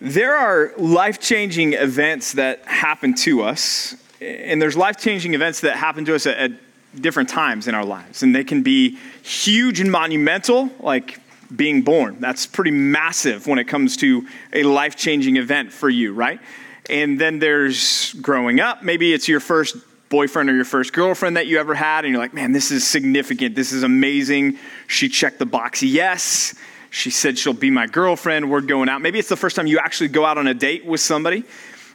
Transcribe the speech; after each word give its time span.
There 0.00 0.34
are 0.34 0.72
life 0.78 1.20
changing 1.20 1.74
events 1.74 2.32
that 2.32 2.64
happen 2.64 3.14
to 3.16 3.42
us, 3.42 3.94
and 4.20 4.60
there's 4.60 4.76
life 4.76 4.96
changing 4.98 5.34
events 5.34 5.60
that 5.60 5.76
happen 5.76 6.06
to 6.06 6.14
us 6.14 6.26
at, 6.26 6.36
at, 6.36 6.52
different 7.00 7.28
times 7.28 7.68
in 7.68 7.74
our 7.76 7.84
lives. 7.84 8.24
And 8.24 8.34
they 8.34 8.42
can 8.42 8.64
be 8.64 8.98
huge 9.22 9.78
and 9.78 9.92
monumental, 9.92 10.70
like 10.80 11.20
being 11.54 11.82
born. 11.82 12.18
That's 12.18 12.46
pretty 12.46 12.72
massive 12.72 13.46
when 13.46 13.60
it 13.60 13.64
comes 13.64 13.96
to 13.98 14.26
a 14.52 14.64
life 14.64 14.96
changing 14.96 15.36
event 15.36 15.72
for 15.72 15.88
you, 15.88 16.12
right? 16.12 16.40
And 16.88 17.20
then 17.20 17.38
there's 17.38 18.14
growing 18.14 18.58
up. 18.58 18.82
Maybe 18.82 19.12
it's 19.12 19.28
your 19.28 19.38
first 19.38 19.76
boyfriend 20.08 20.50
or 20.50 20.54
your 20.54 20.64
first 20.64 20.92
girlfriend 20.92 21.36
that 21.36 21.46
you 21.46 21.58
ever 21.60 21.74
had, 21.74 22.04
and 22.04 22.12
you're 22.12 22.20
like, 22.20 22.34
man, 22.34 22.50
this 22.50 22.72
is 22.72 22.86
significant. 22.86 23.54
This 23.54 23.72
is 23.72 23.84
amazing. 23.84 24.58
She 24.88 25.08
checked 25.08 25.38
the 25.38 25.46
box 25.46 25.82
yes. 25.82 26.54
She 26.90 27.10
said 27.10 27.38
she'll 27.38 27.52
be 27.52 27.70
my 27.70 27.86
girlfriend. 27.86 28.50
We're 28.50 28.60
going 28.60 28.88
out. 28.88 29.00
Maybe 29.00 29.18
it's 29.18 29.28
the 29.28 29.36
first 29.36 29.56
time 29.56 29.66
you 29.66 29.78
actually 29.78 30.08
go 30.08 30.24
out 30.24 30.38
on 30.38 30.46
a 30.46 30.54
date 30.54 30.84
with 30.84 31.00
somebody. 31.00 31.44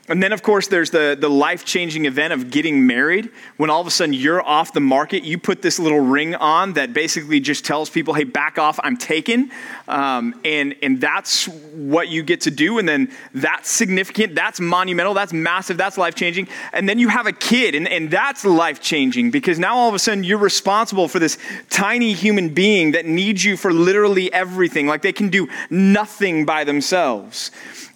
And 0.07 0.21
then, 0.21 0.33
of 0.33 0.43
course, 0.43 0.67
there's 0.67 0.91
the, 0.91 1.17
the 1.19 1.29
life 1.29 1.65
changing 1.65 2.05
event 2.05 2.31
of 2.31 2.51
getting 2.51 2.85
married. 2.85 3.31
When 3.57 3.71
all 3.71 3.81
of 3.81 3.87
a 3.87 3.91
sudden 3.91 4.13
you're 4.13 4.41
off 4.41 4.71
the 4.71 4.79
market, 4.79 5.23
you 5.23 5.39
put 5.39 5.63
this 5.63 5.79
little 5.79 5.99
ring 5.99 6.35
on 6.35 6.73
that 6.73 6.93
basically 6.93 7.39
just 7.39 7.65
tells 7.65 7.89
people, 7.89 8.13
hey, 8.13 8.23
back 8.23 8.59
off, 8.59 8.79
I'm 8.83 8.97
taken. 8.97 9.49
Um, 9.87 10.39
and, 10.45 10.75
and 10.83 11.01
that's 11.01 11.47
what 11.47 12.07
you 12.07 12.21
get 12.21 12.41
to 12.41 12.51
do. 12.51 12.77
And 12.77 12.87
then 12.87 13.11
that's 13.33 13.71
significant, 13.71 14.35
that's 14.35 14.59
monumental, 14.59 15.15
that's 15.15 15.33
massive, 15.33 15.75
that's 15.75 15.97
life 15.97 16.13
changing. 16.13 16.49
And 16.71 16.87
then 16.87 16.99
you 16.99 17.09
have 17.09 17.25
a 17.25 17.33
kid, 17.33 17.73
and, 17.73 17.87
and 17.87 18.11
that's 18.11 18.45
life 18.45 18.79
changing 18.79 19.31
because 19.31 19.57
now 19.57 19.75
all 19.75 19.89
of 19.89 19.95
a 19.95 19.99
sudden 19.99 20.23
you're 20.23 20.37
responsible 20.37 21.07
for 21.07 21.17
this 21.17 21.39
tiny 21.71 22.13
human 22.13 22.49
being 22.49 22.91
that 22.91 23.07
needs 23.07 23.43
you 23.43 23.57
for 23.57 23.73
literally 23.73 24.31
everything. 24.31 24.85
Like 24.85 25.01
they 25.01 25.13
can 25.13 25.29
do 25.29 25.47
nothing 25.71 26.45
by 26.45 26.63
themselves. 26.63 27.49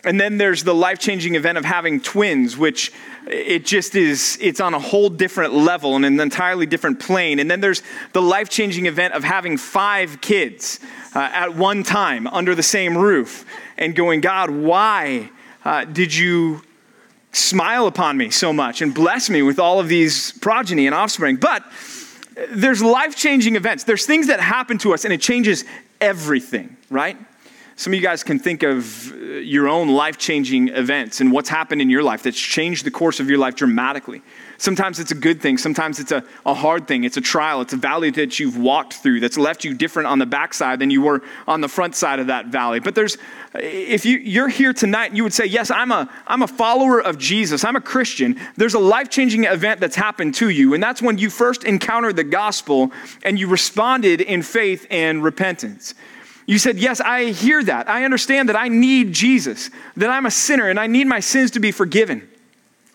And 0.05 0.19
then 0.19 0.37
there's 0.37 0.63
the 0.63 0.73
life 0.73 0.99
changing 0.99 1.35
event 1.35 1.57
of 1.57 1.65
having 1.65 1.99
twins, 1.99 2.55
which 2.57 2.93
it 3.27 3.65
just 3.65 3.95
is, 3.95 4.37
it's 4.39 4.61
on 4.61 4.73
a 4.73 4.79
whole 4.79 5.09
different 5.09 5.53
level 5.53 5.95
and 5.95 6.05
an 6.05 6.19
entirely 6.19 6.65
different 6.65 6.99
plane. 6.99 7.39
And 7.39 7.51
then 7.51 7.59
there's 7.59 7.83
the 8.13 8.21
life 8.21 8.49
changing 8.49 8.85
event 8.85 9.13
of 9.13 9.23
having 9.23 9.57
five 9.57 10.21
kids 10.21 10.79
uh, 11.13 11.19
at 11.19 11.55
one 11.55 11.83
time 11.83 12.27
under 12.27 12.55
the 12.55 12.63
same 12.63 12.97
roof 12.97 13.45
and 13.77 13.93
going, 13.93 14.21
God, 14.21 14.49
why 14.49 15.29
uh, 15.65 15.83
did 15.83 16.15
you 16.15 16.61
smile 17.33 17.85
upon 17.85 18.17
me 18.17 18.29
so 18.29 18.53
much 18.53 18.81
and 18.81 18.93
bless 18.93 19.29
me 19.29 19.41
with 19.41 19.59
all 19.59 19.79
of 19.79 19.89
these 19.89 20.31
progeny 20.39 20.87
and 20.87 20.95
offspring? 20.95 21.35
But 21.35 21.63
there's 22.51 22.81
life 22.81 23.17
changing 23.17 23.57
events, 23.57 23.83
there's 23.83 24.05
things 24.05 24.27
that 24.27 24.39
happen 24.39 24.77
to 24.79 24.93
us 24.93 25.03
and 25.03 25.13
it 25.13 25.19
changes 25.19 25.65
everything, 25.99 26.77
right? 26.89 27.17
Some 27.79 27.93
of 27.93 27.95
you 27.95 28.03
guys 28.05 28.25
can 28.25 28.39
think 28.39 28.61
of 28.63 29.13
uh, 29.13 29.15
your 29.15 29.69
own 29.69 29.87
life 29.87 30.17
changing 30.17 30.67
events 30.67 31.21
and 31.21 31.31
what's 31.31 31.47
happened 31.47 31.81
in 31.81 31.89
your 31.89 32.03
life 32.03 32.23
that's 32.23 32.37
changed 32.37 32.83
the 32.83 32.91
course 32.91 33.21
of 33.21 33.29
your 33.29 33.37
life 33.37 33.55
dramatically. 33.55 34.21
Sometimes 34.57 34.99
it's 34.99 35.11
a 35.11 35.15
good 35.15 35.41
thing, 35.41 35.57
sometimes 35.57 35.97
it's 35.97 36.11
a, 36.11 36.21
a 36.45 36.53
hard 36.53 36.89
thing, 36.89 37.05
it's 37.05 37.15
a 37.15 37.21
trial, 37.21 37.61
it's 37.61 37.71
a 37.71 37.77
valley 37.77 38.09
that 38.09 38.37
you've 38.37 38.57
walked 38.57 38.95
through 38.95 39.21
that's 39.21 39.37
left 39.37 39.63
you 39.63 39.73
different 39.73 40.09
on 40.09 40.19
the 40.19 40.25
backside 40.25 40.79
than 40.79 40.89
you 40.89 41.01
were 41.01 41.23
on 41.47 41.61
the 41.61 41.69
front 41.69 41.95
side 41.95 42.19
of 42.19 42.27
that 42.27 42.47
valley. 42.47 42.81
But 42.81 42.95
there's, 42.95 43.17
if 43.55 44.03
you, 44.03 44.17
you're 44.17 44.49
here 44.49 44.73
tonight 44.73 45.13
you 45.13 45.23
would 45.23 45.33
say, 45.33 45.45
Yes, 45.45 45.71
I'm 45.71 45.93
a, 45.93 46.09
I'm 46.27 46.41
a 46.41 46.47
follower 46.47 47.01
of 47.01 47.17
Jesus, 47.17 47.63
I'm 47.63 47.77
a 47.77 47.81
Christian, 47.81 48.37
there's 48.57 48.73
a 48.73 48.79
life 48.79 49.09
changing 49.09 49.45
event 49.45 49.79
that's 49.79 49.95
happened 49.95 50.35
to 50.35 50.49
you. 50.49 50.73
And 50.73 50.83
that's 50.83 51.01
when 51.01 51.17
you 51.17 51.29
first 51.29 51.63
encountered 51.63 52.17
the 52.17 52.25
gospel 52.25 52.91
and 53.23 53.39
you 53.39 53.47
responded 53.47 54.19
in 54.19 54.41
faith 54.41 54.85
and 54.91 55.23
repentance. 55.23 55.93
You 56.49 56.57
said, 56.57 56.79
Yes, 56.79 56.99
I 56.99 57.25
hear 57.25 57.63
that. 57.63 57.87
I 57.87 58.05
understand 58.05 58.49
that 58.49 58.55
I 58.55 58.69
need 58.69 59.13
Jesus, 59.13 59.69
that 59.95 60.09
I'm 60.09 60.25
a 60.25 60.31
sinner 60.31 60.67
and 60.67 60.79
I 60.79 60.87
need 60.87 61.05
my 61.05 61.19
sins 61.19 61.51
to 61.51 61.59
be 61.59 61.71
forgiven. 61.71 62.27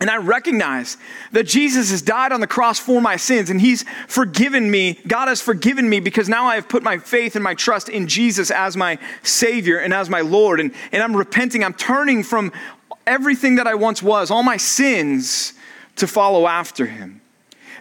And 0.01 0.11
I 0.11 0.17
recognize 0.17 0.97
that 1.31 1.47
Jesus 1.47 1.93
has 1.93 2.03
died 2.03 2.33
on 2.33 2.41
the 2.41 2.49
cross 2.49 2.81
for 2.81 3.01
my 3.01 3.15
sins 3.15 3.51
and 3.51 3.61
he's 3.61 3.85
forgiven 4.09 4.69
me. 4.69 4.99
God 5.07 5.29
has 5.29 5.41
forgiven 5.41 5.89
me 5.89 6.01
because 6.01 6.29
now 6.29 6.47
I 6.47 6.57
have 6.57 6.69
put 6.69 6.83
my 6.83 6.99
faith 6.99 7.37
and 7.37 7.45
my 7.45 7.55
trust 7.55 7.89
in 7.89 8.09
Jesus 8.09 8.51
as 8.51 8.77
my 8.77 8.99
Savior 9.23 9.79
and 9.79 9.95
as 9.95 10.11
my 10.11 10.21
Lord. 10.21 10.59
And, 10.59 10.75
and 10.91 11.01
I'm 11.01 11.17
repenting. 11.17 11.63
I'm 11.63 11.75
turning 11.75 12.25
from 12.25 12.51
everything 13.07 13.55
that 13.55 13.69
I 13.69 13.77
once 13.77 14.03
was, 14.03 14.33
all 14.33 14.43
my 14.43 14.57
sins, 14.57 15.53
to 15.95 16.09
follow 16.09 16.49
after 16.49 16.87
him. 16.87 17.21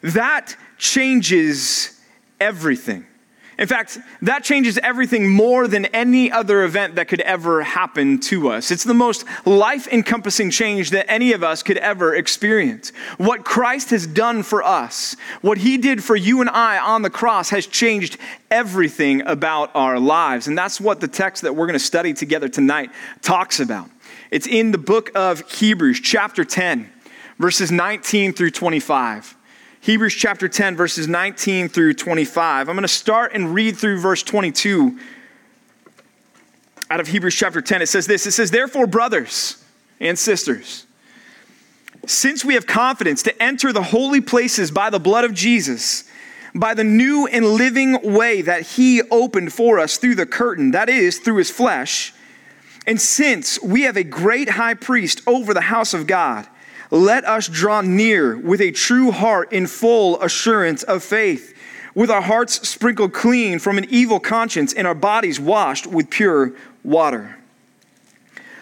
That 0.04 0.56
changes 0.78 2.00
everything. 2.40 3.08
In 3.58 3.68
fact, 3.68 4.00
that 4.24 4.44
changes 4.44 4.80
everything 4.80 5.30
more 5.30 5.68
than 5.68 5.86
any 5.88 6.32
other 6.32 6.64
event 6.64 6.96
that 6.96 7.08
could 7.08 7.22
ever 7.22 7.62
happen 7.62 8.20
to 8.22 8.50
us. 8.50 8.72
It's 8.72 8.84
the 8.84 8.96
most 8.96 9.26
life 9.46 9.88
encompassing 9.88 10.50
change 10.50 10.90
that 10.90 11.10
any 11.10 11.34
of 11.34 11.44
us 11.44 11.62
could 11.62 11.78
ever 11.78 12.16
experience. 12.16 12.92
What 13.18 13.46
Christ 13.46 13.92
has 13.92 14.08
done 14.08 14.42
for 14.42 14.64
us, 14.64 15.16
what 15.42 15.60
he 15.60 15.78
did 15.78 16.04
for 16.04 16.16
you 16.16 16.42
and 16.42 16.50
I 16.50 16.80
on 16.80 17.04
the 17.04 17.12
cross, 17.12 17.52
has 17.52 17.68
changed 17.68 18.18
everything 18.50 19.22
about 19.28 19.70
our 19.76 20.00
lives. 20.00 20.48
And 20.48 20.58
that's 20.58 20.82
what 20.82 21.00
the 21.00 21.08
text 21.08 21.44
that 21.44 21.56
we're 21.56 21.68
going 21.68 21.74
to 21.74 21.86
study 21.86 22.14
together 22.14 22.50
tonight 22.50 22.90
talks 23.22 23.60
about. 23.60 23.90
It's 24.32 24.48
in 24.48 24.72
the 24.72 24.80
book 24.80 25.12
of 25.14 25.48
Hebrews, 25.52 26.00
chapter 26.00 26.44
10, 26.44 26.90
verses 27.38 27.72
19 27.72 28.34
through 28.34 28.52
25. 28.52 29.36
Hebrews 29.84 30.16
chapter 30.16 30.48
10, 30.48 30.78
verses 30.78 31.10
19 31.10 31.68
through 31.68 31.96
25. 31.96 32.70
I'm 32.70 32.76
going 32.76 32.84
to 32.84 32.88
start 32.88 33.34
and 33.34 33.54
read 33.54 33.76
through 33.76 34.00
verse 34.00 34.24
22 34.24 34.98
out 36.90 37.02
of 37.02 37.08
Hebrews 37.08 37.36
chapter 37.36 37.62
10. 37.62 37.82
It 37.82 37.88
says 37.88 38.08
this 38.08 38.26
It 38.26 38.32
says, 38.32 38.50
Therefore, 38.50 38.88
brothers 38.88 39.62
and 40.00 40.18
sisters, 40.18 40.86
since 42.06 42.46
we 42.46 42.54
have 42.54 42.66
confidence 42.66 43.24
to 43.24 43.44
enter 43.44 43.74
the 43.74 43.84
holy 43.84 44.22
places 44.22 44.72
by 44.72 44.90
the 44.90 45.02
blood 45.02 45.26
of 45.26 45.34
Jesus, 45.34 46.06
by 46.56 46.74
the 46.74 46.86
new 46.86 47.28
and 47.28 47.46
living 47.46 48.14
way 48.14 48.42
that 48.42 48.62
he 48.62 49.02
opened 49.12 49.52
for 49.52 49.80
us 49.80 49.98
through 49.98 50.16
the 50.16 50.26
curtain, 50.26 50.72
that 50.72 50.88
is, 50.88 51.20
through 51.20 51.36
his 51.36 51.52
flesh, 51.52 52.14
and 52.88 53.02
since 53.02 53.62
we 53.62 53.82
have 53.82 53.98
a 53.98 54.06
great 54.06 54.52
high 54.52 54.76
priest 54.76 55.22
over 55.28 55.54
the 55.54 55.60
house 55.60 55.94
of 55.94 56.08
God, 56.08 56.48
let 56.94 57.26
us 57.26 57.48
draw 57.48 57.82
near 57.82 58.38
with 58.38 58.62
a 58.62 58.70
true 58.70 59.12
heart 59.12 59.52
in 59.52 59.66
full 59.66 60.22
assurance 60.22 60.84
of 60.84 61.04
faith, 61.04 61.56
with 61.96 62.12
our 62.12 62.22
hearts 62.22 62.70
sprinkled 62.70 63.14
clean 63.14 63.58
from 63.58 63.80
an 63.80 63.88
evil 63.90 64.20
conscience 64.20 64.74
and 64.74 64.86
our 64.86 64.94
bodies 64.94 65.40
washed 65.40 65.88
with 65.88 66.12
pure 66.12 66.54
water. 66.84 67.36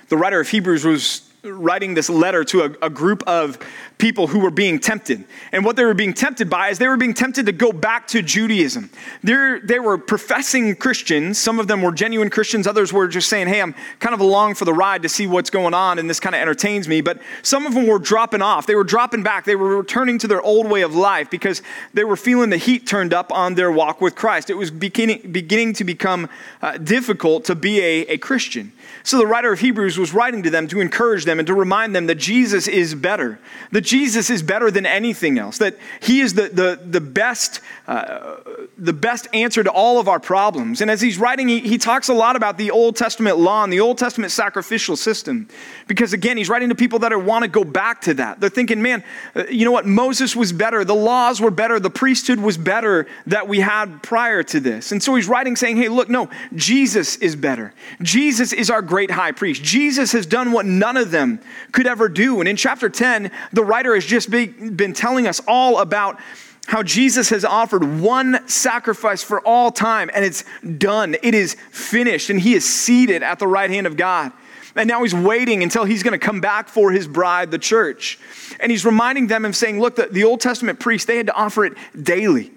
The 0.08 0.16
writer 0.16 0.40
of 0.40 0.48
Hebrews 0.48 0.86
was 0.86 1.30
writing 1.44 1.94
this 1.94 2.10
letter 2.10 2.46
to 2.46 2.62
a, 2.62 2.86
a, 2.86 2.90
group 2.90 3.22
of 3.28 3.58
people 4.02 4.26
who 4.26 4.40
were 4.40 4.52
being 4.52 4.80
tempted. 4.80 5.24
And 5.52 5.64
what 5.64 5.76
they 5.76 5.86
were 5.86 5.94
being 5.94 6.14
tempted 6.14 6.50
by 6.50 6.70
is 6.70 6.80
they 6.80 6.88
were 6.88 6.98
being 6.98 7.14
tempted 7.14 7.46
to 7.46 7.52
go 7.52 7.72
back 7.72 8.08
to 8.08 8.24
Judaism. 8.24 8.90
They're, 9.22 9.60
they 9.60 9.78
were 9.78 10.00
professing 10.00 10.76
Christians. 10.76 11.38
Some 11.38 11.60
of 11.60 11.68
them 11.68 11.84
were 11.84 11.92
genuine 11.92 12.32
Christians. 12.32 12.66
Others 12.66 12.92
were 12.92 13.08
just 13.08 13.30
saying, 13.30 13.48
hey, 13.48 13.62
I'm 13.62 13.76
kind 14.00 14.16
of 14.16 14.20
along 14.20 14.56
for 14.56 14.66
the 14.66 14.74
ride 14.74 15.04
to 15.04 15.10
see 15.10 15.28
what's 15.28 15.52
going 15.52 15.76
on, 15.76 16.00
and 16.00 16.10
this 16.10 16.20
kind 16.20 16.34
of 16.34 16.42
entertains 16.42 16.88
me. 16.88 17.02
But 17.02 17.22
some 17.44 17.68
of 17.68 17.76
them 17.76 17.86
were 17.86 18.00
dropping 18.00 18.42
off. 18.42 18.66
They 18.66 18.74
were 18.74 18.84
dropping 18.84 19.22
back. 19.22 19.46
They 19.46 19.56
were 19.56 19.78
returning 19.78 20.18
to 20.20 20.28
their 20.28 20.42
old 20.42 20.68
way 20.68 20.82
of 20.82 20.96
life 20.96 21.30
because 21.30 21.62
they 21.94 22.04
were 22.04 22.18
feeling 22.18 22.50
the 22.50 22.58
heat 22.58 22.88
turned 22.88 23.14
up 23.14 23.32
on 23.32 23.54
their 23.54 23.72
walk 23.72 24.02
with 24.02 24.16
Christ. 24.16 24.50
It 24.50 24.58
was 24.58 24.72
beginning, 24.72 25.32
beginning 25.32 25.74
to 25.74 25.84
become 25.84 26.28
uh, 26.64 26.80
difficult 26.80 27.46
to 27.46 27.56
be 27.56 27.80
a, 27.80 28.02
a 28.08 28.18
Christian. 28.18 28.74
So 29.04 29.18
the 29.18 29.28
writer 29.28 29.52
of 29.52 29.60
Hebrews 29.60 29.98
was 29.98 30.14
writing 30.14 30.44
to 30.44 30.50
them 30.50 30.68
to 30.70 30.80
encourage 30.80 31.26
them 31.26 31.40
and 31.40 31.48
to 31.48 31.54
remind 31.54 31.96
them 31.96 32.08
that 32.08 32.16
Jesus 32.16 32.68
is 32.68 32.94
better, 32.96 33.40
that 33.72 33.82
Jesus 33.92 34.30
is 34.30 34.42
better 34.42 34.72
than 34.72 34.86
anything 34.86 35.38
else, 35.38 35.58
that 35.58 35.78
he 36.02 36.22
is 36.22 36.34
the, 36.34 36.48
the, 36.48 36.80
the, 36.82 37.02
best, 37.02 37.60
uh, 37.88 38.38
the 38.78 38.94
best 38.94 39.28
answer 39.34 39.66
to 39.66 39.70
all 39.70 40.00
of 40.00 40.08
our 40.08 40.20
problems. 40.20 40.80
And 40.80 40.90
as 40.90 41.02
he's 41.02 41.18
writing, 41.18 41.50
he, 41.50 41.60
he 41.60 41.78
talks 41.78 42.08
a 42.08 42.14
lot 42.14 42.38
about 42.38 42.58
the 42.58 42.72
Old 42.72 42.96
Testament 42.96 43.38
law 43.38 43.66
and 43.66 43.74
the 43.74 43.82
Old 43.82 43.98
Testament 43.98 44.32
sacrificial 44.32 44.96
system. 44.96 45.50
Because 45.88 46.14
again, 46.14 46.38
he's 46.38 46.48
writing 46.48 46.70
to 46.70 46.76
people 46.76 47.00
that 47.00 47.12
want 47.22 47.44
to 47.44 47.50
go 47.50 47.66
back 47.66 48.00
to 48.04 48.14
that. 48.14 48.40
They're 48.40 48.50
thinking, 48.50 48.82
man, 48.82 49.04
uh, 49.36 49.44
you 49.50 49.66
know 49.66 49.74
what? 49.74 49.86
Moses 49.86 50.38
was 50.38 50.54
better. 50.54 50.86
The 50.86 50.96
laws 50.96 51.42
were 51.42 51.52
better. 51.52 51.78
The 51.78 51.90
priesthood 51.90 52.40
was 52.40 52.58
better 52.58 53.08
that 53.28 53.50
we 53.50 53.60
had 53.60 54.02
prior 54.02 54.42
to 54.42 54.62
this. 54.62 54.94
And 54.94 55.04
so 55.04 55.16
he's 55.16 55.28
writing 55.28 55.58
saying, 55.58 55.76
hey, 55.76 55.90
look, 55.90 56.08
no, 56.08 56.30
Jesus 56.56 57.18
is 57.18 57.36
better. 57.36 57.74
Jesus 58.02 58.54
is 58.54 58.70
our 58.70 58.82
great 58.82 59.12
high 59.12 59.34
priest. 59.34 59.62
Jesus 59.64 60.14
has 60.14 60.26
done 60.26 60.54
what 60.54 60.66
none 60.66 60.96
of 60.96 61.12
them 61.12 61.42
could 61.74 61.88
ever 61.88 62.08
do. 62.08 62.40
And 62.40 62.48
in 62.48 62.56
chapter 62.56 62.88
10, 62.88 63.32
the 63.52 63.66
writer 63.66 63.81
has 63.96 64.06
just 64.06 64.30
been 64.30 64.94
telling 64.94 65.28
us 65.28 65.42
all 65.48 65.80
about 65.80 66.20
how 66.68 66.84
Jesus 66.84 67.30
has 67.30 67.44
offered 67.44 67.84
one 67.84 68.48
sacrifice 68.48 69.24
for 69.24 69.46
all 69.46 69.72
time, 69.72 70.10
and 70.14 70.24
it's 70.24 70.44
done. 70.78 71.16
It 71.22 71.34
is 71.34 71.56
finished, 71.72 72.30
and 72.30 72.40
he 72.40 72.54
is 72.54 72.64
seated 72.64 73.24
at 73.24 73.40
the 73.40 73.48
right 73.48 73.70
hand 73.70 73.88
of 73.88 73.98
God. 73.98 74.32
And 74.76 74.88
now 74.88 75.04
he's 75.04 75.14
waiting 75.14 75.64
until 75.64 75.84
he's 75.84 76.02
going 76.02 76.18
to 76.18 76.26
come 76.26 76.40
back 76.40 76.70
for 76.70 76.92
his 76.92 77.08
bride, 77.08 77.52
the 77.52 77.60
church. 77.60 78.20
And 78.60 78.72
he's 78.72 78.86
reminding 78.86 79.28
them 79.28 79.44
and 79.44 79.54
saying, 79.54 79.82
look, 79.82 79.98
the, 79.98 80.06
the 80.06 80.24
Old 80.24 80.40
Testament 80.40 80.80
priests, 80.80 81.06
they 81.06 81.18
had 81.18 81.28
to 81.28 81.34
offer 81.34 81.66
it 81.66 81.74
daily. 82.02 82.52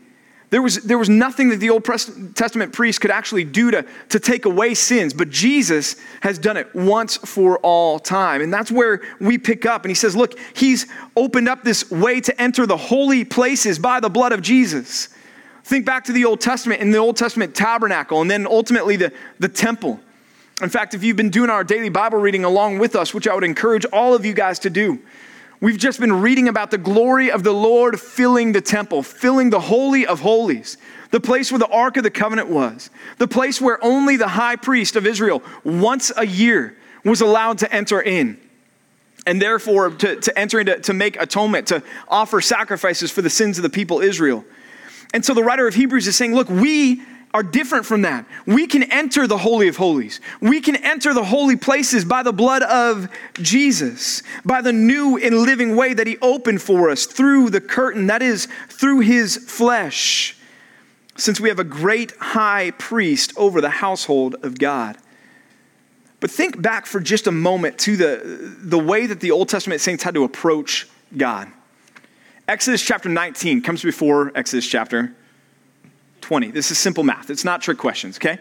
There 0.54 0.62
was, 0.62 0.76
there 0.82 0.98
was 0.98 1.08
nothing 1.08 1.48
that 1.48 1.56
the 1.56 1.70
Old 1.70 1.84
Testament 1.84 2.72
priest 2.72 3.00
could 3.00 3.10
actually 3.10 3.42
do 3.42 3.72
to, 3.72 3.84
to 4.10 4.20
take 4.20 4.44
away 4.44 4.74
sins, 4.74 5.12
but 5.12 5.28
Jesus 5.28 5.96
has 6.20 6.38
done 6.38 6.56
it 6.56 6.72
once 6.76 7.16
for 7.16 7.58
all 7.58 7.98
time. 7.98 8.40
And 8.40 8.54
that's 8.54 8.70
where 8.70 9.02
we 9.18 9.36
pick 9.36 9.66
up. 9.66 9.82
And 9.82 9.90
he 9.90 9.96
says, 9.96 10.14
Look, 10.14 10.38
he's 10.54 10.86
opened 11.16 11.48
up 11.48 11.64
this 11.64 11.90
way 11.90 12.20
to 12.20 12.40
enter 12.40 12.66
the 12.66 12.76
holy 12.76 13.24
places 13.24 13.80
by 13.80 13.98
the 13.98 14.08
blood 14.08 14.30
of 14.30 14.42
Jesus. 14.42 15.08
Think 15.64 15.86
back 15.86 16.04
to 16.04 16.12
the 16.12 16.24
Old 16.24 16.40
Testament 16.40 16.80
in 16.80 16.92
the 16.92 16.98
Old 16.98 17.16
Testament 17.16 17.56
tabernacle 17.56 18.20
and 18.20 18.30
then 18.30 18.46
ultimately 18.46 18.94
the, 18.94 19.12
the 19.40 19.48
temple. 19.48 19.98
In 20.62 20.68
fact, 20.68 20.94
if 20.94 21.02
you've 21.02 21.16
been 21.16 21.30
doing 21.30 21.50
our 21.50 21.64
daily 21.64 21.88
Bible 21.88 22.18
reading 22.18 22.44
along 22.44 22.78
with 22.78 22.94
us, 22.94 23.12
which 23.12 23.26
I 23.26 23.34
would 23.34 23.42
encourage 23.42 23.86
all 23.86 24.14
of 24.14 24.24
you 24.24 24.34
guys 24.34 24.60
to 24.60 24.70
do, 24.70 25.00
we've 25.64 25.78
just 25.78 25.99
been 25.99 26.20
reading 26.20 26.46
about 26.49 26.70
the 26.70 26.76
glory 26.76 27.31
of 27.31 27.43
the 27.43 27.52
Lord 27.52 27.99
filling 27.99 28.52
the 28.52 28.61
temple, 28.61 29.02
filling 29.02 29.49
the 29.49 29.61
Holy 29.61 30.06
of 30.06 30.20
Holies, 30.20 30.76
the 31.11 31.20
place 31.20 31.50
where 31.50 31.58
the 31.58 31.69
Ark 31.69 31.96
of 31.96 32.02
the 32.02 32.11
Covenant 32.11 32.50
was, 32.50 32.90
the 33.16 33.26
place 33.26 33.62
where 33.62 33.82
only 33.82 34.16
the 34.16 34.28
high 34.28 34.56
priest 34.56 34.94
of 34.94 35.06
Israel 35.06 35.43
once 35.64 36.12
a 36.19 36.26
year 36.26 36.76
was 37.02 37.22
allowed 37.22 37.58
to 37.58 37.72
enter 37.72 38.02
in. 38.02 38.38
And 39.26 39.40
therefore, 39.40 39.88
to, 39.88 40.16
to 40.20 40.38
enter 40.38 40.61
into 40.61 40.81
to 40.81 40.93
make 40.93 41.19
atonement, 41.19 41.69
to 41.69 41.82
offer 42.08 42.43
sacrifices 42.43 43.10
for 43.10 43.22
the 43.22 43.31
sins 43.31 43.56
of 43.56 43.62
the 43.62 43.70
people 43.70 44.02
Israel. 44.02 44.44
And 45.14 45.25
so 45.25 45.32
the 45.32 45.43
writer 45.43 45.67
of 45.67 45.75
Hebrews 45.75 46.06
is 46.06 46.14
saying, 46.14 46.34
look, 46.34 46.50
we 46.50 47.00
are 47.34 47.42
different 47.42 47.84
from 47.84 48.02
that. 48.02 48.25
We 48.46 48.69
can 48.69 48.84
enter 48.84 49.26
the 49.26 49.36
Holy 49.36 49.66
of 49.66 49.76
Holies. 49.76 50.20
We 50.40 50.60
can 50.60 50.76
enter 50.76 51.12
the 51.12 51.25
holy 51.25 51.56
places 51.56 52.04
by 52.04 52.22
the 52.22 52.32
blood 52.32 52.62
of 52.62 53.08
Jesus, 53.34 54.22
by 54.44 54.62
the 54.62 54.72
new 54.72 55.19
and 55.19 55.38
living 55.38 55.75
way 55.75 55.94
that 55.94 56.06
He 56.06 56.16
opened 56.22 56.62
for 56.62 56.88
us 56.90 57.06
through 57.06 57.50
the 57.50 57.60
curtain, 57.60 58.06
that 58.06 58.22
is, 58.22 58.46
through 58.69 59.00
His 59.00 59.36
flesh, 59.36 60.36
since 61.16 61.40
we 61.40 61.48
have 61.48 61.58
a 61.58 61.64
great 61.64 62.12
high 62.19 62.70
priest 62.78 63.32
over 63.36 63.60
the 63.60 63.69
household 63.70 64.36
of 64.42 64.56
God. 64.56 64.96
But 66.20 66.31
think 66.31 66.62
back 66.62 66.86
for 66.86 67.00
just 67.00 67.26
a 67.26 67.32
moment 67.32 67.78
to 67.81 67.96
the, 67.96 68.56
the 68.60 68.78
way 68.78 69.06
that 69.06 69.19
the 69.19 69.32
Old 69.32 69.48
Testament 69.48 69.81
saints 69.81 70.04
had 70.04 70.14
to 70.14 70.22
approach 70.22 70.86
God. 71.16 71.48
Exodus 72.46 72.81
chapter 72.81 73.08
19 73.08 73.60
comes 73.60 73.82
before 73.82 74.31
Exodus 74.36 74.66
chapter 74.66 75.14
20. 76.24 76.52
This 76.52 76.70
is 76.70 76.78
simple 76.78 77.04
math. 77.04 77.28
It's 77.28 77.44
not 77.44 77.60
trick 77.60 77.76
questions, 77.76 78.16
okay? 78.16 78.38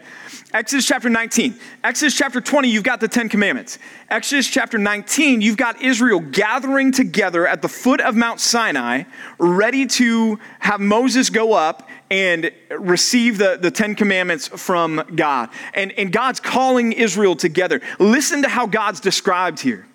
Exodus 0.54 0.86
chapter 0.86 1.10
19. 1.10 1.54
Exodus 1.84 2.16
chapter 2.16 2.40
20, 2.40 2.66
you've 2.66 2.82
got 2.82 2.98
the 2.98 3.08
10 3.08 3.28
commandments. 3.28 3.78
Exodus 4.08 4.48
chapter 4.48 4.78
19, 4.78 5.42
you've 5.42 5.58
got 5.58 5.82
Israel 5.82 6.20
gathering 6.20 6.92
together 6.92 7.46
at 7.46 7.60
the 7.60 7.68
foot 7.68 8.00
of 8.00 8.16
Mount 8.16 8.40
Sinai, 8.40 9.02
ready 9.38 9.84
to 9.84 10.40
have 10.60 10.80
Moses 10.80 11.28
go 11.28 11.52
up 11.52 11.86
and 12.10 12.50
receive 12.70 13.36
the, 13.36 13.58
the 13.60 13.70
Ten 13.70 13.94
Commandments 13.94 14.48
from 14.48 15.02
God. 15.14 15.50
And, 15.74 15.92
and 15.92 16.10
God's 16.10 16.40
calling 16.40 16.92
Israel 16.92 17.36
together. 17.36 17.82
Listen 17.98 18.40
to 18.42 18.48
how 18.48 18.66
God's 18.66 19.00
described 19.00 19.60
here. 19.60 19.86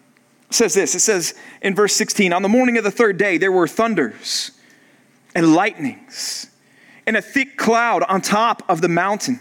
It 0.50 0.54
says 0.54 0.76
this 0.76 0.94
it 0.94 1.00
says 1.00 1.34
in 1.64 1.74
verse 1.74 1.96
16 1.96 2.34
On 2.34 2.44
the 2.44 2.50
morning 2.50 2.78
of 2.78 2.84
the 2.84 2.92
third 2.92 3.18
day, 3.18 3.40
there 3.40 3.52
were 3.52 3.68
thunders 3.68 4.52
and 5.34 5.56
lightnings 5.56 6.50
and 7.10 7.18
a 7.18 7.22
thick 7.24 7.58
cloud 7.58 8.04
on 8.04 8.22
top 8.22 8.62
of 8.70 8.82
the 8.82 8.88
mountain, 8.88 9.40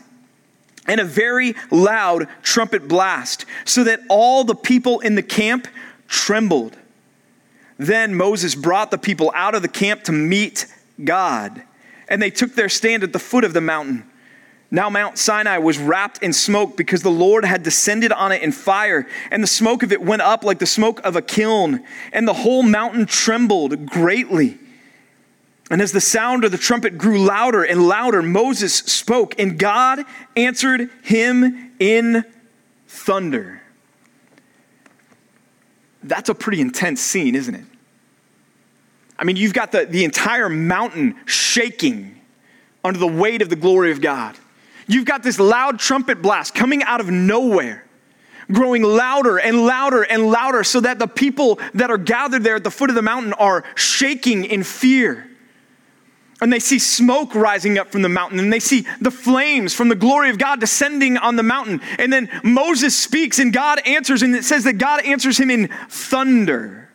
and 0.86 1.02
a 1.02 1.04
very 1.04 1.54
loud 1.70 2.26
trumpet 2.42 2.88
blast, 2.88 3.44
so 3.66 3.84
that 3.84 4.00
all 4.08 4.42
the 4.42 4.54
people 4.54 5.00
in 5.00 5.16
the 5.16 5.22
camp 5.22 5.68
trembled. 6.06 6.74
Then 7.76 8.14
Moses 8.14 8.54
brought 8.54 8.90
the 8.90 8.96
people 8.96 9.30
out 9.34 9.54
of 9.54 9.60
the 9.60 9.68
camp 9.68 10.04
to 10.04 10.12
meet 10.12 10.64
God, 11.04 11.62
and 12.08 12.22
they 12.22 12.30
took 12.30 12.54
their 12.54 12.70
stand 12.70 13.02
at 13.02 13.12
the 13.12 13.18
foot 13.18 13.44
of 13.44 13.52
the 13.52 13.60
mountain. 13.60 14.10
Now 14.70 14.88
Mount 14.88 15.18
Sinai 15.18 15.58
was 15.58 15.76
wrapped 15.76 16.22
in 16.22 16.32
smoke 16.32 16.74
because 16.74 17.02
the 17.02 17.10
Lord 17.10 17.44
had 17.44 17.62
descended 17.62 18.12
on 18.12 18.32
it 18.32 18.40
in 18.40 18.50
fire, 18.50 19.06
and 19.30 19.42
the 19.42 19.46
smoke 19.46 19.82
of 19.82 19.92
it 19.92 20.00
went 20.00 20.22
up 20.22 20.42
like 20.42 20.58
the 20.58 20.64
smoke 20.64 21.04
of 21.04 21.16
a 21.16 21.22
kiln, 21.22 21.84
and 22.14 22.26
the 22.26 22.32
whole 22.32 22.62
mountain 22.62 23.04
trembled 23.04 23.84
greatly. 23.84 24.58
And 25.70 25.82
as 25.82 25.92
the 25.92 26.00
sound 26.00 26.44
of 26.44 26.52
the 26.52 26.58
trumpet 26.58 26.96
grew 26.96 27.22
louder 27.22 27.62
and 27.62 27.86
louder, 27.86 28.22
Moses 28.22 28.74
spoke, 28.74 29.38
and 29.38 29.58
God 29.58 30.04
answered 30.34 30.88
him 31.02 31.72
in 31.78 32.24
thunder. 32.86 33.60
That's 36.02 36.30
a 36.30 36.34
pretty 36.34 36.60
intense 36.62 37.02
scene, 37.02 37.34
isn't 37.34 37.54
it? 37.54 37.64
I 39.18 39.24
mean, 39.24 39.36
you've 39.36 39.52
got 39.52 39.72
the, 39.72 39.84
the 39.84 40.04
entire 40.04 40.48
mountain 40.48 41.16
shaking 41.26 42.18
under 42.82 42.98
the 42.98 43.08
weight 43.08 43.42
of 43.42 43.50
the 43.50 43.56
glory 43.56 43.90
of 43.90 44.00
God. 44.00 44.36
You've 44.86 45.04
got 45.04 45.22
this 45.22 45.38
loud 45.38 45.78
trumpet 45.78 46.22
blast 46.22 46.54
coming 46.54 46.82
out 46.84 47.00
of 47.00 47.10
nowhere, 47.10 47.84
growing 48.50 48.82
louder 48.82 49.36
and 49.36 49.66
louder 49.66 50.02
and 50.02 50.30
louder, 50.30 50.64
so 50.64 50.80
that 50.80 50.98
the 50.98 51.08
people 51.08 51.58
that 51.74 51.90
are 51.90 51.98
gathered 51.98 52.42
there 52.42 52.56
at 52.56 52.64
the 52.64 52.70
foot 52.70 52.88
of 52.88 52.96
the 52.96 53.02
mountain 53.02 53.34
are 53.34 53.64
shaking 53.74 54.46
in 54.46 54.62
fear 54.62 55.27
and 56.40 56.52
they 56.52 56.60
see 56.60 56.78
smoke 56.78 57.34
rising 57.34 57.78
up 57.78 57.90
from 57.90 58.02
the 58.02 58.08
mountain, 58.08 58.38
and 58.38 58.52
they 58.52 58.60
see 58.60 58.86
the 59.00 59.10
flames 59.10 59.74
from 59.74 59.88
the 59.88 59.96
glory 59.96 60.30
of 60.30 60.38
God 60.38 60.60
descending 60.60 61.16
on 61.16 61.36
the 61.36 61.42
mountain. 61.42 61.80
And 61.98 62.12
then 62.12 62.30
Moses 62.44 62.96
speaks, 62.96 63.38
and 63.38 63.52
God 63.52 63.80
answers, 63.84 64.22
and 64.22 64.34
it 64.34 64.44
says 64.44 64.64
that 64.64 64.74
God 64.74 65.04
answers 65.04 65.38
him 65.38 65.50
in 65.50 65.68
thunder. 65.88 66.88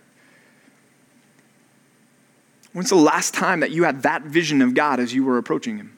When's 2.71 2.89
the 2.89 2.95
last 2.95 3.33
time 3.33 3.59
that 3.59 3.71
you 3.71 3.83
had 3.83 4.03
that 4.03 4.23
vision 4.23 4.61
of 4.61 4.73
God 4.73 4.99
as 4.99 5.13
you 5.13 5.23
were 5.23 5.37
approaching 5.37 5.77
him? 5.77 5.97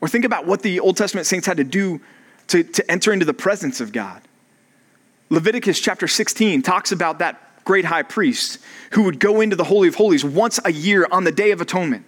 Or 0.00 0.08
think 0.08 0.24
about 0.24 0.46
what 0.46 0.62
the 0.62 0.80
Old 0.80 0.96
Testament 0.96 1.26
saints 1.26 1.46
had 1.46 1.58
to 1.58 1.64
do 1.64 2.00
to, 2.48 2.64
to 2.64 2.90
enter 2.90 3.12
into 3.12 3.24
the 3.24 3.34
presence 3.34 3.80
of 3.80 3.92
God. 3.92 4.20
Leviticus 5.28 5.78
chapter 5.78 6.08
16 6.08 6.62
talks 6.62 6.90
about 6.90 7.20
that 7.20 7.49
great 7.70 7.84
high 7.84 8.02
priest 8.02 8.58
who 8.94 9.04
would 9.04 9.20
go 9.20 9.40
into 9.40 9.54
the 9.54 9.62
Holy 9.62 9.86
of 9.86 9.94
Holies 9.94 10.24
once 10.24 10.58
a 10.64 10.72
year 10.72 11.06
on 11.12 11.22
the 11.22 11.30
Day 11.30 11.52
of 11.52 11.60
Atonement. 11.60 12.04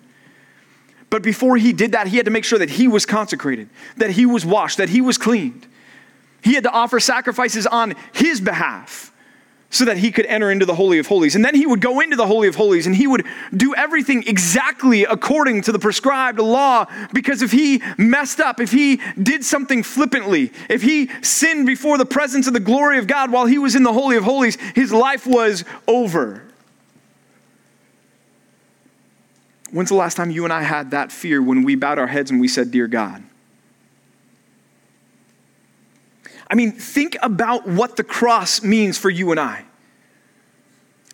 But 1.08 1.22
before 1.22 1.56
he 1.56 1.72
did 1.72 1.92
that, 1.92 2.08
he 2.08 2.16
had 2.16 2.24
to 2.24 2.32
make 2.32 2.44
sure 2.44 2.58
that 2.58 2.68
he 2.68 2.88
was 2.88 3.06
consecrated, 3.06 3.68
that 3.96 4.10
he 4.10 4.26
was 4.26 4.44
washed, 4.44 4.78
that 4.78 4.88
he 4.88 5.00
was 5.00 5.18
cleaned. 5.18 5.68
He 6.42 6.54
had 6.54 6.64
to 6.64 6.70
offer 6.72 6.98
sacrifices 6.98 7.64
on 7.64 7.94
his 8.12 8.40
behalf 8.40 9.11
so 9.72 9.86
that 9.86 9.96
he 9.96 10.12
could 10.12 10.26
enter 10.26 10.50
into 10.50 10.66
the 10.66 10.74
Holy 10.74 10.98
of 10.98 11.06
Holies. 11.06 11.34
And 11.34 11.42
then 11.42 11.54
he 11.54 11.66
would 11.66 11.80
go 11.80 12.00
into 12.00 12.14
the 12.14 12.26
Holy 12.26 12.46
of 12.46 12.54
Holies 12.54 12.86
and 12.86 12.94
he 12.94 13.06
would 13.06 13.26
do 13.56 13.74
everything 13.74 14.22
exactly 14.28 15.04
according 15.04 15.62
to 15.62 15.72
the 15.72 15.78
prescribed 15.78 16.38
law 16.38 16.84
because 17.14 17.40
if 17.40 17.50
he 17.50 17.82
messed 17.96 18.38
up, 18.38 18.60
if 18.60 18.70
he 18.70 19.00
did 19.20 19.44
something 19.44 19.82
flippantly, 19.82 20.52
if 20.68 20.82
he 20.82 21.10
sinned 21.22 21.66
before 21.66 21.96
the 21.96 22.04
presence 22.04 22.46
of 22.46 22.52
the 22.52 22.60
glory 22.60 22.98
of 22.98 23.06
God 23.06 23.32
while 23.32 23.46
he 23.46 23.56
was 23.56 23.74
in 23.74 23.82
the 23.82 23.94
Holy 23.94 24.16
of 24.16 24.24
Holies, 24.24 24.56
his 24.74 24.92
life 24.92 25.26
was 25.26 25.64
over. 25.88 26.42
When's 29.70 29.88
the 29.88 29.94
last 29.94 30.16
time 30.16 30.30
you 30.30 30.44
and 30.44 30.52
I 30.52 30.64
had 30.64 30.90
that 30.90 31.10
fear 31.10 31.40
when 31.40 31.62
we 31.62 31.76
bowed 31.76 31.98
our 31.98 32.08
heads 32.08 32.30
and 32.30 32.42
we 32.42 32.46
said, 32.46 32.70
Dear 32.70 32.86
God? 32.88 33.24
I 36.52 36.54
mean, 36.54 36.72
think 36.72 37.16
about 37.22 37.66
what 37.66 37.96
the 37.96 38.04
cross 38.04 38.62
means 38.62 38.98
for 38.98 39.08
you 39.08 39.30
and 39.30 39.40
I. 39.40 39.64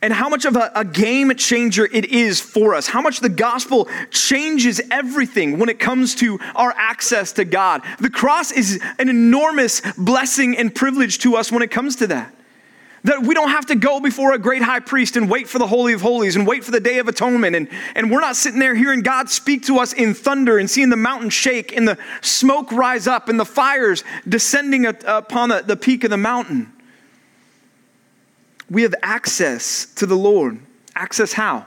And 0.03 0.13
how 0.13 0.29
much 0.29 0.45
of 0.45 0.57
a, 0.57 0.73
a, 0.75 0.85
game 0.85 1.33
changer 1.37 1.87
it 1.87 2.07
is 2.07 2.41
for 2.41 2.75
us. 2.75 2.89
How 2.89 3.01
much 3.01 3.21
the 3.21 3.29
gospel 3.29 3.89
changes 4.11 4.81
everything 4.91 5.61
when 5.61 5.69
it 5.69 5.79
comes 5.79 6.17
to 6.17 6.41
our 6.57 6.75
access 6.77 7.33
to 7.35 7.45
God. 7.45 7.83
The 8.01 8.11
cross 8.11 8.51
is 8.51 8.81
an 8.99 9.09
enormous 9.09 9.81
blessing 9.97 10.57
and 10.57 10.75
privilege 10.75 11.19
to 11.21 11.37
us 11.37 11.53
when 11.53 11.63
it 11.63 11.71
comes 11.71 11.97
to 11.97 12.09
that. 12.09 12.35
That 13.09 13.23
we 13.23 13.35
don't 13.35 13.49
have 13.49 13.65
to 13.67 13.75
go 13.75 14.01
before 14.01 14.35
a 14.35 14.39
great 14.39 14.61
high 14.61 14.81
priest 14.81 15.17
and 15.17 15.31
wait 15.31 15.49
for 15.49 15.59
the 15.59 15.67
Holy 15.67 15.95
of 15.95 16.03
Holies 16.03 16.37
and 16.37 16.47
wait 16.47 16.63
for 16.63 16.73
the 16.73 16.79
Day 16.79 16.99
of 16.99 17.09
Atonement. 17.09 17.57
And, 17.57 17.71
and 17.95 18.11
we're 18.11 18.21
not 18.21 18.37
sitting 18.37 18.61
there 18.61 18.75
hearing 18.75 19.01
God 19.01 19.31
speak 19.31 19.65
to 19.65 19.79
us 19.79 19.95
in 19.95 20.13
thunder 20.13 20.59
and 20.59 20.69
seeing 20.69 20.91
the 20.91 20.97
mountain 20.97 21.31
shake 21.31 21.75
and 21.75 21.89
the 21.89 21.97
smoke 22.21 22.71
rise 22.71 23.07
up 23.07 23.31
and 23.31 23.41
the 23.41 23.47
fires 23.47 24.05
descending 24.29 24.85
upon 24.85 25.49
the, 25.49 25.63
the 25.63 25.75
peak 25.75 26.05
of 26.05 26.11
the 26.11 26.19
mountain. 26.19 26.71
We 28.69 28.83
have 28.83 28.95
access 29.03 29.87
to 29.95 30.05
the 30.05 30.15
Lord. 30.15 30.61
Access 30.95 31.33
how? 31.33 31.65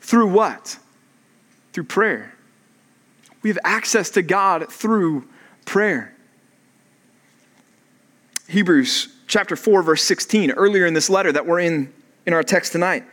Through 0.00 0.28
what? 0.28 0.78
Through 1.74 1.84
prayer. 1.84 2.32
We 3.42 3.50
have 3.50 3.58
access 3.64 4.08
to 4.12 4.22
God 4.22 4.72
through 4.72 5.28
prayer. 5.66 6.14
Hebrews 8.48 9.08
chapter 9.26 9.56
4, 9.56 9.82
verse 9.82 10.02
16, 10.02 10.52
earlier 10.52 10.86
in 10.86 10.94
this 10.94 11.08
letter 11.08 11.30
that 11.32 11.46
we're 11.46 11.60
in 11.60 11.92
in 12.26 12.32
our 12.34 12.42
text 12.42 12.72
tonight. 12.72 13.04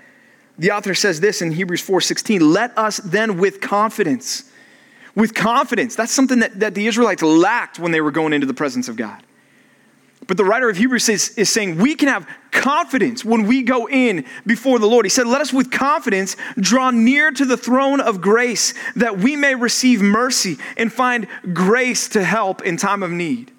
The 0.57 0.71
author 0.71 0.93
says 0.93 1.19
this 1.19 1.41
in 1.41 1.51
Hebrews 1.51 1.81
4:16, 1.81 2.41
"Let 2.41 2.77
us 2.77 2.97
then 2.97 3.37
with 3.37 3.61
confidence, 3.61 4.45
with 5.15 5.33
confidence, 5.33 5.95
that's 5.95 6.11
something 6.11 6.39
that, 6.39 6.59
that 6.59 6.75
the 6.75 6.87
Israelites 6.87 7.21
lacked 7.21 7.79
when 7.79 7.91
they 7.91 8.01
were 8.01 8.11
going 8.11 8.33
into 8.33 8.45
the 8.45 8.53
presence 8.53 8.87
of 8.87 8.97
God. 8.97 9.23
But 10.27 10.37
the 10.37 10.43
writer 10.43 10.69
of 10.69 10.77
Hebrews 10.77 11.07
is, 11.07 11.29
is 11.37 11.49
saying 11.49 11.77
we 11.77 11.95
can 11.95 12.09
have 12.09 12.27
confidence 12.51 13.23
when 13.23 13.45
we 13.45 13.61
go 13.61 13.87
in 13.87 14.25
before 14.45 14.79
the 14.79 14.87
Lord. 14.87 15.05
He 15.05 15.09
said, 15.09 15.27
Let 15.27 15.39
us 15.39 15.53
with 15.53 15.69
confidence 15.71 16.35
draw 16.59 16.89
near 16.91 17.31
to 17.31 17.45
the 17.45 17.57
throne 17.57 18.01
of 18.01 18.21
grace 18.21 18.73
that 18.95 19.19
we 19.19 19.35
may 19.35 19.55
receive 19.55 20.01
mercy 20.01 20.57
and 20.77 20.91
find 20.91 21.27
grace 21.53 22.09
to 22.09 22.23
help 22.23 22.63
in 22.63 22.75
time 22.75 23.03
of 23.03 23.11
need. 23.11 23.51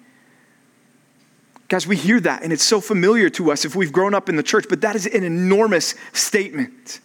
Guys, 1.67 1.85
we 1.85 1.97
hear 1.97 2.19
that 2.21 2.43
and 2.43 2.53
it's 2.53 2.63
so 2.63 2.79
familiar 2.79 3.29
to 3.31 3.51
us 3.51 3.65
if 3.65 3.75
we've 3.75 3.91
grown 3.91 4.13
up 4.13 4.29
in 4.29 4.35
the 4.35 4.43
church, 4.43 4.65
but 4.69 4.81
that 4.81 4.95
is 4.95 5.05
an 5.05 5.23
enormous 5.23 5.95
statement. 6.13 7.01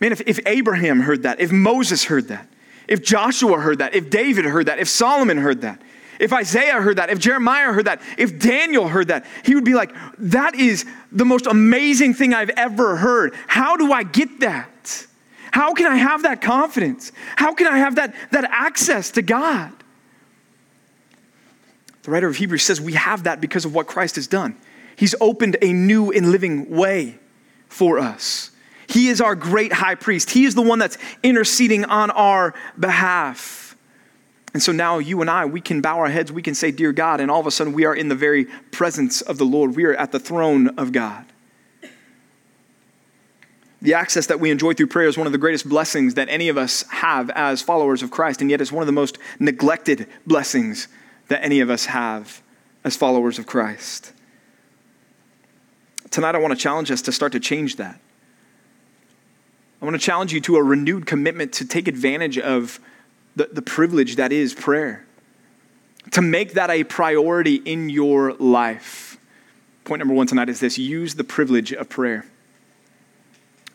Man, 0.00 0.12
if, 0.12 0.20
if 0.26 0.38
Abraham 0.46 1.00
heard 1.00 1.22
that, 1.22 1.40
if 1.40 1.52
Moses 1.52 2.04
heard 2.04 2.28
that, 2.28 2.46
if 2.88 3.02
Joshua 3.02 3.58
heard 3.58 3.78
that, 3.78 3.94
if 3.94 4.10
David 4.10 4.44
heard 4.44 4.66
that, 4.66 4.78
if 4.78 4.88
Solomon 4.88 5.38
heard 5.38 5.62
that, 5.62 5.80
if 6.18 6.32
Isaiah 6.34 6.82
heard 6.82 6.96
that, 6.96 7.08
if 7.08 7.18
Jeremiah 7.18 7.72
heard 7.72 7.86
that, 7.86 8.02
if 8.18 8.38
Daniel 8.38 8.88
heard 8.88 9.08
that, 9.08 9.24
he 9.44 9.54
would 9.54 9.64
be 9.64 9.72
like, 9.72 9.94
that 10.18 10.54
is 10.54 10.84
the 11.10 11.24
most 11.24 11.46
amazing 11.46 12.12
thing 12.12 12.34
I've 12.34 12.50
ever 12.50 12.96
heard. 12.96 13.34
How 13.46 13.76
do 13.76 13.92
I 13.92 14.02
get 14.02 14.40
that? 14.40 15.06
How 15.50 15.72
can 15.72 15.86
I 15.86 15.96
have 15.96 16.24
that 16.24 16.42
confidence? 16.42 17.12
How 17.36 17.54
can 17.54 17.66
I 17.66 17.78
have 17.78 17.96
that, 17.96 18.14
that 18.32 18.44
access 18.44 19.10
to 19.12 19.22
God? 19.22 19.72
The 22.02 22.10
writer 22.10 22.28
of 22.28 22.36
Hebrews 22.36 22.62
says 22.62 22.80
we 22.80 22.94
have 22.94 23.24
that 23.24 23.40
because 23.40 23.64
of 23.64 23.74
what 23.74 23.86
Christ 23.86 24.16
has 24.16 24.26
done. 24.26 24.56
He's 24.96 25.14
opened 25.20 25.56
a 25.62 25.72
new 25.72 26.10
and 26.10 26.30
living 26.30 26.70
way 26.70 27.18
for 27.68 27.98
us. 27.98 28.50
He 28.88 29.08
is 29.08 29.20
our 29.20 29.34
great 29.34 29.72
high 29.72 29.94
priest. 29.94 30.30
He 30.30 30.44
is 30.44 30.54
the 30.54 30.62
one 30.62 30.78
that's 30.78 30.98
interceding 31.22 31.84
on 31.84 32.10
our 32.10 32.54
behalf. 32.78 33.76
And 34.52 34.62
so 34.62 34.72
now 34.72 34.98
you 34.98 35.20
and 35.20 35.30
I, 35.30 35.44
we 35.44 35.60
can 35.60 35.80
bow 35.80 35.98
our 35.98 36.08
heads, 36.08 36.32
we 36.32 36.42
can 36.42 36.54
say, 36.54 36.72
Dear 36.72 36.92
God, 36.92 37.20
and 37.20 37.30
all 37.30 37.38
of 37.38 37.46
a 37.46 37.52
sudden 37.52 37.72
we 37.72 37.84
are 37.84 37.94
in 37.94 38.08
the 38.08 38.16
very 38.16 38.46
presence 38.72 39.20
of 39.20 39.38
the 39.38 39.44
Lord. 39.44 39.76
We 39.76 39.84
are 39.84 39.94
at 39.94 40.10
the 40.10 40.18
throne 40.18 40.68
of 40.76 40.90
God. 40.90 41.24
The 43.80 43.94
access 43.94 44.26
that 44.26 44.40
we 44.40 44.50
enjoy 44.50 44.74
through 44.74 44.88
prayer 44.88 45.08
is 45.08 45.16
one 45.16 45.26
of 45.26 45.32
the 45.32 45.38
greatest 45.38 45.68
blessings 45.68 46.14
that 46.14 46.28
any 46.28 46.48
of 46.48 46.58
us 46.58 46.82
have 46.90 47.30
as 47.30 47.62
followers 47.62 48.02
of 48.02 48.10
Christ, 48.10 48.40
and 48.40 48.50
yet 48.50 48.60
it's 48.60 48.72
one 48.72 48.82
of 48.82 48.86
the 48.86 48.92
most 48.92 49.18
neglected 49.38 50.06
blessings 50.26 50.88
that 51.30 51.44
any 51.44 51.60
of 51.60 51.70
us 51.70 51.86
have 51.86 52.42
as 52.82 52.96
followers 52.96 53.38
of 53.38 53.46
Christ. 53.46 54.12
Tonight, 56.10 56.34
I 56.34 56.38
want 56.38 56.52
to 56.52 56.58
challenge 56.58 56.90
us 56.90 57.02
to 57.02 57.12
start 57.12 57.30
to 57.32 57.40
change 57.40 57.76
that. 57.76 58.00
I 59.80 59.84
want 59.84 59.94
to 59.94 60.04
challenge 60.04 60.32
you 60.32 60.40
to 60.42 60.56
a 60.56 60.62
renewed 60.62 61.06
commitment 61.06 61.52
to 61.54 61.64
take 61.64 61.86
advantage 61.86 62.36
of 62.36 62.80
the, 63.36 63.48
the 63.52 63.62
privilege 63.62 64.16
that 64.16 64.32
is 64.32 64.54
prayer, 64.54 65.06
to 66.10 66.20
make 66.20 66.54
that 66.54 66.68
a 66.68 66.82
priority 66.82 67.54
in 67.54 67.90
your 67.90 68.32
life. 68.34 69.16
Point 69.84 70.00
number 70.00 70.14
one 70.14 70.26
tonight 70.26 70.48
is 70.48 70.58
this 70.58 70.78
use 70.78 71.14
the 71.14 71.24
privilege 71.24 71.72
of 71.72 71.88
prayer. 71.88 72.26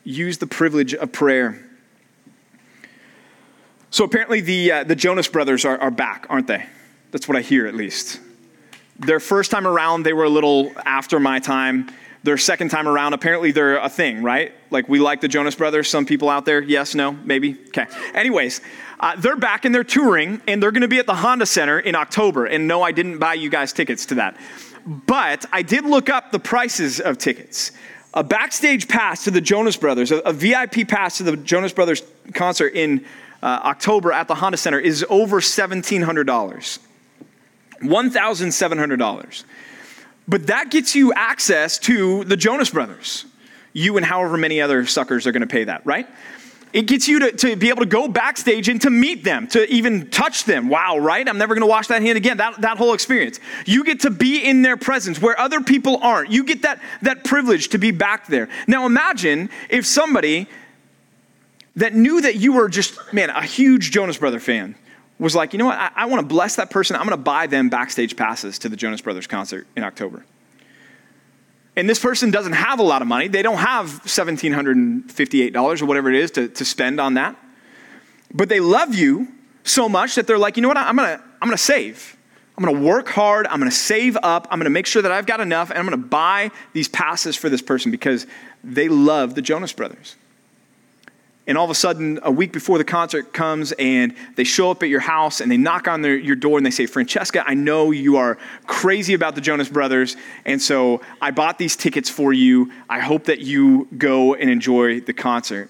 Use 0.03 0.39
the 0.39 0.47
privilege 0.47 0.93
of 0.93 1.13
prayer. 1.13 1.65
So 3.91 4.03
apparently, 4.03 4.41
the, 4.41 4.71
uh, 4.73 4.83
the 4.83 4.95
Jonas 4.95 5.29
brothers 5.29 5.63
are, 5.63 5.77
are 5.77 5.89
back, 5.89 6.27
aren't 6.29 6.47
they? 6.47 6.65
That's 7.15 7.29
what 7.29 7.37
I 7.37 7.41
hear, 7.41 7.65
at 7.65 7.75
least. 7.75 8.19
Their 8.99 9.21
first 9.21 9.49
time 9.49 9.65
around, 9.65 10.03
they 10.03 10.11
were 10.11 10.25
a 10.25 10.29
little 10.29 10.73
after 10.85 11.17
my 11.17 11.39
time. 11.39 11.89
Their 12.23 12.37
second 12.37 12.71
time 12.71 12.89
around, 12.89 13.13
apparently 13.13 13.53
they're 13.53 13.77
a 13.77 13.87
thing, 13.87 14.21
right? 14.21 14.51
Like 14.69 14.89
we 14.89 14.99
like 14.99 15.21
the 15.21 15.29
Jonas 15.29 15.55
Brothers. 15.55 15.89
Some 15.89 16.05
people 16.05 16.29
out 16.29 16.43
there, 16.43 16.61
yes, 16.61 16.93
no, 16.93 17.13
maybe. 17.13 17.57
Okay. 17.69 17.85
Anyways, 18.13 18.59
uh, 18.99 19.15
they're 19.15 19.37
back 19.37 19.63
and 19.63 19.73
they're 19.73 19.85
touring, 19.85 20.41
and 20.45 20.61
they're 20.61 20.73
going 20.73 20.81
to 20.81 20.89
be 20.89 20.99
at 20.99 21.05
the 21.05 21.15
Honda 21.15 21.45
Center 21.45 21.79
in 21.79 21.95
October. 21.95 22.47
And 22.47 22.67
no, 22.67 22.81
I 22.81 22.91
didn't 22.91 23.19
buy 23.19 23.35
you 23.35 23.49
guys 23.49 23.71
tickets 23.71 24.07
to 24.07 24.15
that, 24.15 24.35
but 24.85 25.45
I 25.53 25.61
did 25.61 25.85
look 25.85 26.09
up 26.09 26.33
the 26.33 26.39
prices 26.39 26.99
of 26.99 27.17
tickets. 27.17 27.71
A 28.13 28.25
backstage 28.25 28.89
pass 28.89 29.23
to 29.23 29.31
the 29.31 29.39
Jonas 29.39 29.77
Brothers, 29.77 30.11
a, 30.11 30.17
a 30.17 30.33
VIP 30.33 30.85
pass 30.85 31.19
to 31.19 31.23
the 31.23 31.37
Jonas 31.37 31.71
Brothers 31.71 32.03
concert 32.33 32.73
in 32.73 33.05
uh, 33.41 33.61
October 33.63 34.11
at 34.11 34.27
the 34.27 34.35
Honda 34.35 34.57
Center 34.57 34.79
is 34.79 35.05
over 35.07 35.39
seventeen 35.39 36.01
hundred 36.01 36.27
dollars. 36.27 36.79
$1,700. 37.81 39.43
But 40.27 40.47
that 40.47 40.71
gets 40.71 40.95
you 40.95 41.13
access 41.13 41.77
to 41.79 42.23
the 42.23 42.37
Jonas 42.37 42.69
Brothers. 42.69 43.25
You 43.73 43.97
and 43.97 44.05
however 44.05 44.37
many 44.37 44.61
other 44.61 44.85
suckers 44.85 45.27
are 45.27 45.31
going 45.31 45.41
to 45.41 45.47
pay 45.47 45.65
that, 45.65 45.85
right? 45.85 46.07
It 46.73 46.87
gets 46.87 47.07
you 47.07 47.19
to, 47.19 47.31
to 47.31 47.55
be 47.55 47.69
able 47.69 47.81
to 47.81 47.85
go 47.87 48.07
backstage 48.07 48.67
and 48.67 48.81
to 48.81 48.89
meet 48.89 49.23
them, 49.23 49.47
to 49.47 49.65
even 49.71 50.09
touch 50.09 50.43
them. 50.43 50.67
Wow, 50.67 50.97
right? 50.97 51.27
I'm 51.27 51.37
never 51.37 51.53
going 51.53 51.61
to 51.61 51.67
wash 51.67 51.87
that 51.87 52.01
hand 52.01 52.17
again. 52.17 52.37
That, 52.37 52.59
that 52.61 52.77
whole 52.77 52.93
experience. 52.93 53.39
You 53.65 53.85
get 53.85 54.01
to 54.01 54.09
be 54.09 54.43
in 54.43 54.61
their 54.61 54.75
presence 54.75 55.21
where 55.21 55.39
other 55.39 55.61
people 55.61 55.97
aren't. 56.01 56.31
You 56.31 56.43
get 56.43 56.63
that, 56.63 56.81
that 57.01 57.23
privilege 57.23 57.69
to 57.69 57.77
be 57.77 57.91
back 57.91 58.27
there. 58.27 58.49
Now 58.67 58.85
imagine 58.85 59.49
if 59.69 59.85
somebody 59.85 60.47
that 61.77 61.93
knew 61.93 62.21
that 62.21 62.35
you 62.35 62.53
were 62.53 62.67
just, 62.67 62.97
man, 63.13 63.29
a 63.29 63.43
huge 63.43 63.91
Jonas 63.91 64.17
Brother 64.17 64.39
fan 64.39 64.75
was 65.19 65.35
like, 65.35 65.53
you 65.53 65.59
know 65.59 65.65
what, 65.65 65.77
I, 65.77 65.91
I 65.95 66.05
want 66.05 66.21
to 66.21 66.27
bless 66.27 66.57
that 66.57 66.69
person. 66.69 66.95
I'm 66.95 67.03
going 67.03 67.11
to 67.11 67.17
buy 67.17 67.47
them 67.47 67.69
backstage 67.69 68.15
passes 68.15 68.59
to 68.59 68.69
the 68.69 68.75
Jonas 68.75 69.01
Brothers 69.01 69.27
concert 69.27 69.67
in 69.75 69.83
October. 69.83 70.25
And 71.77 71.89
this 71.89 71.99
person 71.99 72.31
doesn't 72.31 72.53
have 72.53 72.79
a 72.79 72.83
lot 72.83 73.01
of 73.01 73.07
money. 73.07 73.27
They 73.27 73.41
don't 73.41 73.57
have 73.57 73.87
$1,758 74.03 75.81
or 75.81 75.85
whatever 75.85 76.09
it 76.09 76.15
is 76.15 76.31
to, 76.31 76.47
to 76.47 76.65
spend 76.65 76.99
on 76.99 77.15
that. 77.15 77.35
But 78.33 78.49
they 78.49 78.59
love 78.59 78.95
you 78.95 79.27
so 79.63 79.89
much 79.89 80.15
that 80.15 80.27
they're 80.27 80.37
like, 80.37 80.57
you 80.57 80.61
know 80.61 80.67
what, 80.67 80.77
I'm 80.77 80.95
going 80.95 81.17
to 81.17 81.23
I'm 81.41 81.49
going 81.49 81.57
to 81.57 81.63
save. 81.63 82.17
I'm 82.57 82.63
going 82.63 82.75
to 82.75 82.81
work 82.81 83.09
hard. 83.09 83.45
I'm 83.47 83.59
going 83.59 83.69
to 83.69 83.75
save 83.75 84.17
up. 84.23 84.47
I'm 84.49 84.57
going 84.57 84.65
to 84.65 84.69
make 84.69 84.85
sure 84.85 85.01
that 85.01 85.11
I've 85.11 85.25
got 85.25 85.41
enough. 85.41 85.69
And 85.69 85.77
I'm 85.77 85.85
going 85.85 86.01
to 86.01 86.07
buy 86.07 86.51
these 86.73 86.87
passes 86.87 87.35
for 87.35 87.49
this 87.49 87.61
person 87.61 87.91
because 87.91 88.25
they 88.63 88.87
love 88.87 89.35
the 89.35 89.41
Jonas 89.41 89.73
Brothers 89.73 90.15
and 91.47 91.57
all 91.57 91.65
of 91.65 91.69
a 91.69 91.75
sudden, 91.75 92.19
a 92.23 92.31
week 92.31 92.51
before 92.51 92.77
the 92.77 92.83
concert 92.83 93.31
comes, 93.31 93.71
and 93.73 94.15
they 94.35 94.43
show 94.43 94.71
up 94.71 94.81
at 94.81 94.89
your 94.89 94.99
house 94.99 95.41
and 95.41 95.51
they 95.51 95.57
knock 95.57 95.87
on 95.87 96.01
their, 96.01 96.17
your 96.17 96.35
door 96.35 96.57
and 96.57 96.65
they 96.65 96.71
say, 96.71 96.85
Francesca, 96.87 97.43
I 97.45 97.53
know 97.53 97.91
you 97.91 98.17
are 98.17 98.37
crazy 98.65 99.13
about 99.13 99.35
the 99.35 99.41
Jonas 99.41 99.69
Brothers, 99.69 100.17
and 100.45 100.61
so 100.61 101.01
I 101.21 101.31
bought 101.31 101.57
these 101.57 101.75
tickets 101.75 102.09
for 102.09 102.33
you. 102.33 102.71
I 102.89 102.99
hope 102.99 103.25
that 103.25 103.39
you 103.39 103.87
go 103.97 104.33
and 104.33 104.49
enjoy 104.49 105.01
the 105.01 105.13
concert. 105.13 105.69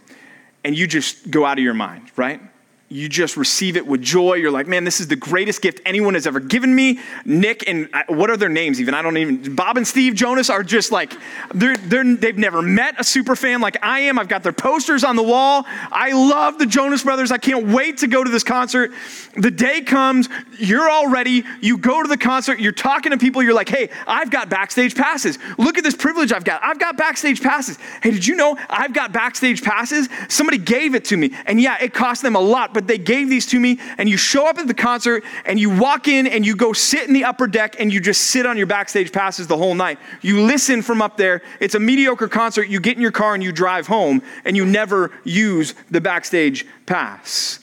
And 0.64 0.78
you 0.78 0.88
just 0.88 1.30
go 1.30 1.46
out 1.46 1.60
of 1.60 1.64
your 1.64 1.76
mind, 1.76 2.12
right? 2.16 2.42
You 2.88 3.10
just 3.10 3.36
receive 3.36 3.78
it 3.78 3.88
with 3.88 4.00
joy. 4.02 4.36
You're 4.36 4.52
like, 4.52 4.68
man, 4.68 4.84
this 4.84 5.00
is 5.00 5.08
the 5.08 5.16
greatest 5.16 5.64
gift 5.64 5.82
anyone 5.88 6.14
has 6.14 6.28
ever 6.28 6.40
given 6.40 6.74
me. 6.74 7.00
Nick 7.26 7.68
and 7.68 7.90
uh, 7.92 8.04
what 8.10 8.30
are 8.30 8.38
their 8.38 8.50
names 8.50 8.80
even? 8.80 8.94
I 8.94 9.02
don't 9.02 9.18
even. 9.18 9.56
Bob 9.56 9.78
and 9.78 9.88
Steve 9.88 10.14
Jonas 10.14 10.52
are 10.52 10.62
just 10.62 10.92
like, 10.92 11.14
they're, 11.56 11.76
they're, 11.78 12.16
they've 12.16 12.38
never 12.38 12.62
met 12.62 13.00
a 13.00 13.04
super 13.04 13.36
fan 13.36 13.60
like 13.60 13.84
I 13.84 14.02
am. 14.02 14.20
I've 14.20 14.28
got 14.28 14.44
their 14.44 14.54
posters 14.54 15.04
on 15.04 15.16
the 15.16 15.24
wall. 15.24 15.64
I 15.68 16.12
love 16.12 16.60
the 16.60 16.68
Jonas 16.68 17.02
Brothers. 17.02 17.32
I 17.32 17.40
can't 17.40 17.68
wait 17.68 17.98
to 18.00 18.08
go 18.08 18.24
to 18.24 18.30
this 18.30 18.44
concert. 18.44 18.92
The 19.36 19.50
day 19.50 19.82
comes, 19.82 20.30
you're 20.60 20.88
all 20.88 21.10
ready. 21.10 21.44
You 21.62 21.80
go 21.80 22.04
to 22.04 22.08
the 22.08 22.18
concert, 22.18 22.60
you're 22.60 22.72
talking 22.72 23.12
to 23.12 23.18
people. 23.18 23.42
You're 23.42 23.56
like, 23.56 23.70
hey, 23.70 23.90
I've 24.06 24.30
got 24.30 24.48
backstage 24.48 24.96
passes. 24.96 25.40
Look 25.58 25.80
at 25.80 25.84
this 25.84 25.96
privilege 25.96 26.32
I've 26.32 26.44
got. 26.44 26.62
I've 26.64 26.80
got 26.80 26.98
backstage 26.98 27.42
passes. 27.42 27.80
Hey, 28.04 28.12
did 28.12 28.28
you 28.28 28.36
know 28.36 28.56
I've 28.70 28.94
got 28.94 29.12
backstage 29.12 29.64
passes? 29.64 30.08
Somebody 30.30 30.60
gave 30.60 30.94
it 30.94 31.06
to 31.06 31.18
me. 31.18 31.34
And 31.48 31.60
yeah, 31.60 31.78
it 31.82 31.92
cost 31.92 32.22
them 32.22 32.36
a 32.36 32.40
lot 32.40 32.75
but 32.76 32.86
they 32.86 33.00
gave 33.00 33.30
these 33.30 33.48
to 33.48 33.60
me. 33.60 33.80
And 33.98 34.08
you 34.08 34.18
show 34.18 34.48
up 34.48 34.60
at 34.60 34.68
the 34.68 34.74
concert 34.76 35.24
and 35.46 35.60
you 35.60 35.72
walk 35.72 36.08
in 36.08 36.28
and 36.28 36.46
you 36.46 36.56
go 36.56 36.74
sit 36.74 37.08
in 37.08 37.14
the 37.14 37.24
upper 37.24 37.48
deck 37.48 37.78
and 37.80 37.92
you 37.92 38.00
just 38.00 38.22
sit 38.22 38.46
on 38.46 38.58
your 38.58 38.68
backstage 38.68 39.12
passes 39.12 39.48
the 39.48 39.58
whole 39.58 39.74
night. 39.74 39.98
You 40.22 40.42
listen 40.44 40.84
from 40.84 41.02
up 41.02 41.18
there. 41.18 41.42
It's 41.60 41.74
a 41.74 41.80
mediocre 41.80 42.28
concert. 42.28 42.68
You 42.68 42.80
get 42.80 42.96
in 42.96 43.02
your 43.02 43.12
car 43.12 43.34
and 43.34 43.42
you 43.42 43.52
drive 43.52 43.88
home 43.88 44.22
and 44.44 44.56
you 44.56 44.66
never 44.66 45.12
use 45.24 45.74
the 45.90 46.02
backstage 46.02 46.68
pass. 46.86 47.60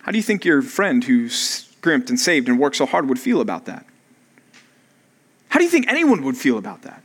How 0.00 0.12
do 0.12 0.18
you 0.18 0.22
think 0.22 0.44
your 0.44 0.62
friend 0.62 1.02
who's 1.04 1.34
scrimped 1.34 2.08
and 2.08 2.18
saved 2.18 2.48
and 2.48 2.58
worked 2.58 2.76
so 2.76 2.86
hard 2.86 3.08
would 3.08 3.18
feel 3.18 3.40
about 3.40 3.66
that? 3.66 3.84
How 5.48 5.58
do 5.58 5.64
you 5.64 5.70
think 5.70 5.88
anyone 5.88 6.22
would 6.22 6.36
feel 6.36 6.56
about 6.56 6.82
that? 6.82 7.02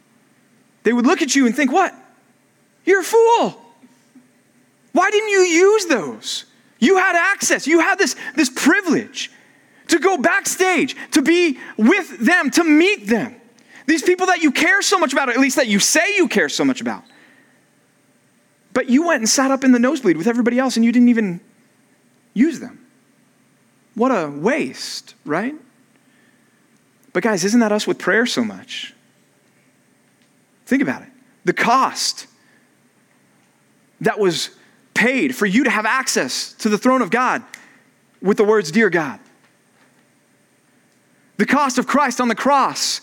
They 0.83 0.93
would 0.93 1.05
look 1.05 1.21
at 1.21 1.35
you 1.35 1.47
and 1.47 1.55
think, 1.55 1.71
What? 1.71 1.93
You're 2.85 3.01
a 3.01 3.03
fool. 3.03 3.66
Why 4.97 5.11
didn't 5.11 5.29
you 5.29 5.41
use 5.41 5.85
those? 5.85 6.45
You 6.79 6.97
had 6.97 7.15
access, 7.15 7.67
you 7.67 7.81
had 7.81 7.99
this, 7.99 8.15
this 8.35 8.49
privilege 8.49 9.31
to 9.89 9.99
go 9.99 10.17
backstage, 10.17 10.95
to 11.11 11.21
be 11.21 11.59
with 11.77 12.17
them, 12.17 12.49
to 12.49 12.63
meet 12.63 13.05
them. 13.05 13.35
These 13.85 14.01
people 14.01 14.25
that 14.25 14.41
you 14.41 14.51
care 14.51 14.81
so 14.81 14.97
much 14.97 15.13
about, 15.13 15.29
or 15.29 15.33
at 15.33 15.39
least 15.39 15.55
that 15.57 15.67
you 15.67 15.77
say 15.77 16.15
you 16.15 16.27
care 16.27 16.49
so 16.49 16.65
much 16.65 16.81
about. 16.81 17.03
But 18.73 18.89
you 18.89 19.05
went 19.05 19.19
and 19.19 19.29
sat 19.29 19.51
up 19.51 19.63
in 19.63 19.71
the 19.71 19.77
nosebleed 19.77 20.17
with 20.17 20.25
everybody 20.25 20.57
else 20.57 20.77
and 20.77 20.83
you 20.83 20.91
didn't 20.91 21.09
even 21.09 21.41
use 22.33 22.59
them. 22.59 22.83
What 23.93 24.09
a 24.09 24.31
waste, 24.31 25.13
right? 25.25 25.53
But 27.13 27.21
guys, 27.21 27.45
isn't 27.45 27.59
that 27.59 27.71
us 27.71 27.85
with 27.85 27.99
prayer 27.99 28.25
so 28.25 28.43
much? 28.43 28.95
Think 30.65 30.81
about 30.81 31.03
it. 31.03 31.09
The 31.45 31.53
cost 31.53 32.25
that 34.01 34.17
was 34.17 34.56
paid 34.97 35.35
for 35.35 35.45
you 35.45 35.63
to 35.63 35.69
have 35.69 35.85
access 35.85 36.53
to 36.53 36.69
the 36.69 36.77
throne 36.77 37.03
of 37.03 37.11
God 37.11 37.43
with 38.19 38.37
the 38.37 38.43
words, 38.43 38.71
Dear 38.71 38.89
God. 38.89 39.19
The 41.37 41.45
cost 41.45 41.77
of 41.77 41.85
Christ 41.85 42.19
on 42.19 42.29
the 42.29 42.35
cross, 42.35 42.99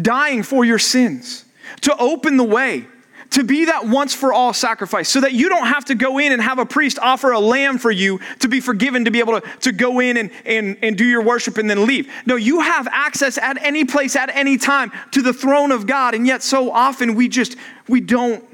dying 0.00 0.42
for 0.42 0.64
your 0.64 0.80
sins, 0.80 1.44
to 1.82 1.96
open 1.98 2.36
the 2.36 2.44
way, 2.44 2.84
to 3.30 3.44
be 3.44 3.66
that 3.66 3.86
once 3.86 4.12
for 4.12 4.32
all 4.32 4.52
sacrifice, 4.52 5.08
so 5.08 5.20
that 5.20 5.34
you 5.34 5.48
don't 5.48 5.68
have 5.68 5.84
to 5.84 5.94
go 5.94 6.18
in 6.18 6.32
and 6.32 6.42
have 6.42 6.58
a 6.58 6.66
priest 6.66 6.98
offer 6.98 7.30
a 7.30 7.38
lamb 7.38 7.78
for 7.78 7.92
you 7.92 8.18
to 8.40 8.48
be 8.48 8.60
forgiven, 8.60 9.04
to 9.04 9.12
be 9.12 9.20
able 9.20 9.40
to, 9.40 9.48
to 9.60 9.70
go 9.70 10.00
in 10.00 10.16
and, 10.16 10.32
and, 10.44 10.76
and 10.82 10.98
do 10.98 11.04
your 11.04 11.22
worship 11.22 11.58
and 11.58 11.70
then 11.70 11.86
leave. 11.86 12.12
No, 12.26 12.34
you 12.34 12.60
have 12.60 12.88
access 12.90 13.38
at 13.38 13.56
any 13.62 13.84
place, 13.84 14.16
at 14.16 14.34
any 14.34 14.58
time 14.58 14.90
to 15.12 15.22
the 15.22 15.32
throne 15.32 15.70
of 15.70 15.86
God, 15.86 16.14
and 16.16 16.26
yet 16.26 16.42
so 16.42 16.72
often 16.72 17.14
we 17.14 17.28
just, 17.28 17.56
we 17.86 18.00
don't 18.00 18.44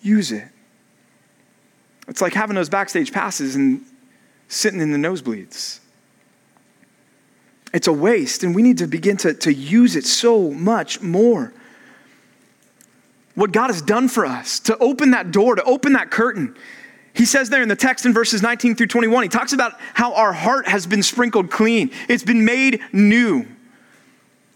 use 0.00 0.30
it. 0.30 0.44
It's 2.08 2.20
like 2.20 2.34
having 2.34 2.56
those 2.56 2.68
backstage 2.68 3.12
passes 3.12 3.56
and 3.56 3.84
sitting 4.48 4.80
in 4.80 4.92
the 4.92 4.98
nosebleeds. 4.98 5.80
It's 7.72 7.88
a 7.88 7.92
waste, 7.92 8.44
and 8.44 8.54
we 8.54 8.62
need 8.62 8.78
to 8.78 8.86
begin 8.86 9.16
to, 9.18 9.34
to 9.34 9.52
use 9.52 9.96
it 9.96 10.04
so 10.04 10.50
much 10.50 11.00
more. 11.00 11.52
What 13.34 13.50
God 13.50 13.66
has 13.66 13.82
done 13.82 14.08
for 14.08 14.24
us, 14.24 14.60
to 14.60 14.78
open 14.78 15.10
that 15.10 15.32
door, 15.32 15.56
to 15.56 15.64
open 15.64 15.94
that 15.94 16.10
curtain. 16.10 16.56
He 17.14 17.24
says 17.24 17.50
there 17.50 17.62
in 17.62 17.68
the 17.68 17.74
text 17.74 18.06
in 18.06 18.12
verses 18.12 18.42
19 18.42 18.76
through 18.76 18.86
21, 18.86 19.24
he 19.24 19.28
talks 19.28 19.52
about 19.52 19.72
how 19.92 20.14
our 20.14 20.32
heart 20.32 20.68
has 20.68 20.86
been 20.86 21.02
sprinkled 21.02 21.50
clean, 21.50 21.90
it's 22.08 22.22
been 22.22 22.44
made 22.44 22.80
new. 22.92 23.46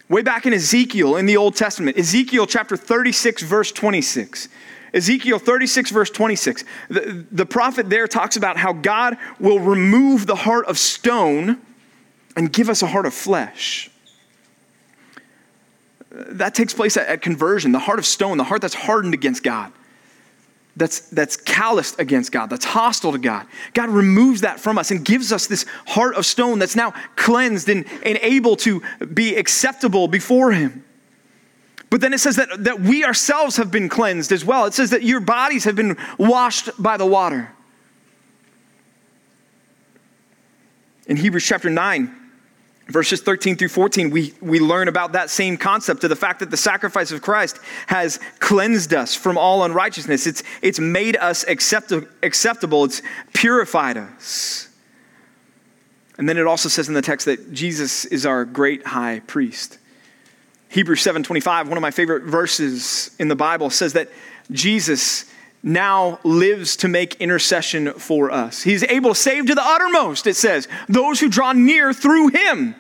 Way 0.08 0.22
back 0.22 0.46
in 0.46 0.54
Ezekiel 0.54 1.16
in 1.16 1.26
the 1.26 1.36
Old 1.36 1.54
Testament, 1.56 1.98
Ezekiel 1.98 2.46
chapter 2.46 2.76
36, 2.76 3.42
verse 3.42 3.72
26. 3.72 4.48
Ezekiel 4.94 5.38
36, 5.38 5.90
verse 5.90 6.10
26. 6.10 6.64
The, 6.88 7.26
the 7.30 7.46
prophet 7.46 7.90
there 7.90 8.06
talks 8.06 8.36
about 8.36 8.56
how 8.56 8.72
God 8.72 9.16
will 9.38 9.60
remove 9.60 10.26
the 10.26 10.34
heart 10.34 10.66
of 10.66 10.78
stone 10.78 11.60
and 12.36 12.52
give 12.52 12.68
us 12.68 12.82
a 12.82 12.86
heart 12.86 13.06
of 13.06 13.14
flesh. 13.14 13.90
That 16.10 16.54
takes 16.54 16.72
place 16.72 16.96
at, 16.96 17.06
at 17.06 17.22
conversion, 17.22 17.72
the 17.72 17.78
heart 17.78 17.98
of 17.98 18.06
stone, 18.06 18.38
the 18.38 18.44
heart 18.44 18.62
that's 18.62 18.74
hardened 18.74 19.14
against 19.14 19.42
God 19.42 19.72
that's, 20.78 21.00
that's 21.10 21.36
calloused 21.36 21.98
against 21.98 22.30
God, 22.30 22.48
that's 22.50 22.64
hostile 22.64 23.12
to 23.12 23.18
God. 23.18 23.46
God 23.74 23.90
removes 23.90 24.42
that 24.42 24.60
from 24.60 24.78
us 24.78 24.90
and 24.90 25.04
gives 25.04 25.32
us 25.32 25.48
this 25.48 25.66
heart 25.86 26.14
of 26.14 26.24
stone 26.24 26.60
that's 26.60 26.76
now 26.76 26.94
cleansed 27.16 27.68
and, 27.68 27.84
and 28.04 28.18
able 28.22 28.56
to 28.56 28.80
be 29.12 29.34
acceptable 29.34 30.06
before 30.08 30.52
Him. 30.52 30.84
But 31.90 32.00
then 32.00 32.12
it 32.12 32.18
says 32.18 32.36
that, 32.36 32.64
that 32.64 32.80
we 32.80 33.04
ourselves 33.04 33.56
have 33.56 33.70
been 33.70 33.88
cleansed 33.88 34.30
as 34.32 34.44
well. 34.44 34.66
It 34.66 34.74
says 34.74 34.90
that 34.90 35.02
your 35.02 35.20
bodies 35.20 35.64
have 35.64 35.76
been 35.76 35.96
washed 36.18 36.70
by 36.80 36.96
the 36.96 37.06
water. 37.06 37.50
In 41.06 41.16
Hebrews 41.16 41.46
chapter 41.46 41.70
9, 41.70 42.14
verses 42.88 43.22
13 43.22 43.56
through 43.56 43.68
14, 43.68 44.10
we, 44.10 44.34
we 44.42 44.60
learn 44.60 44.88
about 44.88 45.12
that 45.12 45.30
same 45.30 45.56
concept 45.56 46.04
of 46.04 46.10
the 46.10 46.16
fact 46.16 46.40
that 46.40 46.50
the 46.50 46.56
sacrifice 46.58 47.10
of 47.10 47.22
Christ 47.22 47.58
has 47.86 48.20
cleansed 48.40 48.92
us 48.92 49.14
from 49.14 49.38
all 49.38 49.64
unrighteousness. 49.64 50.26
It's, 50.26 50.42
it's 50.60 50.78
made 50.78 51.16
us 51.16 51.44
accept, 51.48 51.92
acceptable, 52.22 52.84
it's 52.84 53.00
purified 53.32 53.96
us. 53.96 54.68
And 56.18 56.28
then 56.28 56.36
it 56.36 56.46
also 56.46 56.68
says 56.68 56.88
in 56.88 56.94
the 56.94 57.02
text 57.02 57.24
that 57.26 57.52
Jesus 57.54 58.04
is 58.06 58.26
our 58.26 58.44
great 58.44 58.86
high 58.86 59.20
priest. 59.20 59.77
Hebrews 60.68 61.00
7:25, 61.00 61.68
one 61.68 61.78
of 61.78 61.82
my 61.82 61.90
favorite 61.90 62.24
verses 62.24 63.10
in 63.18 63.28
the 63.28 63.36
Bible 63.36 63.70
says 63.70 63.94
that 63.94 64.10
Jesus 64.50 65.24
now 65.62 66.20
lives 66.22 66.76
to 66.76 66.88
make 66.88 67.16
intercession 67.16 67.92
for 67.94 68.30
us. 68.30 68.62
He's 68.62 68.82
able 68.84 69.10
to 69.10 69.20
save 69.20 69.46
to 69.46 69.54
the 69.54 69.64
uttermost, 69.64 70.26
it 70.26 70.36
says, 70.36 70.68
those 70.88 71.20
who 71.20 71.28
draw 71.28 71.52
near 71.52 71.92
through 71.92 72.28
him 72.28 72.76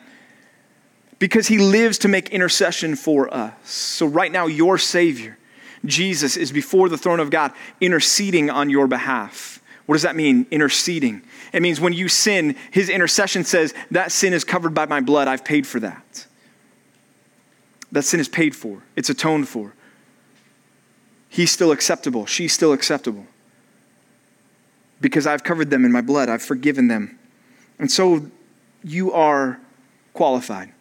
because 1.18 1.48
he 1.48 1.58
lives 1.58 1.98
to 1.98 2.08
make 2.08 2.28
intercession 2.30 2.94
for 2.94 3.32
us. 3.34 3.68
So 3.68 4.06
right 4.06 4.30
now 4.30 4.46
your 4.46 4.78
savior, 4.78 5.36
Jesus 5.84 6.36
is 6.36 6.52
before 6.52 6.88
the 6.88 6.98
throne 6.98 7.20
of 7.20 7.30
God 7.30 7.52
interceding 7.80 8.50
on 8.50 8.70
your 8.70 8.86
behalf. 8.86 9.60
What 9.86 9.94
does 9.94 10.02
that 10.02 10.16
mean? 10.16 10.46
Interceding. 10.50 11.22
It 11.52 11.62
means 11.62 11.80
when 11.80 11.94
you 11.94 12.08
sin, 12.08 12.56
his 12.70 12.90
intercession 12.90 13.42
says, 13.42 13.74
That 13.90 14.12
sin 14.12 14.34
is 14.34 14.44
covered 14.44 14.74
by 14.74 14.86
my 14.86 15.00
blood. 15.00 15.28
I've 15.28 15.44
paid 15.44 15.66
for 15.66 15.80
that. 15.80 16.26
That 17.92 18.02
sin 18.02 18.20
is 18.20 18.28
paid 18.28 18.54
for, 18.54 18.82
it's 18.96 19.08
atoned 19.08 19.48
for. 19.48 19.74
He's 21.28 21.50
still 21.50 21.72
acceptable. 21.72 22.26
She's 22.26 22.52
still 22.52 22.72
acceptable. 22.72 23.26
Because 25.00 25.26
I've 25.26 25.44
covered 25.44 25.70
them 25.70 25.84
in 25.84 25.92
my 25.92 26.00
blood, 26.00 26.28
I've 26.28 26.42
forgiven 26.42 26.88
them. 26.88 27.18
And 27.78 27.90
so 27.90 28.30
you 28.82 29.12
are 29.12 29.60
qualified. 30.14 30.72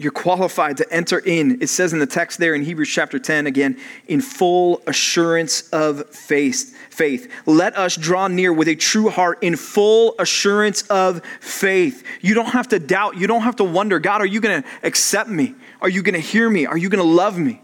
You're 0.00 0.12
qualified 0.12 0.78
to 0.78 0.90
enter 0.90 1.18
in. 1.18 1.60
It 1.60 1.68
says 1.68 1.92
in 1.92 1.98
the 1.98 2.06
text 2.06 2.38
there 2.38 2.54
in 2.54 2.62
Hebrews 2.62 2.88
chapter 2.88 3.18
10 3.18 3.46
again, 3.46 3.78
in 4.08 4.22
full 4.22 4.82
assurance 4.86 5.68
of 5.70 6.08
faith. 6.08 6.74
Faith. 6.88 7.30
Let 7.44 7.76
us 7.76 7.96
draw 7.96 8.26
near 8.26 8.50
with 8.50 8.68
a 8.68 8.74
true 8.74 9.10
heart 9.10 9.42
in 9.42 9.56
full 9.56 10.14
assurance 10.18 10.82
of 10.84 11.22
faith. 11.40 12.02
You 12.22 12.32
don't 12.32 12.46
have 12.46 12.68
to 12.68 12.78
doubt. 12.78 13.18
You 13.18 13.26
don't 13.26 13.42
have 13.42 13.56
to 13.56 13.64
wonder, 13.64 13.98
God, 13.98 14.22
are 14.22 14.26
you 14.26 14.40
going 14.40 14.62
to 14.62 14.68
accept 14.82 15.28
me? 15.28 15.54
Are 15.82 15.88
you 15.90 16.02
going 16.02 16.14
to 16.14 16.20
hear 16.20 16.48
me? 16.48 16.64
Are 16.64 16.78
you 16.78 16.88
going 16.88 17.04
to 17.04 17.10
love 17.10 17.38
me? 17.38 17.60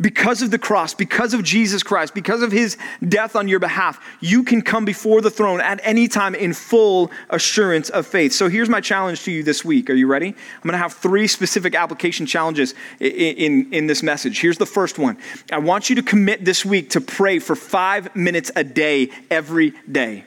Because 0.00 0.40
of 0.40 0.50
the 0.50 0.58
cross, 0.58 0.94
because 0.94 1.34
of 1.34 1.42
Jesus 1.42 1.82
Christ, 1.82 2.14
because 2.14 2.42
of 2.42 2.50
his 2.50 2.78
death 3.06 3.36
on 3.36 3.48
your 3.48 3.58
behalf, 3.58 4.02
you 4.20 4.42
can 4.42 4.62
come 4.62 4.84
before 4.84 5.20
the 5.20 5.30
throne 5.30 5.60
at 5.60 5.80
any 5.82 6.08
time 6.08 6.34
in 6.34 6.54
full 6.54 7.10
assurance 7.28 7.90
of 7.90 8.06
faith. 8.06 8.32
So 8.32 8.48
here's 8.48 8.68
my 8.68 8.80
challenge 8.80 9.24
to 9.24 9.30
you 9.30 9.42
this 9.42 9.64
week. 9.64 9.90
Are 9.90 9.94
you 9.94 10.06
ready? 10.06 10.28
I'm 10.28 10.62
going 10.62 10.72
to 10.72 10.78
have 10.78 10.94
three 10.94 11.26
specific 11.26 11.74
application 11.74 12.24
challenges 12.24 12.74
in, 12.98 13.10
in, 13.10 13.72
in, 13.74 13.86
this 13.86 14.02
message. 14.02 14.40
Here's 14.40 14.58
the 14.58 14.66
first 14.66 14.98
one 14.98 15.18
I 15.52 15.58
want 15.58 15.90
you 15.90 15.96
to 15.96 16.02
commit 16.02 16.44
this 16.44 16.64
week 16.64 16.90
to 16.90 17.00
pray 17.00 17.38
for 17.38 17.54
five 17.54 18.14
minutes 18.16 18.50
a 18.56 18.64
day, 18.64 19.10
every 19.30 19.74
day. 19.90 20.24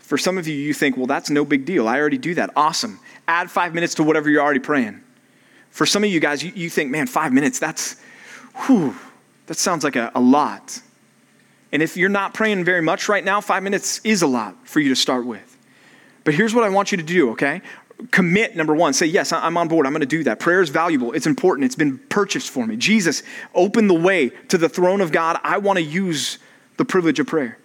For 0.00 0.18
some 0.18 0.38
of 0.38 0.46
you, 0.46 0.54
you 0.54 0.72
think, 0.72 0.96
well, 0.96 1.06
that's 1.06 1.30
no 1.30 1.44
big 1.44 1.64
deal. 1.64 1.88
I 1.88 1.98
already 1.98 2.18
do 2.18 2.34
that. 2.34 2.50
Awesome. 2.54 3.00
Add 3.26 3.50
five 3.50 3.74
minutes 3.74 3.94
to 3.94 4.04
whatever 4.04 4.30
you're 4.30 4.42
already 4.42 4.60
praying. 4.60 5.00
For 5.76 5.84
some 5.84 6.02
of 6.04 6.08
you 6.08 6.20
guys, 6.20 6.42
you, 6.42 6.52
you 6.54 6.70
think, 6.70 6.90
man, 6.90 7.06
five 7.06 7.34
minutes, 7.34 7.58
that's, 7.58 7.96
whew, 8.64 8.96
that 9.44 9.58
sounds 9.58 9.84
like 9.84 9.94
a, 9.94 10.10
a 10.14 10.20
lot. 10.20 10.80
And 11.70 11.82
if 11.82 11.98
you're 11.98 12.08
not 12.08 12.32
praying 12.32 12.64
very 12.64 12.80
much 12.80 13.10
right 13.10 13.22
now, 13.22 13.42
five 13.42 13.62
minutes 13.62 14.00
is 14.02 14.22
a 14.22 14.26
lot 14.26 14.56
for 14.66 14.80
you 14.80 14.88
to 14.88 14.96
start 14.96 15.26
with. 15.26 15.58
But 16.24 16.32
here's 16.32 16.54
what 16.54 16.64
I 16.64 16.70
want 16.70 16.92
you 16.92 16.96
to 16.96 17.04
do, 17.04 17.32
okay? 17.32 17.60
Commit, 18.10 18.56
number 18.56 18.74
one. 18.74 18.94
Say, 18.94 19.04
yes, 19.04 19.34
I'm 19.34 19.58
on 19.58 19.68
board. 19.68 19.84
I'm 19.84 19.92
going 19.92 20.00
to 20.00 20.06
do 20.06 20.24
that. 20.24 20.40
Prayer 20.40 20.62
is 20.62 20.70
valuable. 20.70 21.12
It's 21.12 21.26
important. 21.26 21.66
It's 21.66 21.76
been 21.76 21.98
purchased 22.08 22.48
for 22.48 22.66
me. 22.66 22.78
Jesus 22.78 23.22
open 23.54 23.86
the 23.86 23.92
way 23.92 24.30
to 24.48 24.56
the 24.56 24.70
throne 24.70 25.02
of 25.02 25.12
God. 25.12 25.38
I 25.44 25.58
want 25.58 25.76
to 25.76 25.82
use 25.82 26.38
the 26.78 26.86
privilege 26.86 27.20
of 27.20 27.26
prayer. 27.26 27.58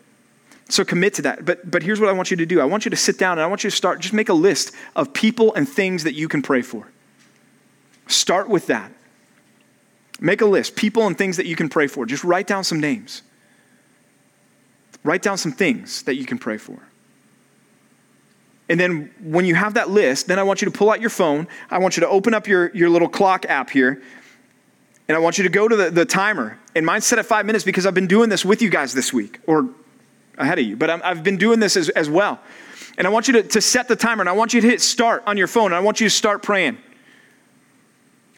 So 0.67 0.83
commit 0.83 1.13
to 1.13 1.21
that. 1.21 1.45
But, 1.45 1.71
but 1.71 1.81
here's 1.81 2.01
what 2.01 2.09
I 2.09 2.11
want 2.11 2.29
you 2.29 2.35
to 2.35 2.45
do 2.45 2.59
I 2.59 2.65
want 2.65 2.83
you 2.83 2.91
to 2.91 2.97
sit 2.97 3.17
down 3.17 3.37
and 3.37 3.41
I 3.41 3.47
want 3.47 3.63
you 3.63 3.69
to 3.69 3.75
start, 3.75 4.01
just 4.01 4.13
make 4.13 4.27
a 4.27 4.33
list 4.33 4.73
of 4.97 5.13
people 5.13 5.53
and 5.53 5.65
things 5.65 6.03
that 6.03 6.13
you 6.13 6.27
can 6.27 6.41
pray 6.41 6.61
for. 6.61 6.90
Start 8.21 8.49
with 8.49 8.67
that. 8.67 8.91
Make 10.19 10.41
a 10.41 10.45
list, 10.45 10.75
people 10.75 11.07
and 11.07 11.17
things 11.17 11.37
that 11.37 11.47
you 11.47 11.55
can 11.55 11.69
pray 11.69 11.87
for. 11.87 12.05
Just 12.05 12.23
write 12.23 12.45
down 12.45 12.63
some 12.63 12.79
names. 12.79 13.23
Write 15.03 15.23
down 15.23 15.39
some 15.39 15.51
things 15.51 16.03
that 16.03 16.17
you 16.17 16.25
can 16.25 16.37
pray 16.37 16.57
for. 16.57 16.77
And 18.69 18.79
then 18.79 19.11
when 19.21 19.45
you 19.45 19.55
have 19.55 19.73
that 19.73 19.89
list, 19.89 20.27
then 20.27 20.37
I 20.37 20.43
want 20.43 20.61
you 20.61 20.67
to 20.69 20.71
pull 20.71 20.91
out 20.91 21.01
your 21.01 21.09
phone. 21.09 21.47
I 21.71 21.79
want 21.79 21.97
you 21.97 22.01
to 22.01 22.09
open 22.09 22.35
up 22.35 22.47
your, 22.47 22.69
your 22.75 22.91
little 22.91 23.09
clock 23.09 23.47
app 23.49 23.71
here. 23.71 24.03
And 25.07 25.17
I 25.17 25.19
want 25.19 25.39
you 25.39 25.43
to 25.43 25.49
go 25.49 25.67
to 25.67 25.75
the, 25.75 25.89
the 25.89 26.05
timer. 26.05 26.59
And 26.75 26.85
mine's 26.85 27.07
set 27.07 27.17
at 27.17 27.25
five 27.25 27.47
minutes 27.47 27.65
because 27.65 27.87
I've 27.87 27.95
been 27.95 28.05
doing 28.05 28.29
this 28.29 28.45
with 28.45 28.61
you 28.61 28.69
guys 28.69 28.93
this 28.93 29.11
week, 29.11 29.39
or 29.47 29.67
ahead 30.37 30.59
of 30.59 30.65
you. 30.65 30.77
But 30.77 30.91
i 30.91 30.97
have 31.07 31.23
been 31.23 31.37
doing 31.37 31.59
this 31.59 31.75
as, 31.75 31.89
as 31.89 32.07
well. 32.07 32.39
And 32.99 33.07
I 33.07 33.09
want 33.09 33.27
you 33.27 33.33
to, 33.33 33.43
to 33.43 33.61
set 33.61 33.87
the 33.87 33.95
timer. 33.95 34.21
And 34.21 34.29
I 34.29 34.33
want 34.33 34.53
you 34.53 34.61
to 34.61 34.67
hit 34.67 34.79
start 34.79 35.23
on 35.25 35.37
your 35.37 35.47
phone. 35.47 35.71
And 35.71 35.75
I 35.75 35.79
want 35.79 35.99
you 35.99 36.05
to 36.05 36.15
start 36.15 36.43
praying 36.43 36.77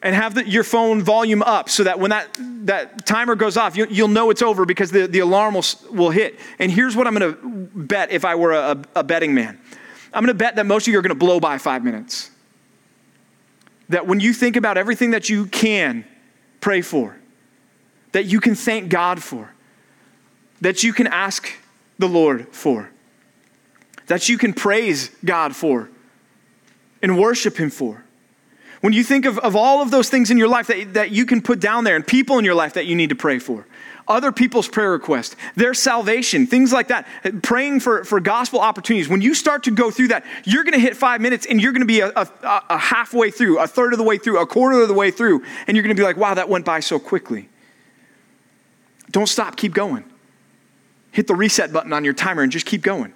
and 0.03 0.13
have 0.13 0.35
the, 0.35 0.47
your 0.47 0.65
phone 0.65 1.01
volume 1.01 1.41
up 1.41 1.69
so 1.69 1.85
that 1.85 1.97
when 1.97 2.11
that, 2.11 2.27
that 2.65 3.05
timer 3.05 3.35
goes 3.35 3.55
off, 3.55 3.77
you, 3.77 3.87
will 3.87 4.09
know 4.09 4.29
it's 4.29 4.41
over 4.41 4.65
because 4.65 4.91
the, 4.91 5.07
the 5.07 5.19
alarm 5.19 5.53
will, 5.53 5.63
will 5.91 6.09
hit. 6.09 6.37
And 6.59 6.69
here's 6.69 6.95
what 6.95 7.07
I'm 7.07 7.15
going 7.15 7.33
to 7.33 7.69
bet 7.73 8.11
if 8.11 8.25
I 8.25 8.35
were 8.35 8.51
a, 8.51 8.83
a 8.95 9.03
betting 9.03 9.33
man 9.33 9.59
I'm 10.13 10.23
going 10.23 10.27
to 10.27 10.37
bet 10.37 10.57
that 10.57 10.67
most 10.67 10.87
of 10.87 10.91
you 10.91 10.99
are 10.99 11.01
going 11.01 11.09
to 11.09 11.15
blow 11.15 11.39
by 11.39 11.57
five 11.57 11.83
minutes. 11.83 12.29
That 13.89 14.05
when 14.05 14.19
you 14.19 14.31
think 14.31 14.55
about 14.55 14.77
everything 14.77 15.11
that 15.11 15.27
you 15.27 15.47
can 15.47 16.05
pray 16.61 16.81
for, 16.81 17.17
that 18.11 18.25
you 18.25 18.39
can 18.39 18.53
thank 18.53 18.89
God 18.89 19.23
for, 19.23 19.51
that 20.61 20.83
you 20.83 20.93
can 20.93 21.07
ask 21.07 21.51
the 21.97 22.07
Lord 22.07 22.47
for, 22.49 22.91
that 24.05 24.29
you 24.29 24.37
can 24.37 24.53
praise 24.53 25.09
God 25.25 25.55
for, 25.55 25.89
and 27.01 27.17
worship 27.17 27.57
Him 27.57 27.71
for 27.71 28.02
when 28.83 28.91
you 28.91 29.01
think 29.01 29.25
of, 29.25 29.39
of 29.39 29.55
all 29.55 29.81
of 29.81 29.91
those 29.91 30.09
things 30.09 30.29
in 30.29 30.37
your 30.37 30.49
life 30.49 30.67
that, 30.67 30.93
that 30.95 31.11
you 31.11 31.25
can 31.25 31.41
put 31.41 31.61
down 31.61 31.85
there 31.85 31.95
and 31.95 32.05
people 32.05 32.37
in 32.37 32.43
your 32.43 32.53
life 32.53 32.73
that 32.73 32.85
you 32.85 32.97
need 32.97 33.07
to 33.11 33.15
pray 33.15 33.39
for, 33.39 33.65
other 34.09 34.29
people's 34.33 34.67
prayer 34.67 34.91
requests, 34.91 35.37
their 35.55 35.73
salvation, 35.73 36.45
things 36.45 36.73
like 36.73 36.89
that, 36.89 37.07
praying 37.43 37.79
for, 37.79 38.03
for 38.03 38.19
gospel 38.19 38.59
opportunities. 38.59 39.07
When 39.07 39.21
you 39.21 39.35
start 39.35 39.63
to 39.63 39.71
go 39.71 39.89
through 39.89 40.09
that, 40.09 40.25
you're 40.43 40.65
going 40.65 40.73
to 40.73 40.81
hit 40.81 40.97
five 40.97 41.21
minutes 41.21 41.45
and 41.45 41.61
you're 41.61 41.71
going 41.71 41.79
to 41.79 41.85
be 41.85 42.01
a, 42.01 42.09
a, 42.09 42.27
a, 42.43 42.77
halfway 42.77 43.31
through, 43.31 43.57
a 43.57 43.67
third 43.67 43.93
of 43.93 43.99
the 43.99 44.03
way 44.03 44.17
through, 44.17 44.41
a 44.41 44.45
quarter 44.45 44.81
of 44.81 44.89
the 44.89 44.93
way 44.93 45.11
through, 45.11 45.45
and 45.65 45.77
you're 45.77 45.83
going 45.83 45.95
to 45.95 45.97
be 45.99 46.03
like, 46.05 46.17
wow, 46.17 46.33
that 46.33 46.49
went 46.49 46.65
by 46.65 46.81
so 46.81 46.99
quickly. 46.99 47.47
Don't 49.11 49.27
stop, 49.27 49.55
keep 49.55 49.73
going. 49.73 50.03
Hit 51.11 51.27
the 51.27 51.35
reset 51.35 51.71
button 51.71 51.93
on 51.93 52.03
your 52.03 52.13
timer 52.13 52.43
and 52.43 52.51
just 52.51 52.65
keep 52.65 52.81
going. 52.81 53.13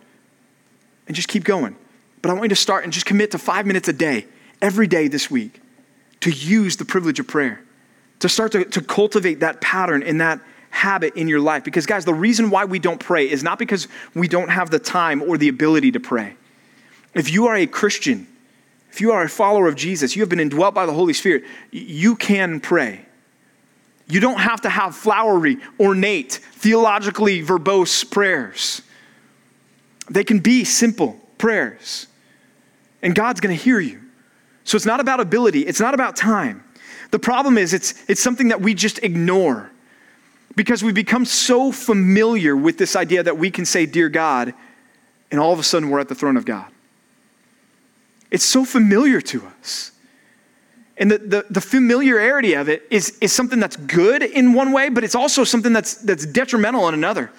And 1.08 1.14
just 1.14 1.28
keep 1.28 1.44
going. 1.44 1.76
But 2.22 2.30
I 2.30 2.36
want 2.36 2.46
you 2.46 2.50
to 2.50 2.56
start 2.56 2.86
and 2.86 2.94
just 2.94 3.06
commit 3.06 3.32
to 3.32 3.38
five 3.38 3.66
minutes 3.66 3.90
a 3.90 3.94
day, 3.94 4.28
every 4.62 4.88
day 4.88 5.08
this 5.08 5.30
week, 5.30 5.62
to 6.22 6.32
use 6.32 6.78
the 6.78 6.86
privilege 6.86 7.20
of 7.20 7.28
prayer, 7.28 7.62
to 8.20 8.30
start 8.30 8.52
to, 8.54 8.66
to 8.66 8.82
cultivate 8.82 9.42
that 9.42 9.62
pattern 9.62 10.04
and 10.04 10.20
that 10.22 10.42
habit 10.70 11.16
in 11.16 11.28
your 11.28 11.40
life. 11.40 11.64
Because, 11.64 11.86
guys, 11.86 12.06
the 12.06 12.14
reason 12.14 12.50
why 12.50 12.66
we 12.66 12.80
don't 12.80 13.00
pray 13.00 13.30
is 13.30 13.44
not 13.44 13.60
because 13.60 13.88
we 14.14 14.28
don't 14.28 14.50
have 14.50 14.70
the 14.70 14.80
time 14.80 15.22
or 15.22 15.38
the 15.38 15.48
ability 15.48 15.92
to 15.92 16.00
pray. 16.00 16.36
If 17.14 17.32
you 17.32 17.48
are 17.48 17.56
a 17.56 17.68
Christian, 17.68 18.28
if 18.92 19.02
you 19.02 19.12
are 19.12 19.24
a 19.24 19.30
follower 19.30 19.68
of 19.68 19.76
Jesus, 19.76 20.16
you 20.16 20.22
have 20.22 20.30
been 20.30 20.40
indwelt 20.40 20.74
by 20.74 20.86
the 20.86 20.94
Holy 20.94 21.14
Spirit, 21.14 21.44
you 21.72 22.16
can 22.16 22.60
pray. 22.60 23.06
You 24.10 24.20
don't 24.20 24.40
have 24.40 24.62
to 24.62 24.70
have 24.70 24.96
flowery, 24.96 25.58
ornate, 25.80 26.40
theologically 26.54 27.44
verbose 27.44 28.10
prayers. 28.10 28.82
They 30.10 30.24
can 30.24 30.40
be 30.40 30.64
simple 30.64 31.20
prayers, 31.38 32.08
and 33.02 33.14
God's 33.14 33.42
going 33.42 33.56
to 33.56 33.62
hear 33.62 33.80
you. 33.80 34.02
So 34.68 34.76
it's 34.76 34.86
not 34.86 35.00
about 35.00 35.22
ability, 35.22 35.62
it's 35.62 35.80
not 35.80 35.94
about 35.94 36.18
time. 36.18 36.62
The 37.12 37.20
problem 37.20 37.58
is 37.58 37.74
it's, 37.74 37.94
it's 38.10 38.22
something 38.22 38.50
that 38.50 38.60
we 38.60 38.74
just 38.74 39.02
ignore 39.02 39.72
because 40.58 40.84
we 40.84 40.92
become 40.92 41.24
so 41.24 41.72
familiar 41.72 42.54
with 42.54 42.78
this 42.78 42.98
idea 42.98 43.24
that 43.24 43.38
we 43.38 43.50
can 43.50 43.64
say, 43.64 43.86
Dear 43.86 44.10
God, 44.10 44.54
and 45.32 45.40
all 45.40 45.54
of 45.54 45.60
a 45.60 45.64
sudden 45.64 45.90
we're 45.90 46.02
at 46.02 46.10
the 46.10 46.16
throne 46.16 46.36
of 46.36 46.44
God. 46.44 46.66
It's 48.30 48.44
so 48.44 48.66
familiar 48.66 49.22
to 49.22 49.46
us. 49.46 49.94
And 50.98 51.12
the, 51.12 51.18
the, 51.20 51.46
the, 51.50 51.62
familiarity 51.62 52.54
of 52.54 52.68
it 52.68 52.86
is, 52.90 53.18
is 53.22 53.32
something 53.32 53.62
that's 53.62 53.78
good 53.78 54.22
in 54.22 54.52
one 54.52 54.74
way, 54.74 54.90
but 54.90 55.06
it's 55.06 55.16
also 55.16 55.46
something 55.46 55.72
that's, 55.72 55.94
that's 55.94 56.26
detrimental 56.26 56.90
in 56.90 56.94
another. 56.94 57.32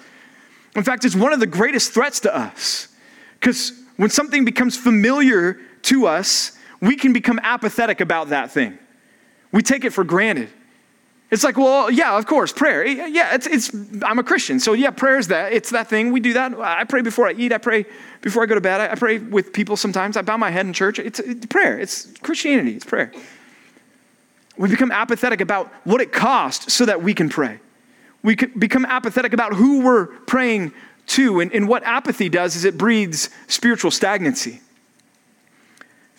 In 0.75 0.83
fact, 0.83 1.05
it's 1.05 1.15
one 1.15 1.31
of 1.31 1.39
the 1.39 1.45
greatest 1.45 1.91
threats 1.91 2.21
to 2.21 2.35
us. 2.35 2.87
Because 3.39 3.73
when 3.97 4.09
something 4.09 4.45
becomes 4.45 4.75
familiar 4.75 5.59
to 5.83 6.07
us, 6.07 6.53
we 6.81 6.95
can 6.95 7.13
become 7.13 7.39
apathetic 7.43 8.01
about 8.01 8.29
that 8.29 8.51
thing. 8.51 8.77
We 9.51 9.61
take 9.61 9.83
it 9.85 9.91
for 9.91 10.03
granted. 10.03 10.49
It's 11.31 11.43
like, 11.43 11.57
well, 11.57 11.91
yeah, 11.91 12.17
of 12.17 12.25
course, 12.25 12.51
prayer. 12.51 12.83
Yeah, 12.85 13.35
it's, 13.35 13.45
it's, 13.45 13.71
I'm 14.03 14.17
a 14.17 14.23
Christian. 14.23 14.59
So, 14.59 14.73
yeah, 14.73 14.89
prayer 14.89 15.19
is 15.19 15.27
that. 15.27 15.53
It's 15.53 15.69
that 15.69 15.87
thing. 15.87 16.11
We 16.11 16.19
do 16.19 16.33
that. 16.33 16.55
I 16.55 16.85
pray 16.85 17.01
before 17.01 17.27
I 17.27 17.33
eat. 17.33 17.53
I 17.53 17.59
pray 17.59 17.85
before 18.21 18.41
I 18.41 18.45
go 18.47 18.55
to 18.55 18.61
bed. 18.61 18.81
I, 18.81 18.95
pray 18.95 19.19
with 19.19 19.53
people 19.53 19.77
sometimes. 19.77 20.17
I 20.17 20.23
bow 20.23 20.37
my 20.37 20.49
head 20.49 20.65
in 20.65 20.73
church. 20.73 20.97
It's, 20.97 21.19
it's 21.19 21.45
prayer. 21.45 21.77
It's 21.79 22.11
Christianity. 22.23 22.75
It's 22.75 22.85
prayer. 22.85 23.11
We 24.57 24.69
become 24.69 24.91
apathetic 24.91 25.39
about 25.39 25.71
what 25.83 26.01
it 26.01 26.11
costs 26.11 26.73
so 26.73 26.85
that 26.85 27.03
we 27.03 27.13
can 27.13 27.29
pray. 27.29 27.59
We 28.23 28.35
become 28.35 28.85
apathetic 28.85 29.31
about 29.31 29.53
who 29.53 29.83
we're 29.83 30.07
praying 30.07 30.73
to. 31.07 31.41
And, 31.41 31.53
and 31.53 31.67
what 31.67 31.83
apathy 31.83 32.29
does 32.29 32.55
is 32.55 32.65
it 32.65 32.75
breeds 32.75 33.29
spiritual 33.47 33.91
stagnancy. 33.91 34.61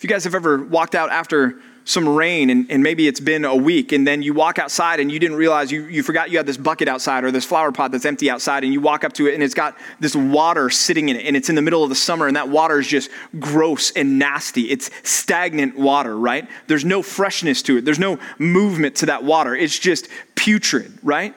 If 0.01 0.05
you 0.05 0.09
guys 0.09 0.23
have 0.23 0.33
ever 0.33 0.63
walked 0.63 0.95
out 0.95 1.11
after 1.11 1.59
some 1.85 2.09
rain 2.09 2.49
and, 2.49 2.65
and 2.71 2.81
maybe 2.81 3.07
it's 3.07 3.19
been 3.19 3.45
a 3.45 3.55
week 3.55 3.91
and 3.91 4.07
then 4.07 4.23
you 4.23 4.33
walk 4.33 4.57
outside 4.57 4.99
and 4.99 5.11
you 5.11 5.19
didn't 5.19 5.37
realize 5.37 5.71
you, 5.71 5.83
you 5.83 6.01
forgot 6.01 6.31
you 6.31 6.37
had 6.37 6.47
this 6.47 6.57
bucket 6.57 6.87
outside 6.87 7.23
or 7.23 7.29
this 7.29 7.45
flower 7.45 7.71
pot 7.71 7.91
that's 7.91 8.03
empty 8.03 8.27
outside 8.27 8.63
and 8.63 8.73
you 8.73 8.81
walk 8.81 9.03
up 9.03 9.13
to 9.13 9.27
it 9.27 9.35
and 9.35 9.43
it's 9.43 9.53
got 9.53 9.77
this 9.99 10.15
water 10.15 10.71
sitting 10.71 11.09
in 11.09 11.17
it 11.17 11.27
and 11.27 11.37
it's 11.37 11.49
in 11.49 11.55
the 11.55 11.61
middle 11.61 11.83
of 11.83 11.89
the 11.89 11.95
summer 11.95 12.25
and 12.25 12.35
that 12.35 12.49
water 12.49 12.79
is 12.79 12.87
just 12.87 13.11
gross 13.39 13.91
and 13.91 14.17
nasty. 14.17 14.71
It's 14.71 14.89
stagnant 15.03 15.77
water 15.77 16.17
right? 16.17 16.49
There's 16.65 16.83
no 16.83 17.03
freshness 17.03 17.61
to 17.61 17.77
it. 17.77 17.85
There's 17.85 17.99
no 17.99 18.17
movement 18.39 18.95
to 18.97 19.05
that 19.05 19.23
water. 19.23 19.55
It's 19.55 19.77
just 19.77 20.07
putrid 20.33 20.97
right 21.03 21.35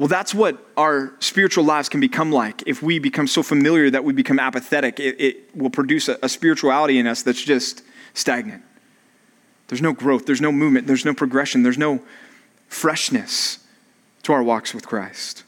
well, 0.00 0.08
that's 0.08 0.34
what 0.34 0.66
our 0.78 1.12
spiritual 1.20 1.62
lives 1.62 1.90
can 1.90 2.00
become 2.00 2.32
like. 2.32 2.62
If 2.64 2.82
we 2.82 2.98
become 2.98 3.26
so 3.26 3.42
familiar 3.42 3.90
that 3.90 4.02
we 4.02 4.14
become 4.14 4.38
apathetic, 4.38 4.98
it, 4.98 5.20
it 5.20 5.54
will 5.54 5.68
produce 5.68 6.08
a, 6.08 6.18
a 6.22 6.28
spirituality 6.30 6.98
in 6.98 7.06
us 7.06 7.22
that's 7.22 7.42
just 7.42 7.82
stagnant. 8.14 8.62
There's 9.68 9.82
no 9.82 9.92
growth, 9.92 10.24
there's 10.24 10.40
no 10.40 10.52
movement, 10.52 10.86
there's 10.86 11.04
no 11.04 11.12
progression, 11.12 11.64
there's 11.64 11.76
no 11.76 12.00
freshness 12.66 13.58
to 14.22 14.32
our 14.32 14.42
walks 14.42 14.72
with 14.72 14.86
Christ. 14.86 15.44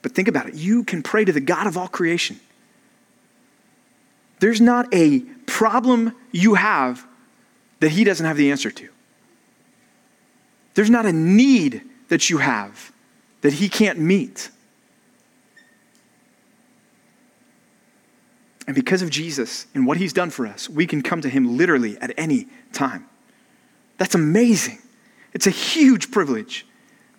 But 0.00 0.14
think 0.14 0.28
about 0.28 0.46
it 0.46 0.54
you 0.54 0.84
can 0.84 1.02
pray 1.02 1.24
to 1.24 1.32
the 1.32 1.40
God 1.40 1.66
of 1.66 1.76
all 1.76 1.88
creation. 1.88 2.38
There's 4.38 4.60
not 4.60 4.94
a 4.94 5.22
problem 5.46 6.14
you 6.30 6.54
have 6.54 7.04
that 7.80 7.88
He 7.88 8.04
doesn't 8.04 8.24
have 8.24 8.36
the 8.36 8.52
answer 8.52 8.70
to. 8.70 8.88
There's 10.74 10.88
not 10.88 11.04
a 11.04 11.12
need 11.12 11.82
that 12.08 12.30
you 12.30 12.38
have 12.38 12.92
that 13.42 13.54
He 13.54 13.68
can't 13.68 13.98
meet. 13.98 14.50
And 18.66 18.74
because 18.74 19.00
of 19.00 19.10
Jesus 19.10 19.66
and 19.74 19.86
what 19.86 19.96
he's 19.96 20.12
done 20.12 20.30
for 20.30 20.46
us, 20.46 20.68
we 20.68 20.86
can 20.86 21.02
come 21.02 21.20
to 21.20 21.28
him 21.28 21.56
literally 21.56 21.96
at 21.98 22.12
any 22.16 22.48
time. 22.72 23.06
That's 23.96 24.14
amazing. 24.14 24.78
It's 25.32 25.46
a 25.46 25.50
huge 25.50 26.10
privilege 26.10 26.66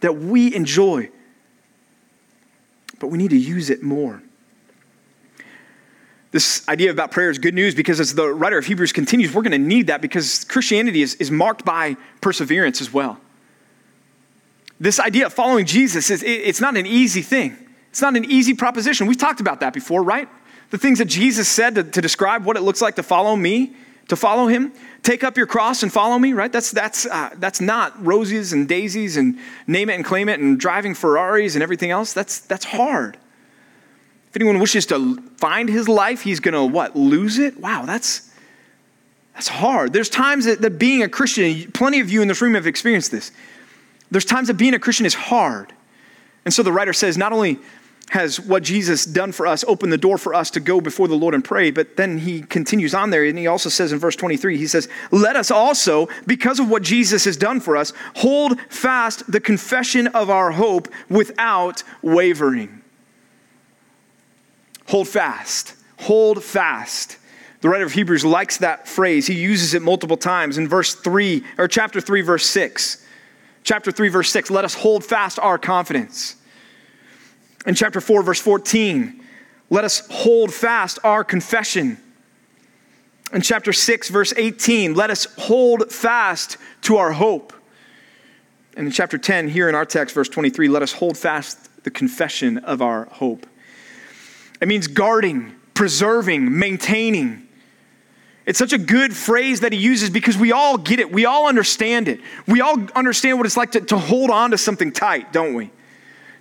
that 0.02 0.18
we 0.18 0.54
enjoy, 0.54 1.10
but 3.00 3.08
we 3.08 3.18
need 3.18 3.30
to 3.30 3.38
use 3.38 3.70
it 3.70 3.82
more. 3.82 4.22
This 6.32 6.68
idea 6.68 6.92
about 6.92 7.12
prayer 7.12 7.30
is 7.30 7.40
good 7.40 7.54
news 7.54 7.74
because, 7.74 8.02
as 8.02 8.14
the 8.14 8.28
writer 8.28 8.58
of 8.58 8.66
Hebrews 8.66 8.92
continues, 8.92 9.34
we're 9.34 9.42
going 9.42 9.52
to 9.54 9.58
need 9.58 9.88
that 9.88 10.02
because 10.02 10.44
Christianity 10.44 11.02
is, 11.02 11.16
is 11.16 11.32
marked 11.32 11.64
by 11.64 11.96
perseverance 12.20 12.82
as 12.82 12.92
well. 12.92 13.20
This 14.80 15.00
idea 15.00 15.26
of 15.26 15.34
following 15.34 15.66
Jesus 15.66 16.10
is 16.10 16.24
it's 16.24 16.62
not 16.62 16.78
an 16.78 16.86
easy 16.86 17.22
thing. 17.22 17.58
It's 17.90 18.02
not 18.02 18.16
an 18.16 18.26
easy 18.26 18.54
proposition. 18.54 19.08
We've 19.08 19.18
talked 19.18 19.40
about 19.40 19.62
that 19.62 19.74
before, 19.74 20.04
right? 20.04 20.30
the 20.70 20.78
things 20.78 21.00
that 21.00 21.06
Jesus 21.06 21.48
said 21.48 21.76
to, 21.76 21.84
to 21.84 22.02
describe 22.02 22.46
what 22.46 22.58
it 22.58 22.62
looks 22.62 22.82
like 22.82 22.96
to 22.96 23.04
follow 23.04 23.36
me, 23.36 23.76
to 24.10 24.16
follow 24.16 24.48
him. 24.48 24.74
Take 25.04 25.24
up 25.24 25.38
your 25.38 25.48
cross 25.48 25.84
and 25.84 25.92
follow 25.92 26.20
me, 26.20 26.34
right? 26.34 26.52
That's, 26.52 26.72
that's, 26.72 27.06
uh, 27.06 27.34
that's 27.38 27.62
not 27.62 28.06
roses 28.06 28.52
and 28.54 28.68
daisies 28.68 29.16
and 29.16 29.38
name 29.66 29.90
it 29.90 29.96
and 29.96 30.04
claim 30.04 30.28
it 30.28 30.40
and 30.40 30.60
driving 30.60 30.94
Ferraris 30.94 31.56
and 31.56 31.64
everything 31.64 31.92
else. 31.92 32.14
That's, 32.14 32.40
that's 32.40 32.66
hard. 32.66 33.18
If 34.30 34.36
anyone 34.36 34.60
wishes 34.60 34.86
to 34.88 35.22
find 35.38 35.70
his 35.70 35.88
life, 35.88 36.22
he's 36.22 36.40
going 36.40 36.54
to 36.54 36.66
what? 36.66 36.96
Lose 36.96 37.38
it? 37.38 37.58
Wow, 37.60 37.86
that's, 37.86 38.30
that's 39.34 39.48
hard. 39.48 39.94
There's 39.94 40.10
times 40.10 40.46
that, 40.46 40.62
that 40.62 40.78
being 40.78 41.04
a 41.04 41.10
Christian, 41.10 41.72
plenty 41.72 42.02
of 42.02 42.12
you 42.12 42.22
in 42.22 42.28
this 42.28 42.42
room 42.42 42.56
have 42.56 42.68
experienced 42.68 43.12
this. 43.12 43.32
There's 44.12 44.26
times 44.26 44.48
that 44.48 44.56
being 44.56 44.74
a 44.74 44.80
Christian 44.80 45.06
is 45.06 45.14
hard. 45.14 45.74
And 46.46 46.54
so 46.54 46.64
the 46.64 46.72
writer 46.72 46.94
says, 46.94 47.18
not 47.18 47.34
only 47.34 47.60
has 48.10 48.40
what 48.40 48.64
Jesus 48.64 49.06
done 49.06 49.32
for 49.32 49.46
us 49.46 49.66
opened 49.66 49.92
the 49.92 49.98
door 49.98 50.18
for 50.18 50.34
us 50.34 50.50
to 50.52 50.60
go 50.60 50.80
before 50.80 51.08
the 51.08 51.16
Lord 51.16 51.34
and 51.34 51.44
pray. 51.44 51.72
But 51.72 51.98
then 51.98 52.20
he 52.20 52.42
continues 52.42 52.94
on 52.94 53.10
there 53.10 53.26
and 53.26 53.38
he 53.38 53.48
also 53.48 53.70
says 53.70 53.92
in 53.92 54.00
verse 54.00 54.16
23, 54.16 54.58
he 54.58 54.68
says, 54.68 54.88
Let 55.12 55.36
us 55.36 55.52
also, 55.52 56.08
because 56.26 56.60
of 56.60 56.70
what 56.70 56.84
Jesus 56.84 57.26
has 57.26 57.36
done 57.36 57.60
for 57.60 57.76
us, 57.76 57.92
hold 58.16 58.60
fast 58.70 59.30
the 59.30 59.42
confession 59.42 60.08
of 60.08 60.30
our 60.30 60.52
hope 60.52 60.88
without 61.10 61.84
wavering. 62.02 62.82
Hold 64.88 65.10
fast. 65.10 65.76
Hold 66.00 66.44
fast. 66.44 67.18
The 67.60 67.70
writer 67.70 67.86
of 67.86 67.92
Hebrews 67.92 68.24
likes 68.24 68.58
that 68.60 68.88
phrase. 68.88 69.28
He 69.28 69.34
uses 69.34 69.74
it 69.74 69.82
multiple 69.82 70.16
times 70.16 70.58
in 70.58 70.68
verse 70.68 70.96
3 70.96 71.44
or 71.58 71.68
chapter 71.68 72.00
3 72.00 72.22
verse 72.22 72.46
6. 72.46 73.06
Chapter 73.68 73.92
3 73.92 74.08
verse 74.08 74.32
6, 74.32 74.50
let 74.50 74.64
us 74.64 74.76
hold 74.76 75.04
fast 75.04 75.38
our 75.40 75.58
confidence. 75.58 76.38
In 77.66 77.76
chapter 77.76 78.00
4, 78.00 78.24
verse 78.24 78.40
14, 78.40 79.22
let 79.70 79.84
us 79.84 80.08
hold 80.10 80.54
fast 80.54 81.00
our 81.04 81.22
confession. 81.26 81.98
In 83.34 83.42
chapter 83.42 83.74
6, 83.74 84.08
verse 84.08 84.34
18, 84.38 84.94
let 84.94 85.10
us 85.10 85.26
hold 85.38 85.92
fast 85.92 86.56
to 86.84 86.96
our 86.96 87.12
hope. 87.12 87.52
And 88.78 88.88
in 88.88 88.94
chapter 88.94 89.18
10, 89.18 89.50
here 89.50 89.68
in 89.68 89.76
our 89.76 89.84
text, 89.84 90.16
verse 90.16 90.30
23, 90.30 90.70
let 90.70 90.82
us 90.82 90.94
hold 90.94 91.18
fast 91.18 91.84
the 91.84 91.92
confession 91.92 92.60
of 92.60 92.82
our 92.82 93.04
hope. 93.12 93.46
It 94.62 94.70
means 94.70 94.88
guarding, 94.88 95.54
preserving, 95.74 96.58
maintaining. 96.58 97.47
It's 98.48 98.58
such 98.58 98.74
a 98.74 98.80
good 98.80 99.16
phrase 99.16 99.60
that 99.60 99.74
he 99.74 99.78
uses 99.78 100.10
because 100.10 100.38
we 100.38 100.52
all 100.52 100.80
get 100.80 101.00
it. 101.00 101.12
We 101.12 101.26
all 101.26 101.48
understand 101.48 102.08
it. 102.08 102.22
We 102.48 102.62
all 102.62 102.80
understand 102.96 103.38
what 103.38 103.46
it's 103.46 103.58
like 103.58 103.74
to, 103.74 103.82
to 103.82 103.98
hold 104.00 104.32
on 104.32 104.50
to 104.52 104.58
something 104.58 104.92
tight, 104.92 105.32
don't 105.32 105.54
we? 105.54 105.70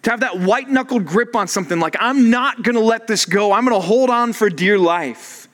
to 0.06 0.10
have 0.12 0.20
that 0.20 0.38
white 0.38 0.68
knuckled 0.68 1.04
grip 1.04 1.34
on 1.34 1.48
something 1.48 1.80
like, 1.80 1.96
I'm 1.98 2.30
not 2.30 2.62
going 2.62 2.76
to 2.76 2.80
let 2.80 3.08
this 3.08 3.24
go. 3.24 3.50
I'm 3.50 3.64
going 3.64 3.74
to 3.74 3.84
hold 3.84 4.08
on 4.08 4.32
for 4.32 4.48
dear 4.48 4.78
life. 4.78 5.48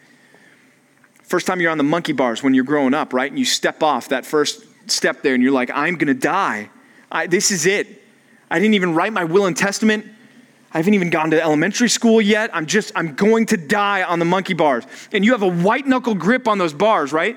First 1.22 1.46
time 1.46 1.58
you're 1.58 1.70
on 1.70 1.78
the 1.78 1.84
monkey 1.84 2.12
bars 2.12 2.42
when 2.42 2.52
you're 2.52 2.62
growing 2.64 2.92
up, 2.92 3.14
right? 3.14 3.30
And 3.30 3.38
you 3.38 3.46
step 3.46 3.82
off 3.82 4.10
that 4.10 4.26
first 4.26 4.62
step 4.90 5.22
there 5.22 5.32
and 5.32 5.42
you're 5.42 5.52
like, 5.52 5.70
I'm 5.72 5.94
going 5.94 6.08
to 6.08 6.20
die. 6.20 6.68
I, 7.10 7.28
this 7.28 7.50
is 7.50 7.64
it. 7.64 8.02
I 8.50 8.58
didn't 8.58 8.74
even 8.74 8.94
write 8.94 9.14
my 9.14 9.24
will 9.24 9.46
and 9.46 9.56
testament. 9.56 10.04
I 10.74 10.78
haven't 10.78 10.94
even 10.94 11.10
gone 11.10 11.30
to 11.32 11.42
elementary 11.42 11.88
school 11.88 12.20
yet. 12.20 12.50
I'm 12.54 12.66
just, 12.66 12.92
I'm 12.94 13.14
going 13.14 13.46
to 13.46 13.56
die 13.56 14.02
on 14.02 14.18
the 14.18 14.24
monkey 14.24 14.54
bars. 14.54 14.84
And 15.12 15.24
you 15.24 15.32
have 15.32 15.42
a 15.42 15.48
white 15.48 15.86
knuckle 15.86 16.14
grip 16.14 16.48
on 16.48 16.58
those 16.58 16.72
bars, 16.72 17.12
right? 17.12 17.36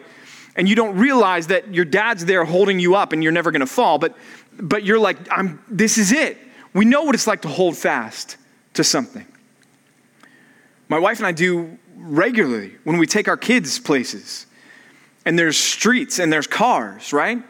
And 0.55 0.69
you 0.69 0.75
don't 0.75 0.97
realize 0.97 1.47
that 1.47 1.73
your 1.73 1.83
dad's 1.83 2.23
there 2.25 2.45
holding 2.45 2.79
you 2.79 2.95
up 2.95 3.11
and 3.11 3.21
you're 3.21 3.33
never 3.33 3.51
gonna 3.51 3.65
fall. 3.65 3.97
But, 3.97 4.15
but 4.57 4.83
you're 4.83 4.99
like, 4.99 5.17
I'm, 5.29 5.61
this 5.67 5.97
is 5.97 6.13
it. 6.13 6.37
We 6.73 6.85
know 6.85 7.03
what 7.03 7.13
it's 7.13 7.27
like 7.27 7.41
to 7.41 7.49
hold 7.49 7.77
fast 7.77 8.37
to 8.75 8.83
something. 8.83 9.25
My 10.87 10.99
wife 10.99 11.17
and 11.17 11.27
I 11.27 11.33
do 11.33 11.77
regularly 11.97 12.75
when 12.83 12.97
we 12.97 13.07
take 13.07 13.27
our 13.27 13.37
kids 13.37 13.79
places. 13.79 14.45
And 15.25 15.37
there's 15.37 15.57
streets 15.57 16.19
and 16.19 16.31
there's 16.31 16.47
cars, 16.47 17.11
right? 17.11 17.43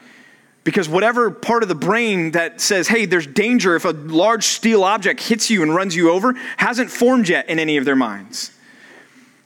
Because 0.65 0.89
whatever 0.89 1.31
part 1.31 1.63
of 1.63 1.69
the 1.69 1.75
brain 1.75 2.31
that 2.31 2.59
says, 2.59 2.87
hey, 2.87 3.05
there's 3.05 3.27
danger 3.27 3.75
if 3.75 3.85
a 3.85 3.91
large 3.91 4.43
steel 4.43 4.83
object 4.83 5.21
hits 5.21 5.49
you 5.49 5.63
and 5.63 5.73
runs 5.73 5.95
you 5.95 6.11
over, 6.11 6.33
hasn't 6.57 6.89
formed 6.89 7.29
yet 7.29 7.47
in 7.47 7.59
any 7.59 7.77
of 7.77 7.85
their 7.85 7.95
minds. 7.95 8.51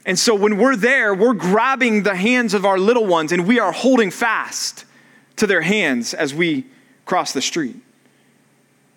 And 0.05 0.17
so 0.17 0.33
when 0.33 0.57
we're 0.57 0.77
there, 0.77 1.13
we're 1.13 1.33
grabbing 1.33 2.03
the 2.03 2.15
hands 2.15 2.53
of 2.53 2.65
our 2.65 2.79
little 2.79 3.05
ones 3.05 3.33
and 3.33 3.45
we 3.45 3.59
are 3.59 3.73
holding 3.73 4.11
fast 4.11 4.85
to 5.35 5.45
their 5.45 5.61
hands 5.61 6.13
as 6.13 6.33
we 6.33 6.65
cross 7.05 7.33
the 7.33 7.41
street 7.41 7.75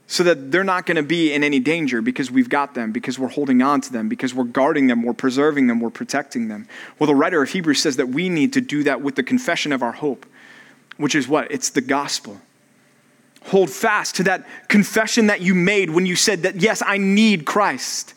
so 0.06 0.22
that 0.22 0.52
they're 0.52 0.62
not 0.62 0.86
going 0.86 0.96
to 0.96 1.02
be 1.02 1.32
in 1.32 1.42
any 1.42 1.58
danger 1.58 2.02
because 2.02 2.30
we've 2.30 2.48
got 2.48 2.74
them, 2.74 2.92
because 2.92 3.18
we're 3.18 3.28
holding 3.28 3.62
on 3.62 3.80
to 3.80 3.92
them, 3.92 4.08
because 4.08 4.32
we're 4.32 4.44
guarding 4.44 4.86
them, 4.86 5.02
we're 5.02 5.12
preserving 5.12 5.66
them, 5.66 5.80
we're 5.80 5.90
protecting 5.90 6.46
them. 6.46 6.68
Well, 6.98 7.08
the 7.08 7.14
writer 7.14 7.42
of 7.42 7.50
Hebrews 7.50 7.80
says 7.80 7.96
that 7.96 8.10
we 8.10 8.28
need 8.28 8.52
to 8.52 8.60
do 8.60 8.84
that 8.84 9.00
with 9.00 9.16
the 9.16 9.22
confession 9.24 9.72
of 9.72 9.82
our 9.82 9.92
hope 9.92 10.24
which 10.96 11.14
is 11.14 11.28
what? 11.28 11.50
It's 11.50 11.70
the 11.70 11.80
gospel. 11.80 12.40
Hold 13.46 13.70
fast 13.70 14.16
to 14.16 14.24
that 14.24 14.46
confession 14.68 15.26
that 15.26 15.40
you 15.40 15.54
made 15.54 15.90
when 15.90 16.06
you 16.06 16.16
said 16.16 16.42
that, 16.42 16.56
yes, 16.56 16.82
I 16.84 16.98
need 16.98 17.44
Christ. 17.44 18.14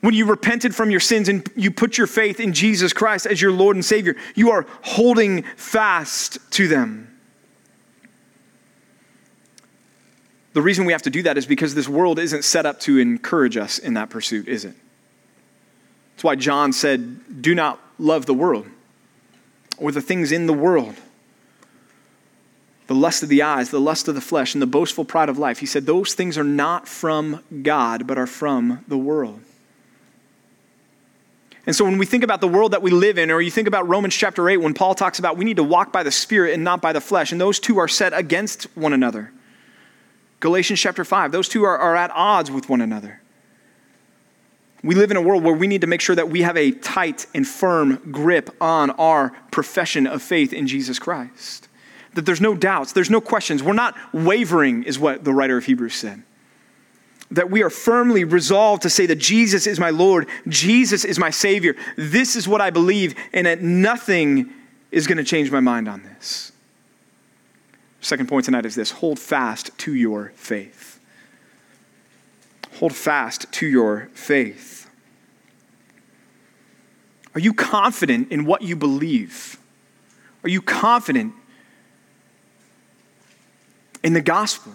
When 0.00 0.14
you 0.14 0.26
repented 0.26 0.74
from 0.74 0.90
your 0.90 1.00
sins 1.00 1.28
and 1.28 1.48
you 1.54 1.70
put 1.70 1.98
your 1.98 2.06
faith 2.06 2.40
in 2.40 2.52
Jesus 2.52 2.92
Christ 2.92 3.26
as 3.26 3.40
your 3.40 3.52
Lord 3.52 3.76
and 3.76 3.84
Savior, 3.84 4.16
you 4.34 4.50
are 4.50 4.66
holding 4.82 5.42
fast 5.56 6.38
to 6.52 6.68
them. 6.68 7.06
The 10.52 10.62
reason 10.62 10.84
we 10.84 10.92
have 10.92 11.02
to 11.02 11.10
do 11.10 11.22
that 11.22 11.38
is 11.38 11.46
because 11.46 11.74
this 11.74 11.88
world 11.88 12.18
isn't 12.18 12.42
set 12.42 12.66
up 12.66 12.80
to 12.80 12.98
encourage 12.98 13.56
us 13.56 13.78
in 13.78 13.94
that 13.94 14.10
pursuit, 14.10 14.48
is 14.48 14.64
it? 14.64 14.74
That's 16.14 16.24
why 16.24 16.34
John 16.34 16.72
said, 16.72 17.42
Do 17.42 17.54
not 17.54 17.78
love 17.98 18.26
the 18.26 18.34
world 18.34 18.66
or 19.78 19.92
the 19.92 20.02
things 20.02 20.32
in 20.32 20.46
the 20.46 20.52
world 20.52 20.96
the 22.90 22.96
lust 22.96 23.22
of 23.22 23.28
the 23.28 23.40
eyes, 23.40 23.70
the 23.70 23.80
lust 23.80 24.08
of 24.08 24.16
the 24.16 24.20
flesh, 24.20 24.52
and 24.52 24.60
the 24.60 24.66
boastful 24.66 25.04
pride 25.04 25.28
of 25.28 25.38
life. 25.38 25.60
He 25.60 25.66
said, 25.66 25.86
Those 25.86 26.12
things 26.12 26.36
are 26.36 26.42
not 26.42 26.88
from 26.88 27.40
God, 27.62 28.04
but 28.04 28.18
are 28.18 28.26
from 28.26 28.84
the 28.88 28.98
world. 28.98 29.38
And 31.66 31.76
so 31.76 31.84
when 31.84 31.98
we 31.98 32.06
think 32.06 32.24
about 32.24 32.40
the 32.40 32.48
world 32.48 32.72
that 32.72 32.82
we 32.82 32.90
live 32.90 33.16
in, 33.16 33.30
or 33.30 33.40
you 33.40 33.50
think 33.52 33.68
about 33.68 33.86
Romans 33.86 34.16
chapter 34.16 34.50
8, 34.50 34.56
when 34.56 34.74
Paul 34.74 34.96
talks 34.96 35.20
about 35.20 35.36
we 35.36 35.44
need 35.44 35.58
to 35.58 35.62
walk 35.62 35.92
by 35.92 36.02
the 36.02 36.10
Spirit 36.10 36.52
and 36.52 36.64
not 36.64 36.82
by 36.82 36.92
the 36.92 37.00
flesh, 37.00 37.30
and 37.30 37.40
those 37.40 37.60
two 37.60 37.78
are 37.78 37.86
set 37.86 38.12
against 38.12 38.64
one 38.76 38.92
another. 38.92 39.30
Galatians 40.40 40.80
chapter 40.80 41.04
5, 41.04 41.30
those 41.30 41.48
two 41.48 41.62
are, 41.62 41.78
are 41.78 41.94
at 41.94 42.10
odds 42.10 42.50
with 42.50 42.68
one 42.68 42.80
another. 42.80 43.22
We 44.82 44.96
live 44.96 45.12
in 45.12 45.16
a 45.16 45.22
world 45.22 45.44
where 45.44 45.54
we 45.54 45.68
need 45.68 45.82
to 45.82 45.86
make 45.86 46.00
sure 46.00 46.16
that 46.16 46.28
we 46.28 46.42
have 46.42 46.56
a 46.56 46.72
tight 46.72 47.26
and 47.36 47.46
firm 47.46 48.10
grip 48.10 48.50
on 48.60 48.90
our 48.90 49.30
profession 49.52 50.08
of 50.08 50.22
faith 50.22 50.52
in 50.52 50.66
Jesus 50.66 50.98
Christ 50.98 51.68
that 52.14 52.26
there's 52.26 52.40
no 52.40 52.54
doubts, 52.54 52.92
there's 52.92 53.10
no 53.10 53.20
questions. 53.20 53.62
We're 53.62 53.72
not 53.72 53.96
wavering, 54.12 54.84
is 54.84 54.98
what 54.98 55.24
the 55.24 55.32
writer 55.32 55.56
of 55.56 55.64
Hebrews 55.64 55.94
said. 55.94 56.22
That 57.30 57.50
we 57.50 57.62
are 57.62 57.70
firmly 57.70 58.24
resolved 58.24 58.82
to 58.82 58.90
say 58.90 59.06
that 59.06 59.16
Jesus 59.16 59.66
is 59.66 59.78
my 59.78 59.90
Lord, 59.90 60.28
Jesus 60.48 61.04
is 61.04 61.18
my 61.18 61.30
Savior. 61.30 61.76
This 61.96 62.34
is 62.34 62.48
what 62.48 62.60
I 62.60 62.70
believe, 62.70 63.14
and 63.32 63.46
that 63.46 63.62
nothing 63.62 64.52
is 64.90 65.06
going 65.06 65.18
to 65.18 65.24
change 65.24 65.50
my 65.52 65.60
mind 65.60 65.88
on 65.88 66.02
this. 66.02 66.52
Second 68.00 68.28
point 68.28 68.46
tonight 68.46 68.66
is 68.66 68.74
this 68.74 68.90
hold 68.90 69.18
fast 69.18 69.76
to 69.78 69.94
your 69.94 70.32
faith. 70.34 70.98
Hold 72.78 72.94
fast 72.94 73.52
to 73.52 73.66
your 73.66 74.08
faith. 74.14 74.90
Are 77.34 77.40
you 77.40 77.52
confident 77.52 78.32
in 78.32 78.44
what 78.44 78.62
you 78.62 78.74
believe? 78.74 79.58
Are 80.42 80.48
you 80.48 80.62
confident 80.62 81.34
in 84.02 84.12
the 84.12 84.20
gospel, 84.20 84.74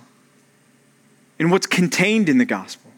in 1.40 1.50
what's 1.50 1.68
contained 1.68 2.30
in 2.30 2.38
the 2.38 2.46
gospel. 2.46 2.92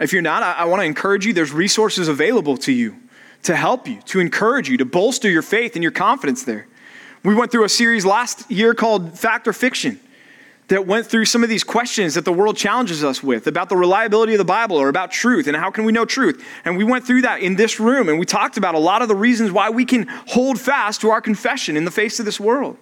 If 0.00 0.12
you're 0.12 0.22
not, 0.22 0.42
I, 0.42 0.52
I 0.52 0.64
want 0.64 0.80
to 0.80 0.86
encourage 0.86 1.26
you, 1.26 1.32
there's 1.32 1.52
resources 1.52 2.08
available 2.08 2.56
to 2.58 2.72
you 2.72 2.96
to 3.42 3.56
help 3.56 3.88
you, 3.88 4.00
to 4.06 4.20
encourage 4.20 4.68
you, 4.68 4.76
to 4.78 4.84
bolster 4.84 5.30
your 5.30 5.42
faith 5.42 5.74
and 5.74 5.82
your 5.82 5.92
confidence 5.92 6.44
there. 6.44 6.66
We 7.22 7.34
went 7.34 7.52
through 7.52 7.64
a 7.64 7.68
series 7.68 8.04
last 8.04 8.50
year 8.50 8.74
called 8.74 9.18
Fact 9.18 9.46
or 9.46 9.52
Fiction 9.52 10.00
that 10.68 10.86
went 10.86 11.06
through 11.06 11.24
some 11.24 11.42
of 11.42 11.48
these 11.48 11.64
questions 11.64 12.14
that 12.14 12.24
the 12.24 12.32
world 12.32 12.56
challenges 12.56 13.02
us 13.02 13.22
with 13.22 13.46
about 13.46 13.68
the 13.68 13.76
reliability 13.76 14.34
of 14.34 14.38
the 14.38 14.44
Bible 14.44 14.76
or 14.76 14.88
about 14.88 15.10
truth 15.10 15.48
and 15.48 15.56
how 15.56 15.70
can 15.70 15.84
we 15.84 15.92
know 15.92 16.04
truth. 16.04 16.44
And 16.64 16.76
we 16.76 16.84
went 16.84 17.04
through 17.04 17.22
that 17.22 17.40
in 17.40 17.56
this 17.56 17.80
room 17.80 18.08
and 18.08 18.18
we 18.18 18.24
talked 18.24 18.56
about 18.56 18.74
a 18.74 18.78
lot 18.78 19.02
of 19.02 19.08
the 19.08 19.16
reasons 19.16 19.50
why 19.50 19.68
we 19.68 19.84
can 19.84 20.06
hold 20.28 20.60
fast 20.60 21.00
to 21.00 21.10
our 21.10 21.20
confession 21.20 21.76
in 21.76 21.84
the 21.84 21.90
face 21.90 22.20
of 22.20 22.24
this 22.24 22.38
world. 22.38 22.78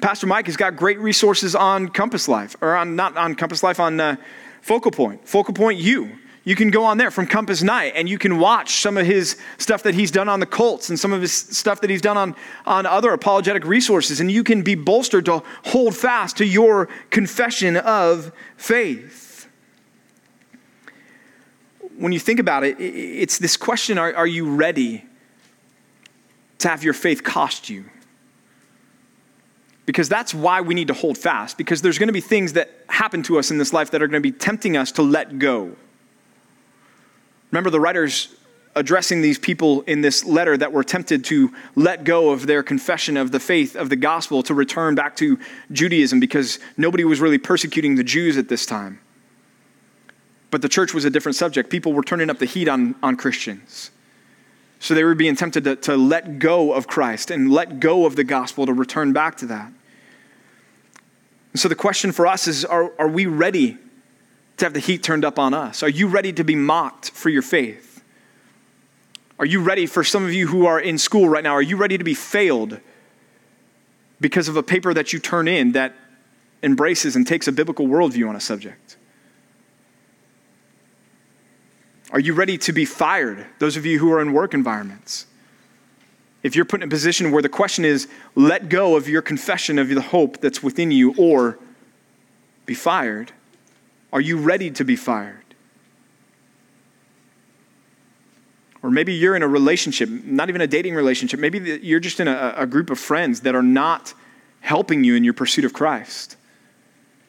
Pastor 0.00 0.26
Mike 0.26 0.46
has 0.46 0.56
got 0.56 0.76
great 0.76 0.98
resources 0.98 1.54
on 1.54 1.88
Compass 1.88 2.28
Life, 2.28 2.56
or 2.60 2.76
on 2.76 2.96
not 2.96 3.16
on 3.16 3.34
Compass 3.34 3.62
Life, 3.62 3.80
on 3.80 3.98
uh, 3.98 4.16
Focal 4.60 4.90
Point, 4.90 5.26
Focal 5.26 5.54
Point 5.54 5.78
U. 5.80 6.18
You 6.46 6.54
can 6.54 6.70
go 6.70 6.84
on 6.84 6.96
there 6.96 7.10
from 7.10 7.26
Compass 7.26 7.60
Night 7.64 7.94
and 7.96 8.08
you 8.08 8.18
can 8.18 8.38
watch 8.38 8.80
some 8.80 8.96
of 8.96 9.04
his 9.04 9.36
stuff 9.58 9.82
that 9.82 9.94
he's 9.94 10.12
done 10.12 10.28
on 10.28 10.38
the 10.38 10.46
cults 10.46 10.90
and 10.90 10.98
some 10.98 11.12
of 11.12 11.20
his 11.20 11.32
stuff 11.32 11.80
that 11.80 11.90
he's 11.90 12.00
done 12.00 12.16
on, 12.16 12.36
on 12.64 12.86
other 12.86 13.12
apologetic 13.12 13.64
resources. 13.64 14.20
And 14.20 14.30
you 14.30 14.44
can 14.44 14.62
be 14.62 14.76
bolstered 14.76 15.24
to 15.24 15.42
hold 15.64 15.96
fast 15.96 16.36
to 16.36 16.46
your 16.46 16.86
confession 17.10 17.76
of 17.76 18.30
faith. 18.56 19.48
When 21.98 22.12
you 22.12 22.20
think 22.20 22.38
about 22.38 22.62
it, 22.62 22.78
it's 22.78 23.38
this 23.38 23.56
question 23.56 23.98
are, 23.98 24.14
are 24.14 24.26
you 24.26 24.48
ready 24.48 25.04
to 26.58 26.68
have 26.68 26.84
your 26.84 26.94
faith 26.94 27.24
cost 27.24 27.68
you? 27.68 27.86
Because 29.86 30.08
that's 30.08 30.34
why 30.34 30.60
we 30.60 30.74
need 30.74 30.88
to 30.88 30.94
hold 30.94 31.16
fast, 31.16 31.56
because 31.56 31.80
there's 31.80 31.98
going 31.98 32.08
to 32.08 32.12
be 32.12 32.20
things 32.20 32.52
that 32.54 32.70
happen 32.88 33.22
to 33.22 33.38
us 33.38 33.50
in 33.50 33.58
this 33.58 33.72
life 33.72 33.92
that 33.92 34.02
are 34.02 34.08
going 34.08 34.22
to 34.22 34.32
be 34.32 34.36
tempting 34.36 34.76
us 34.76 34.92
to 34.92 35.02
let 35.02 35.38
go. 35.38 35.74
Remember, 37.52 37.70
the 37.70 37.80
writers 37.80 38.34
addressing 38.74 39.22
these 39.22 39.38
people 39.38 39.80
in 39.82 40.02
this 40.02 40.24
letter 40.24 40.56
that 40.56 40.70
were 40.70 40.84
tempted 40.84 41.24
to 41.24 41.50
let 41.76 42.04
go 42.04 42.30
of 42.30 42.46
their 42.46 42.62
confession 42.62 43.16
of 43.16 43.30
the 43.30 43.40
faith 43.40 43.74
of 43.74 43.88
the 43.88 43.96
gospel 43.96 44.42
to 44.42 44.52
return 44.52 44.94
back 44.94 45.16
to 45.16 45.38
Judaism 45.72 46.20
because 46.20 46.58
nobody 46.76 47.02
was 47.02 47.20
really 47.20 47.38
persecuting 47.38 47.94
the 47.94 48.04
Jews 48.04 48.36
at 48.36 48.48
this 48.48 48.66
time. 48.66 49.00
But 50.50 50.62
the 50.62 50.68
church 50.68 50.92
was 50.92 51.04
a 51.04 51.10
different 51.10 51.36
subject. 51.36 51.70
People 51.70 51.92
were 51.92 52.02
turning 52.02 52.28
up 52.28 52.38
the 52.38 52.44
heat 52.44 52.68
on, 52.68 52.94
on 53.02 53.16
Christians. 53.16 53.90
So 54.78 54.94
they 54.94 55.04
were 55.04 55.14
being 55.14 55.36
tempted 55.36 55.64
to, 55.64 55.76
to 55.76 55.96
let 55.96 56.38
go 56.38 56.72
of 56.72 56.86
Christ 56.86 57.30
and 57.30 57.50
let 57.50 57.80
go 57.80 58.06
of 58.06 58.16
the 58.16 58.24
gospel 58.24 58.66
to 58.66 58.72
return 58.72 59.12
back 59.12 59.36
to 59.38 59.46
that. 59.46 59.72
And 61.52 61.60
so 61.60 61.68
the 61.68 61.74
question 61.74 62.12
for 62.12 62.26
us 62.26 62.46
is 62.46 62.64
are, 62.64 62.92
are 62.98 63.08
we 63.08 63.26
ready 63.26 63.78
to 64.58 64.64
have 64.64 64.74
the 64.74 64.80
heat 64.80 65.02
turned 65.02 65.24
up 65.24 65.38
on 65.38 65.54
us? 65.54 65.82
Are 65.82 65.88
you 65.88 66.06
ready 66.06 66.32
to 66.34 66.44
be 66.44 66.54
mocked 66.54 67.10
for 67.10 67.30
your 67.30 67.42
faith? 67.42 68.02
Are 69.38 69.46
you 69.46 69.60
ready 69.60 69.86
for 69.86 70.02
some 70.02 70.24
of 70.24 70.32
you 70.32 70.46
who 70.46 70.66
are 70.66 70.80
in 70.80 70.98
school 70.98 71.28
right 71.28 71.44
now? 71.44 71.52
Are 71.52 71.62
you 71.62 71.76
ready 71.76 71.98
to 71.98 72.04
be 72.04 72.14
failed 72.14 72.80
because 74.20 74.48
of 74.48 74.56
a 74.56 74.62
paper 74.62 74.94
that 74.94 75.12
you 75.12 75.18
turn 75.18 75.46
in 75.46 75.72
that 75.72 75.94
embraces 76.62 77.16
and 77.16 77.26
takes 77.26 77.46
a 77.46 77.52
biblical 77.52 77.86
worldview 77.86 78.28
on 78.28 78.36
a 78.36 78.40
subject? 78.40 78.96
Are 82.10 82.20
you 82.20 82.34
ready 82.34 82.56
to 82.58 82.72
be 82.72 82.84
fired? 82.84 83.46
Those 83.58 83.76
of 83.76 83.84
you 83.84 83.98
who 83.98 84.12
are 84.12 84.20
in 84.20 84.32
work 84.32 84.54
environments 84.54 85.26
if 86.46 86.54
you're 86.54 86.64
put 86.64 86.80
in 86.80 86.86
a 86.86 86.90
position 86.90 87.32
where 87.32 87.42
the 87.42 87.48
question 87.48 87.84
is, 87.84 88.06
let 88.36 88.68
go 88.68 88.94
of 88.94 89.08
your 89.08 89.20
confession 89.20 89.80
of 89.80 89.88
the 89.88 90.00
hope 90.00 90.40
that's 90.40 90.62
within 90.62 90.92
you 90.92 91.12
or 91.18 91.58
be 92.66 92.74
fired, 92.74 93.32
are 94.12 94.20
you 94.20 94.38
ready 94.38 94.70
to 94.70 94.84
be 94.84 94.94
fired? 94.94 95.42
Or 98.80 98.90
maybe 98.90 99.12
you're 99.12 99.34
in 99.34 99.42
a 99.42 99.48
relationship, 99.48 100.08
not 100.08 100.48
even 100.48 100.60
a 100.60 100.68
dating 100.68 100.94
relationship. 100.94 101.40
Maybe 101.40 101.80
you're 101.82 101.98
just 101.98 102.20
in 102.20 102.28
a, 102.28 102.54
a 102.56 102.66
group 102.66 102.90
of 102.90 103.00
friends 103.00 103.40
that 103.40 103.56
are 103.56 103.62
not 103.62 104.14
helping 104.60 105.02
you 105.02 105.16
in 105.16 105.24
your 105.24 105.34
pursuit 105.34 105.64
of 105.64 105.72
Christ. 105.72 106.36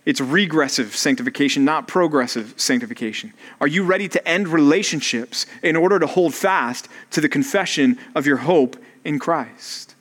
It's 0.07 0.21
regressive 0.21 0.95
sanctification, 0.95 1.65
not 1.65 1.85
progressive 1.85 2.53
sanctification. 2.55 3.33
Are 3.59 3.67
you 3.67 3.83
ready 3.83 4.07
to 4.07 4.25
end 4.25 4.47
relationships 4.47 5.45
in 5.61 5.75
order 5.75 5.99
to 5.99 6.07
hold 6.07 6.33
fast 6.33 6.87
to 7.11 7.19
the 7.19 7.27
confession 7.27 7.99
of 8.15 8.25
your 8.25 8.37
hope 8.37 8.77
in 9.03 9.19
Christ. 9.19 9.95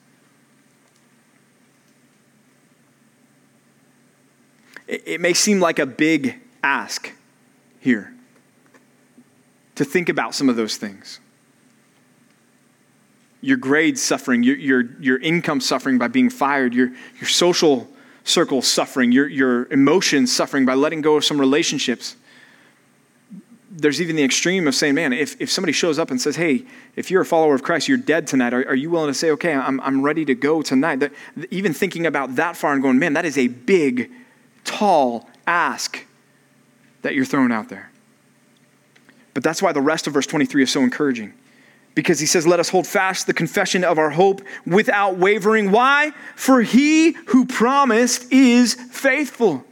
it, 4.87 5.21
may 5.21 5.33
seem 5.33 5.61
like 5.61 5.79
a 5.79 5.87
big 5.87 6.39
ask 6.63 7.13
here 7.81 8.15
to 9.75 9.85
think 9.85 10.09
about 10.09 10.35
some 10.35 10.49
of 10.49 10.57
those 10.57 10.77
things. 10.77 11.21
Your 13.41 13.57
grades 13.57 14.01
suffering, 14.01 14.43
your, 14.43 14.57
your, 14.57 14.85
your 15.01 15.19
income 15.19 15.61
suffering 15.61 15.99
by 15.99 16.09
being 16.09 16.31
fired, 16.31 16.75
your, 16.75 16.93
your 17.21 17.29
social 17.29 17.89
circle 18.27 18.61
suffering, 18.61 19.13
your, 19.13 19.29
your 19.29 19.73
emotions 19.73 20.35
suffering 20.35 20.67
by 20.67 20.75
letting 20.75 21.01
go 21.01 21.17
of 21.17 21.25
some 21.25 21.41
relationships. 21.41 22.17
There's 23.71 24.01
even 24.01 24.17
the 24.17 24.25
extreme 24.25 24.67
of 24.67 24.75
saying, 24.75 24.95
man, 24.97 25.13
if, 25.13 25.41
if 25.41 25.51
somebody 25.51 25.73
shows 25.73 25.99
up 25.99 26.11
and 26.11 26.21
says, 26.21 26.35
hey, 26.35 26.65
if 26.97 27.11
you're 27.11 27.23
a 27.23 27.27
follower 27.27 27.55
of 27.55 27.63
Christ, 27.63 27.89
you're 27.89 27.99
dead 27.99 28.27
tonight, 28.27 28.53
are, 28.53 28.69
are 28.69 28.75
you 28.75 28.91
willing 28.91 29.09
to 29.09 29.15
say, 29.15 29.31
okay, 29.31 29.55
I'm, 29.55 29.81
I'm 29.81 30.03
ready 30.03 30.25
to 30.25 30.35
go 30.35 30.61
tonight? 30.61 30.97
That, 30.97 31.13
even 31.51 31.73
thinking 31.73 32.05
about 32.05 32.35
that 32.37 32.57
far 32.57 32.73
and 32.73 32.83
going, 32.83 32.99
man, 32.99 33.13
that 33.13 33.25
is 33.25 33.39
a 33.39 33.47
big, 33.47 34.11
tall 34.65 35.31
ask 35.47 36.05
that 37.03 37.15
you're 37.15 37.25
throwing 37.25 37.53
out 37.53 37.69
there. 37.69 37.91
But 39.35 39.45
that's 39.45 39.63
why 39.63 39.73
the 39.73 39.81
rest 39.81 40.09
of 40.09 40.15
verse 40.15 40.27
23 40.27 40.65
is 40.65 40.71
so 40.71 40.81
encouraging. 40.81 41.33
Because 41.97 42.21
he 42.21 42.27
says, 42.27 42.47
Let 42.47 42.61
us 42.61 42.69
hold 42.69 42.87
fast 42.87 43.27
the 43.27 43.35
confession 43.35 43.83
of 43.83 43.99
our 43.99 44.11
hope 44.11 44.43
without 44.65 45.17
wavering. 45.17 45.73
Why? 45.73 46.13
For 46.37 46.63
he 46.63 47.13
who 47.29 47.47
promised 47.47 48.31
is 48.31 48.75
faithful. 48.75 49.65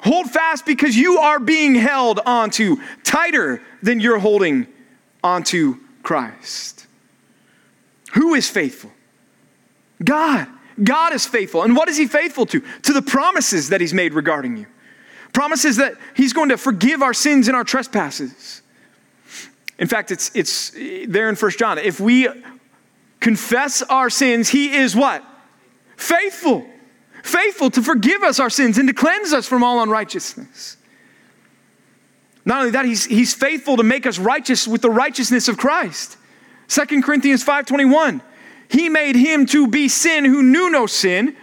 Hold 0.00 0.30
fast 0.30 0.64
because 0.64 0.96
you 0.96 1.18
are 1.18 1.38
being 1.38 1.74
held 1.74 2.20
onto 2.24 2.76
tighter 3.04 3.62
than 3.82 4.00
you're 4.00 4.18
holding 4.18 4.66
onto 5.22 5.76
Christ. 6.02 6.86
Who 8.14 8.34
is 8.34 8.48
faithful? 8.48 8.90
God. 10.02 10.48
God 10.82 11.12
is 11.12 11.26
faithful. 11.26 11.64
And 11.64 11.76
what 11.76 11.88
is 11.88 11.96
he 11.96 12.06
faithful 12.06 12.46
to? 12.46 12.60
To 12.82 12.92
the 12.92 13.02
promises 13.02 13.68
that 13.70 13.80
he's 13.80 13.92
made 13.92 14.14
regarding 14.14 14.56
you. 14.56 14.66
Promises 15.32 15.76
that 15.76 15.94
he's 16.14 16.32
going 16.32 16.48
to 16.48 16.56
forgive 16.56 17.02
our 17.02 17.12
sins 17.12 17.48
and 17.48 17.56
our 17.56 17.64
trespasses. 17.64 18.62
In 19.78 19.86
fact, 19.86 20.10
it's, 20.10 20.30
it's 20.34 20.72
there 21.06 21.28
in 21.28 21.36
First 21.36 21.58
John. 21.58 21.78
If 21.78 22.00
we 22.00 22.28
confess 23.20 23.82
our 23.82 24.10
sins, 24.10 24.48
he 24.48 24.74
is 24.74 24.96
what? 24.96 25.24
Faithful. 25.96 26.66
Faithful 27.22 27.70
to 27.70 27.82
forgive 27.82 28.22
us 28.22 28.40
our 28.40 28.50
sins 28.50 28.78
and 28.78 28.88
to 28.88 28.94
cleanse 28.94 29.32
us 29.32 29.46
from 29.46 29.62
all 29.62 29.82
unrighteousness. 29.82 30.76
Not 32.44 32.60
only 32.60 32.70
that, 32.72 32.86
he's, 32.86 33.04
he's 33.04 33.34
faithful 33.34 33.76
to 33.76 33.82
make 33.82 34.06
us 34.06 34.18
righteous 34.18 34.66
with 34.66 34.82
the 34.82 34.90
righteousness 34.90 35.48
of 35.48 35.58
Christ. 35.58 36.16
2 36.68 37.02
Corinthians 37.02 37.44
5.21, 37.44 38.20
he 38.68 38.88
made 38.88 39.16
him 39.16 39.46
to 39.46 39.66
be 39.68 39.88
sin 39.88 40.24
who 40.24 40.42
knew 40.42 40.70
no 40.70 40.86
sin, 40.86 41.36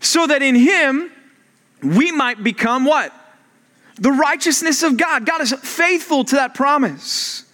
so 0.00 0.26
that 0.26 0.42
in 0.42 0.54
him 0.54 1.10
we 1.82 2.10
might 2.12 2.42
become 2.42 2.84
what? 2.84 3.12
the 3.98 4.12
righteousness 4.12 4.82
of 4.82 4.96
God. 4.96 5.26
God 5.26 5.40
is 5.40 5.52
faithful 5.52 6.24
to 6.24 6.36
that 6.36 6.54
promise. 6.54 7.44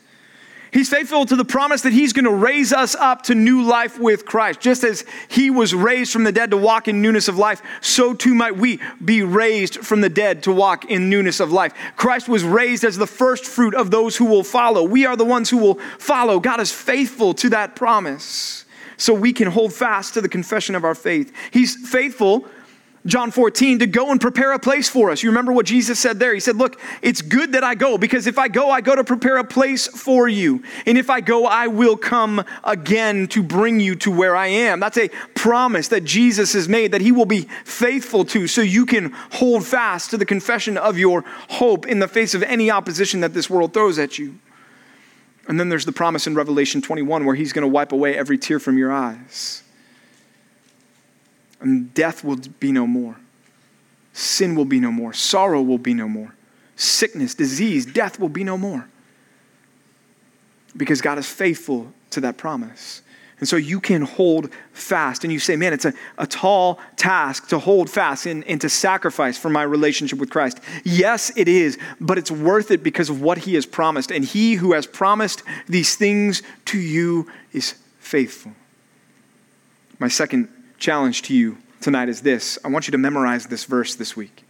He's 0.73 0.89
faithful 0.89 1.27
to 1.27 1.37
the 1.37 1.45
promise 1.45 1.83
that 1.83 1.93
He's 1.93 2.15
going 2.15 2.25
to 2.25 2.31
raise 2.31 2.73
us 2.73 2.95
up 2.95 3.23
to 3.25 3.35
new 3.35 3.63
life 3.63 3.99
with 3.99 4.25
Christ. 4.25 4.61
Just 4.61 4.85
as 4.85 5.05
He 5.29 5.51
was 5.51 5.75
raised 5.75 6.13
from 6.13 6.25
the 6.25 6.33
dead 6.33 6.51
to 6.51 6.57
walk 6.57 6.89
in 6.89 7.03
newness 7.03 7.29
of 7.29 7.37
life, 7.37 7.61
so 7.83 8.15
too 8.15 8.35
might 8.35 8.57
we 8.57 8.81
be 9.05 9.23
raised 9.23 9.81
from 9.81 10.01
the 10.01 10.09
dead 10.09 10.43
to 10.45 10.53
walk 10.53 10.87
in 10.87 11.11
newness 11.11 11.41
of 11.41 11.53
life. 11.53 11.75
Christ 11.97 12.27
was 12.27 12.43
raised 12.43 12.85
as 12.85 12.97
the 12.97 13.07
first 13.07 13.45
fruit 13.45 13.75
of 13.75 13.91
those 13.91 14.17
who 14.17 14.25
will 14.25 14.45
follow. 14.45 14.83
We 14.83 15.05
are 15.05 15.15
the 15.15 15.27
ones 15.27 15.51
who 15.51 15.59
will 15.59 15.79
follow. 15.99 16.41
God 16.41 16.59
is 16.59 16.73
faithful 16.73 17.35
to 17.35 17.51
that 17.51 17.77
promise. 17.77 18.65
So 18.97 19.13
we 19.13 19.35
can 19.35 19.49
hold 19.49 19.75
fast 19.75 20.15
to 20.15 20.23
the 20.23 20.29
confession 20.29 20.75
of 20.75 20.85
our 20.85 20.95
faith. 20.95 21.33
He's 21.51 21.77
faithful 21.89 22.49
John 23.05 23.33
14, 23.33 23.81
to 23.81 23.87
go 23.89 24.13
and 24.13 24.21
prepare 24.21 24.53
a 24.53 24.61
place 24.61 24.89
for 24.89 25.11
us. 25.11 25.25
You 25.25 25.31
remember 25.31 25.53
what 25.53 25.67
Jesus 25.67 25.99
said 25.99 26.21
there? 26.21 26.33
He 26.35 26.39
said, 26.39 26.57
Look, 26.57 26.81
it's 27.03 27.21
good 27.21 27.53
that 27.53 27.65
I 27.65 27.75
go 27.75 27.99
because 27.99 28.29
if 28.29 28.39
I 28.39 28.47
go, 28.47 28.71
I 28.71 28.81
go 28.81 28.95
to 28.95 29.03
prepare 29.03 29.39
a 29.39 29.45
place 29.45 29.89
for 29.89 30.29
you. 30.29 30.63
And 30.87 30.97
if 30.97 31.11
I 31.11 31.21
go, 31.21 31.47
I 31.47 31.67
will 31.67 31.97
come 31.97 32.45
again 32.63 33.27
to 33.29 33.43
bring 33.43 33.81
you 33.81 33.97
to 33.97 34.11
where 34.13 34.37
I 34.37 34.47
am. 34.47 34.79
That's 34.79 34.99
a 34.99 35.09
promise 35.35 35.89
that 35.89 36.05
Jesus 36.05 36.53
has 36.53 36.69
made 36.69 36.93
that 36.93 37.01
he 37.01 37.11
will 37.11 37.27
be 37.27 37.49
faithful 37.65 38.25
to 38.27 38.47
so 38.47 38.61
you 38.61 38.87
can 38.87 39.11
hold 39.33 39.67
fast 39.67 40.11
to 40.11 40.17
the 40.17 40.27
confession 40.27 40.79
of 40.79 40.97
your 40.97 41.25
hope 41.49 41.87
in 41.87 41.99
the 41.99 42.09
face 42.09 42.35
of 42.35 42.45
any 42.45 42.71
opposition 42.71 43.21
that 43.21 43.35
this 43.35 43.51
world 43.51 43.75
throws 43.75 43.99
at 43.99 44.17
you. 44.17 44.39
And 45.49 45.59
then 45.59 45.69
there's 45.69 45.87
the 45.87 45.93
promise 45.93 46.29
in 46.29 46.37
Revelation 46.37 46.81
21 46.81 47.25
where 47.25 47.35
he's 47.35 47.53
going 47.53 47.63
to 47.63 47.69
wipe 47.69 47.91
away 47.91 48.17
every 48.17 48.39
tear 48.39 48.61
from 48.61 48.79
your 48.79 48.93
eyes 48.93 49.62
and 51.63 51.95
death 51.95 52.25
will 52.25 52.37
be 52.61 52.73
no 52.73 52.87
more. 52.87 53.17
Sin 54.13 54.55
will 54.55 54.65
be 54.65 54.81
no 54.81 54.93
more. 54.93 55.13
Sorrow 55.13 55.63
will 55.63 55.79
be 55.79 55.95
no 55.95 56.09
more. 56.09 56.35
Sickness, 56.77 57.35
disease, 57.35 57.87
death 57.87 58.19
will 58.19 58.29
be 58.29 58.45
no 58.45 58.59
more. 58.59 58.89
Because 60.77 61.01
God 61.01 61.19
is 61.19 61.27
faithful 61.27 61.93
to 62.11 62.21
that 62.21 62.37
promise. 62.37 63.03
And 63.39 63.49
so 63.49 63.57
you 63.57 63.81
can 63.81 64.03
hold 64.03 64.51
fast. 64.73 65.25
And 65.25 65.33
you 65.33 65.39
say, 65.39 65.57
man, 65.57 65.73
it's 65.73 65.85
a, 65.85 65.93
a 66.19 66.27
tall 66.27 66.79
task 66.97 67.49
to 67.49 67.59
hold 67.59 67.91
fast 67.91 68.27
and, 68.27 68.45
and 68.45 68.61
to 68.61 68.69
sacrifice 68.69 69.37
for 69.37 69.51
my 69.51 69.63
relationship 69.63 70.19
with 70.19 70.31
Christ. 70.31 70.61
Yes, 70.85 71.33
it 71.37 71.49
is, 71.49 71.79
but 72.01 72.19
it's 72.19 72.31
worth 72.31 72.71
it 72.71 72.83
because 72.83 73.11
of 73.11 73.21
what 73.21 73.39
He 73.39 73.55
has 73.55 73.67
promised. 73.67 74.11
And 74.11 74.25
He 74.25 74.55
who 74.55 74.73
has 74.75 74.87
promised 74.87 75.43
these 75.67 75.97
things 75.97 76.43
to 76.67 76.79
you 76.79 77.31
is 77.53 77.75
faithful. 77.99 78.53
My 79.99 80.09
second 80.09 80.49
challenge 80.83 81.23
to 81.23 81.35
you 81.35 81.57
tonight 81.81 82.09
is 82.09 82.23
this 82.23 82.59
I 82.65 82.69
want 82.69 82.89
you 82.89 82.93
to 82.93 82.99
memorize 82.99 83.47
this 83.47 83.65
verse 83.65 83.95
this 83.95 84.17
week. 84.17 84.45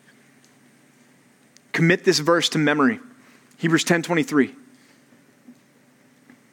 Commit 1.72 2.04
this 2.04 2.18
verse 2.18 2.48
to 2.50 2.58
memory. 2.58 2.98
Hebrews 3.58 3.84
10 3.84 4.02
23. 4.02 4.54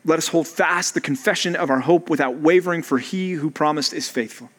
Let 0.05 0.17
us 0.17 0.27
hold 0.27 0.47
fast 0.47 0.93
the 0.93 1.01
confession 1.01 1.55
of 1.55 1.69
our 1.69 1.79
hope 1.79 2.09
without 2.09 2.35
wavering, 2.35 2.83
for 2.83 2.99
he 2.99 3.33
who 3.33 3.49
promised 3.49 3.93
is 3.93 4.09
faithful. 4.09 4.49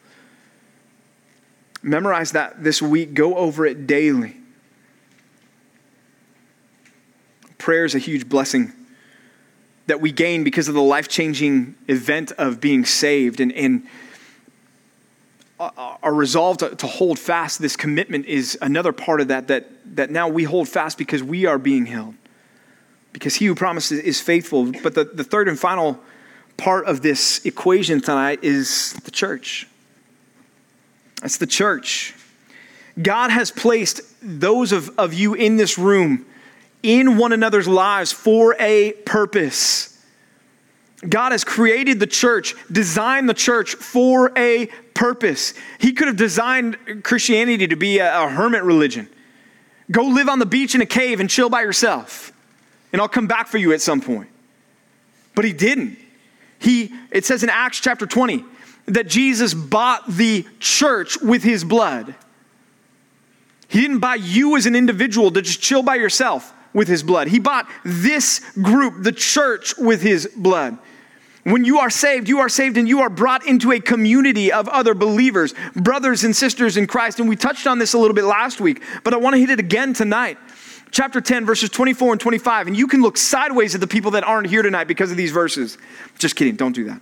Memorize 1.83 2.33
that 2.33 2.63
this 2.63 2.81
week. 2.81 3.15
Go 3.15 3.37
over 3.37 3.67
it 3.67 3.87
daily. 3.87 4.37
Prayer 7.59 7.85
is 7.85 7.95
a 7.95 7.99
huge 7.99 8.29
blessing 8.29 8.73
that 9.87 10.01
we 10.01 10.13
gain 10.13 10.45
because 10.45 10.69
of 10.69 10.75
the 10.75 10.83
life 10.83 11.09
changing 11.09 11.75
event 11.89 12.33
of 12.33 12.61
being 12.61 12.85
saved. 12.85 13.41
And, 13.41 13.53
and 13.53 13.87
Uh, 15.61 15.71
uh, 15.77 15.97
our 16.03 16.15
resolve 16.15 16.57
to, 16.57 16.75
to 16.75 16.87
hold 16.87 17.19
fast 17.19 17.61
this 17.61 17.77
commitment 17.77 18.25
is 18.25 18.57
another 18.63 18.93
part 18.93 19.21
of 19.21 19.29
that, 19.29 19.49
that 19.49 19.69
that 19.95 20.09
now 20.09 20.27
we 20.27 20.43
hold 20.43 20.67
fast 20.67 20.97
because 20.97 21.23
we 21.23 21.45
are 21.45 21.59
being 21.59 21.85
held. 21.85 22.15
Because 23.13 23.35
he 23.35 23.45
who 23.45 23.55
promises 23.55 23.99
is 24.01 24.23
faithful. 24.23 24.73
But 24.83 24.95
the, 24.95 25.05
the 25.05 25.23
third 25.23 25.49
and 25.49 25.59
final 25.59 26.01
part 26.57 26.87
of 26.87 27.03
this 27.03 27.45
equation 27.45 28.01
tonight 28.01 28.43
is 28.43 28.95
the 29.05 29.11
church. 29.11 29.69
That's 31.21 31.37
the 31.37 31.47
church. 31.47 32.15
God 33.03 33.31
has 33.31 33.51
placed 33.51 34.01
those 34.23 34.73
of, 34.73 34.99
of 34.99 35.13
you 35.13 35.35
in 35.35 35.59
this 35.59 35.77
room 35.77 36.25
in 36.83 37.19
one 37.19 37.33
another's 37.33 37.69
lives 37.69 38.13
for 38.13 38.57
a 38.59 38.93
purpose 39.05 40.00
God 41.09 41.33
has 41.33 41.45
created 41.45 41.99
the 41.99 42.07
church, 42.07 42.55
designed 42.71 43.29
the 43.29 43.35
church 43.35 43.75
for 43.75 44.33
a 44.37 44.67
purpose. 44.93 45.55
He 45.79 45.93
could 45.93 46.09
have 46.09 46.17
designed 46.17 47.03
Christianity 47.03 47.69
to 47.69 47.77
be 47.77 47.99
a, 47.99 48.25
a, 48.25 48.29
hermit 48.29 48.63
religion. 48.63 49.09
Go 49.91 50.05
live 50.05 50.29
on 50.29 50.39
the 50.39 50.47
beach 50.47 50.75
in 50.75 50.83
a 50.83 50.87
cave 50.87 51.21
and 51.21 51.31
chill 51.31 51.49
by 51.49 51.63
yourself, 51.63 52.33
and 52.93 53.01
I'll 53.01 53.09
come 53.09 53.27
back 53.27 53.49
for 53.49 53.57
you 53.57 53.73
at 53.73 53.81
some 53.81 54.03
point. 54.03 54.29
But 55.35 55.47
he 55.47 55.55
didn't. 55.55 55.99
He, 56.59 56.93
it 57.11 57.25
says 57.25 57.43
in 57.43 57.49
Acts 57.49 57.81
chapter 57.81 58.07
20 58.07 58.45
that 58.87 59.09
Jesus 59.09 59.55
bought 59.55 60.07
the 60.07 60.45
church 60.59 61.19
with 61.23 61.43
his 61.43 61.65
blood. 61.65 62.15
He 63.69 63.81
didn't 63.81 64.01
buy 64.01 64.17
you 64.17 64.57
as 64.57 64.67
an 64.67 64.77
individual 64.77 65.31
to 65.31 65.41
just 65.41 65.63
chill 65.63 65.83
by 65.83 65.95
yourself 65.95 66.53
with 66.75 66.89
his 66.89 67.03
blood. 67.03 67.29
He 67.29 67.39
bought 67.39 67.69
this 67.85 68.41
group, 68.61 69.03
the 69.03 69.13
church, 69.13 69.77
with 69.79 70.03
his 70.03 70.29
blood. 70.37 70.77
When 71.45 71.65
you 71.65 71.79
are 71.79 71.89
saved, 71.89 72.29
you 72.29 72.41
are 72.41 72.49
saved 72.49 72.77
and 72.77 72.87
you 72.87 73.01
are 73.01 73.09
brought 73.09 73.47
into 73.47 73.73
a 73.73 73.81
community 73.81 74.53
of 74.53 74.69
other 74.69 74.95
believers, 74.95 75.55
brothers 75.75 76.25
and 76.25 76.37
sisters 76.37 76.77
in 76.77 76.87
Christ. 76.87 77.19
And 77.19 77.29
we 77.29 77.37
touched 77.37 77.67
on 77.67 77.79
this 77.79 77.95
a 77.95 77.99
little 77.99 78.15
bit 78.15 78.25
last 78.25 78.61
week, 78.61 78.83
but 79.05 79.15
I 79.15 79.17
want 79.17 79.35
to 79.35 79.41
hit 79.41 79.51
it 79.51 79.59
again 79.59 79.95
tonight. 79.95 80.37
Chapter 80.91 81.21
10, 81.21 81.47
verses 81.47 81.71
24 81.71 82.13
and 82.13 82.21
25. 82.21 82.67
And 82.67 82.77
you 82.77 82.87
can 82.87 83.01
look 83.01 83.17
sideways 83.17 83.75
at 83.75 83.81
the 83.81 83.87
people 83.87 84.11
that 84.13 84.25
aren't 84.25 84.49
here 84.49 84.61
tonight 84.61 84.85
because 84.85 85.11
of 85.11 85.17
these 85.17 85.31
verses. 85.31 85.79
Just 86.19 86.37
kidding, 86.37 86.57
don't 86.57 86.75
do 86.75 86.85
that. 86.85 87.01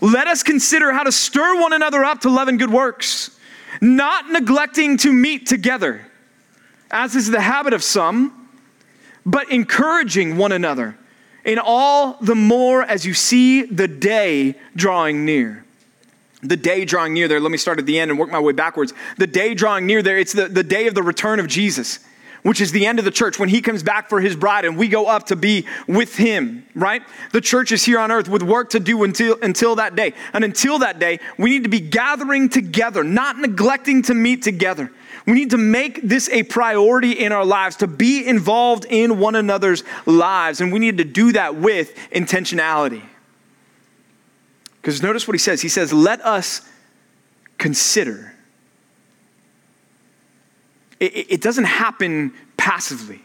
Let 0.00 0.26
us 0.26 0.42
consider 0.42 0.92
how 0.92 1.04
to 1.04 1.12
stir 1.12 1.60
one 1.60 1.72
another 1.72 2.04
up 2.04 2.22
to 2.22 2.30
love 2.30 2.48
and 2.48 2.58
good 2.58 2.72
works, 2.72 3.38
not 3.80 4.28
neglecting 4.28 4.96
to 4.98 5.12
meet 5.12 5.46
together, 5.46 6.04
as 6.90 7.14
is 7.14 7.30
the 7.30 7.40
habit 7.40 7.72
of 7.72 7.84
some, 7.84 8.50
but 9.24 9.50
encouraging 9.50 10.36
one 10.36 10.50
another 10.50 10.98
and 11.44 11.58
all 11.58 12.16
the 12.20 12.34
more 12.34 12.82
as 12.82 13.04
you 13.04 13.14
see 13.14 13.62
the 13.62 13.88
day 13.88 14.54
drawing 14.76 15.24
near. 15.24 15.64
the 16.42 16.56
day 16.56 16.84
drawing 16.84 17.14
near 17.14 17.28
there, 17.28 17.40
let 17.40 17.52
me 17.52 17.58
start 17.58 17.78
at 17.78 17.86
the 17.86 17.98
end 17.98 18.10
and 18.10 18.18
work 18.18 18.30
my 18.30 18.40
way 18.40 18.52
backwards. 18.52 18.92
The 19.16 19.28
day 19.28 19.54
drawing 19.54 19.86
near 19.86 20.02
there, 20.02 20.18
it's 20.18 20.32
the, 20.32 20.48
the 20.48 20.64
day 20.64 20.88
of 20.88 20.94
the 20.94 21.02
return 21.02 21.38
of 21.38 21.46
Jesus, 21.46 22.00
which 22.42 22.60
is 22.60 22.72
the 22.72 22.84
end 22.84 22.98
of 22.98 23.04
the 23.04 23.12
church 23.12 23.38
when 23.38 23.48
he 23.48 23.60
comes 23.60 23.84
back 23.84 24.08
for 24.08 24.20
his 24.20 24.34
bride 24.34 24.64
and 24.64 24.76
we 24.76 24.88
go 24.88 25.06
up 25.06 25.26
to 25.26 25.36
be 25.36 25.66
with 25.86 26.16
him, 26.16 26.66
right? 26.74 27.02
The 27.30 27.40
church 27.40 27.70
is 27.70 27.84
here 27.84 28.00
on 28.00 28.10
earth 28.10 28.28
with 28.28 28.42
work 28.42 28.70
to 28.70 28.80
do 28.80 29.04
until, 29.04 29.38
until 29.40 29.76
that 29.76 29.94
day. 29.94 30.14
And 30.32 30.42
until 30.42 30.80
that 30.80 30.98
day, 30.98 31.20
we 31.38 31.50
need 31.50 31.62
to 31.62 31.68
be 31.68 31.78
gathering 31.78 32.48
together, 32.48 33.04
not 33.04 33.38
neglecting 33.38 34.02
to 34.02 34.14
meet 34.14 34.42
together. 34.42 34.90
We 35.26 35.34
need 35.34 35.50
to 35.50 35.58
make 35.58 36.02
this 36.02 36.28
a 36.30 36.42
priority 36.42 37.12
in 37.12 37.32
our 37.32 37.44
lives, 37.44 37.76
to 37.76 37.86
be 37.86 38.26
involved 38.26 38.86
in 38.88 39.18
one 39.18 39.36
another's 39.36 39.84
lives. 40.04 40.60
And 40.60 40.72
we 40.72 40.78
need 40.78 40.98
to 40.98 41.04
do 41.04 41.32
that 41.32 41.54
with 41.54 41.94
intentionality. 42.10 43.02
Because 44.80 45.00
notice 45.00 45.28
what 45.28 45.34
he 45.34 45.38
says. 45.38 45.62
He 45.62 45.68
says, 45.68 45.92
Let 45.92 46.20
us 46.24 46.62
consider. 47.56 48.34
It, 50.98 51.32
it, 51.32 51.40
doesn't 51.40 51.64
happen 51.64 52.32
passively. 52.56 53.22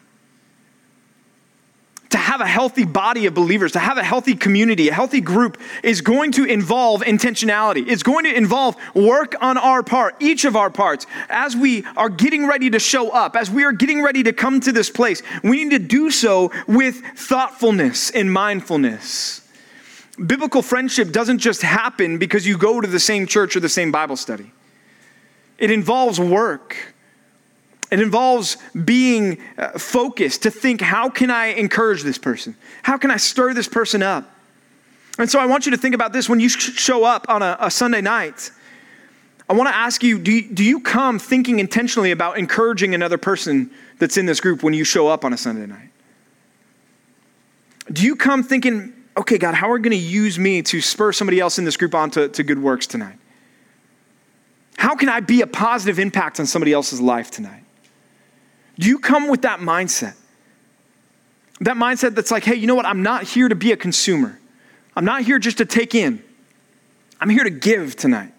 To 2.11 2.17
have 2.17 2.39
a 2.39 2.47
healthy 2.47 2.85
body 2.85 3.25
of 3.25 3.33
believers, 3.33 3.73
to 3.73 3.79
have 3.79 3.97
a 3.97 4.03
healthy 4.03 4.33
community, 4.33 4.87
a 4.87 4.93
healthy 4.93 5.19
group 5.19 5.59
is 5.83 5.99
going 5.99 6.31
to 6.33 6.45
involve 6.45 7.01
intentionality. 7.01 7.85
It's 7.87 8.03
going 8.03 8.23
to 8.23 8.33
involve 8.33 8.77
work 8.95 9.35
on 9.41 9.57
our 9.57 9.83
part, 9.83 10.15
each 10.21 10.45
of 10.45 10.55
our 10.55 10.69
parts. 10.69 11.05
As 11.29 11.55
we 11.55 11.83
are 11.97 12.09
getting 12.09 12.47
ready 12.47 12.69
to 12.69 12.79
show 12.79 13.09
up, 13.09 13.35
as 13.35 13.51
we 13.51 13.65
are 13.65 13.73
getting 13.73 14.01
ready 14.01 14.23
to 14.23 14.31
come 14.31 14.61
to 14.61 14.71
this 14.71 14.89
place, 14.89 15.21
we 15.43 15.63
need 15.63 15.71
to 15.71 15.79
do 15.79 16.09
so 16.09 16.51
with 16.65 17.01
thoughtfulness 17.17 18.09
and 18.11 18.31
mindfulness. 18.31 19.41
Biblical 20.25 20.61
friendship 20.61 21.11
doesn't 21.11 21.39
just 21.39 21.61
happen 21.61 22.17
because 22.17 22.47
you 22.47 22.57
go 22.57 22.79
to 22.81 22.87
the 22.87 22.99
same 22.99 23.27
church 23.27 23.55
or 23.55 23.59
the 23.59 23.69
same 23.69 23.91
Bible 23.91 24.15
study. 24.15 24.51
It 25.57 25.71
involves 25.71 26.19
work. 26.19 26.93
It 27.89 28.01
involves 28.01 28.57
being 28.85 29.37
uh, 29.57 29.77
focused 29.79 30.43
to 30.43 30.51
think, 30.51 30.81
how 30.81 31.09
can 31.09 31.31
I 31.31 31.47
encourage 31.47 32.03
this 32.03 32.17
person? 32.17 32.55
How 32.83 32.97
can 32.97 33.11
I 33.11 33.17
stir 33.17 33.53
this 33.53 33.67
person 33.67 34.03
up? 34.03 34.29
And 35.17 35.29
so 35.29 35.39
I 35.39 35.45
want 35.45 35.65
you 35.65 35.71
to 35.71 35.77
think 35.77 35.95
about 35.95 36.13
this 36.13 36.29
when 36.29 36.39
you 36.39 36.49
show 36.49 37.03
up 37.03 37.27
on 37.29 37.41
a, 37.41 37.57
a 37.59 37.71
Sunday 37.71 38.01
night. 38.01 38.51
I 39.49 39.53
want 39.53 39.69
to 39.69 39.75
ask 39.75 40.03
you 40.03 40.19
do, 40.19 40.31
you 40.31 40.53
do 40.53 40.63
you 40.63 40.81
come 40.81 41.17
thinking 41.17 41.59
intentionally 41.59 42.11
about 42.11 42.37
encouraging 42.37 42.93
another 42.93 43.17
person 43.17 43.71
that's 43.97 44.17
in 44.17 44.25
this 44.25 44.41
group 44.41 44.61
when 44.61 44.73
you 44.73 44.83
show 44.83 45.07
up 45.07 45.23
on 45.23 45.31
a 45.33 45.37
Sunday 45.37 45.65
night? 45.65 45.89
Do 47.91 48.03
you 48.03 48.17
come 48.17 48.43
thinking, 48.43 48.93
okay, 49.15 49.37
God, 49.37 49.55
how 49.55 49.71
are 49.71 49.77
you 49.77 49.83
going 49.83 49.97
to 49.97 49.97
use 49.97 50.37
me 50.37 50.61
to 50.63 50.81
spur 50.81 51.13
somebody 51.13 51.39
else 51.39 51.57
in 51.57 51.63
this 51.63 51.77
group 51.77 51.95
on 51.95 52.11
to, 52.11 52.27
to 52.27 52.43
good 52.43 52.59
works 52.59 52.85
tonight? 52.85 53.17
How 54.77 54.95
can 54.95 55.07
I 55.07 55.21
be 55.21 55.41
a 55.41 55.47
positive 55.47 55.97
impact 55.97 56.39
on 56.39 56.45
somebody 56.45 56.73
else's 56.73 56.99
life 56.99 57.31
tonight? 57.31 57.63
Do 58.79 58.87
you 58.87 58.99
come 58.99 59.27
with 59.27 59.41
that 59.43 59.59
mindset? 59.59 60.15
That 61.61 61.75
mindset 61.77 62.13
that's 62.15 62.31
like, 62.31 62.43
hey, 62.43 62.55
you 62.55 62.67
know 62.67 62.75
what? 62.75 62.85
I'm 62.85 63.01
not 63.01 63.23
here 63.23 63.47
to 63.47 63.55
be 63.55 63.71
a 63.71 63.77
consumer. 63.77 64.39
I'm 64.95 65.05
not 65.05 65.23
here 65.23 65.39
just 65.39 65.57
to 65.57 65.65
take 65.65 65.95
in. 65.95 66.23
I'm 67.19 67.29
here 67.29 67.43
to 67.43 67.49
give 67.49 67.95
tonight. 67.95 68.33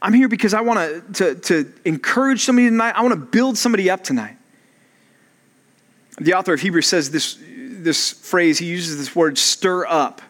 I'm 0.00 0.12
here 0.12 0.28
because 0.28 0.54
I 0.54 0.60
want 0.60 1.14
to, 1.16 1.34
to 1.34 1.72
encourage 1.84 2.42
somebody 2.42 2.68
tonight. 2.68 2.94
I 2.96 3.02
want 3.02 3.14
to 3.14 3.20
build 3.20 3.58
somebody 3.58 3.90
up 3.90 4.04
tonight. 4.04 4.36
The 6.18 6.34
author 6.34 6.52
of 6.52 6.60
Hebrews 6.60 6.86
says 6.86 7.10
this 7.10 7.38
this 7.84 8.12
phrase, 8.12 8.58
he 8.58 8.66
uses 8.66 8.96
this 8.96 9.14
word 9.14 9.38
stir 9.38 9.86
up. 9.86 10.22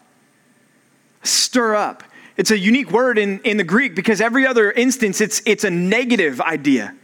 Stir 1.22 1.74
up. 1.74 2.02
It's 2.36 2.50
a 2.50 2.58
unique 2.58 2.90
word 2.90 3.16
in, 3.16 3.40
in 3.40 3.56
the 3.56 3.64
Greek 3.64 3.94
because 3.94 4.20
every 4.20 4.46
other 4.46 4.72
instance 4.72 5.20
it's, 5.20 5.40
it's 5.46 5.64
a 5.64 5.70
negative 5.70 6.40
idea. 6.40 6.94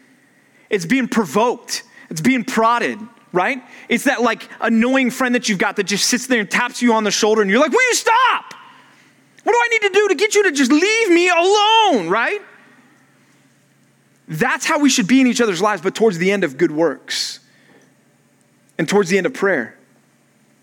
It's 0.68 0.86
being 0.86 1.08
provoked, 1.08 1.84
it's 2.10 2.20
being 2.20 2.44
prodded, 2.44 2.98
right? 3.32 3.62
It's 3.88 4.04
that 4.04 4.22
like 4.22 4.48
annoying 4.60 5.10
friend 5.10 5.34
that 5.34 5.48
you've 5.48 5.58
got 5.58 5.76
that 5.76 5.84
just 5.84 6.06
sits 6.06 6.26
there 6.26 6.40
and 6.40 6.50
taps 6.50 6.82
you 6.82 6.92
on 6.92 7.04
the 7.04 7.10
shoulder 7.10 7.42
and 7.42 7.50
you're 7.50 7.60
like, 7.60 7.72
will 7.72 7.88
you 7.88 7.94
stop? 7.94 8.54
What 9.42 9.52
do 9.52 9.58
I 9.58 9.68
need 9.70 9.82
to 9.88 9.94
do 9.94 10.08
to 10.08 10.14
get 10.14 10.34
you 10.34 10.42
to 10.44 10.52
just 10.52 10.70
leave 10.70 11.10
me 11.10 11.28
alone, 11.28 12.08
right? 12.08 12.40
That's 14.28 14.66
how 14.66 14.78
we 14.78 14.90
should 14.90 15.06
be 15.06 15.20
in 15.20 15.26
each 15.26 15.40
other's 15.40 15.62
lives, 15.62 15.82
but 15.82 15.94
towards 15.94 16.18
the 16.18 16.30
end 16.30 16.44
of 16.44 16.56
good 16.56 16.70
works 16.70 17.40
and 18.78 18.88
towards 18.88 19.08
the 19.08 19.16
end 19.16 19.26
of 19.26 19.34
prayer 19.34 19.76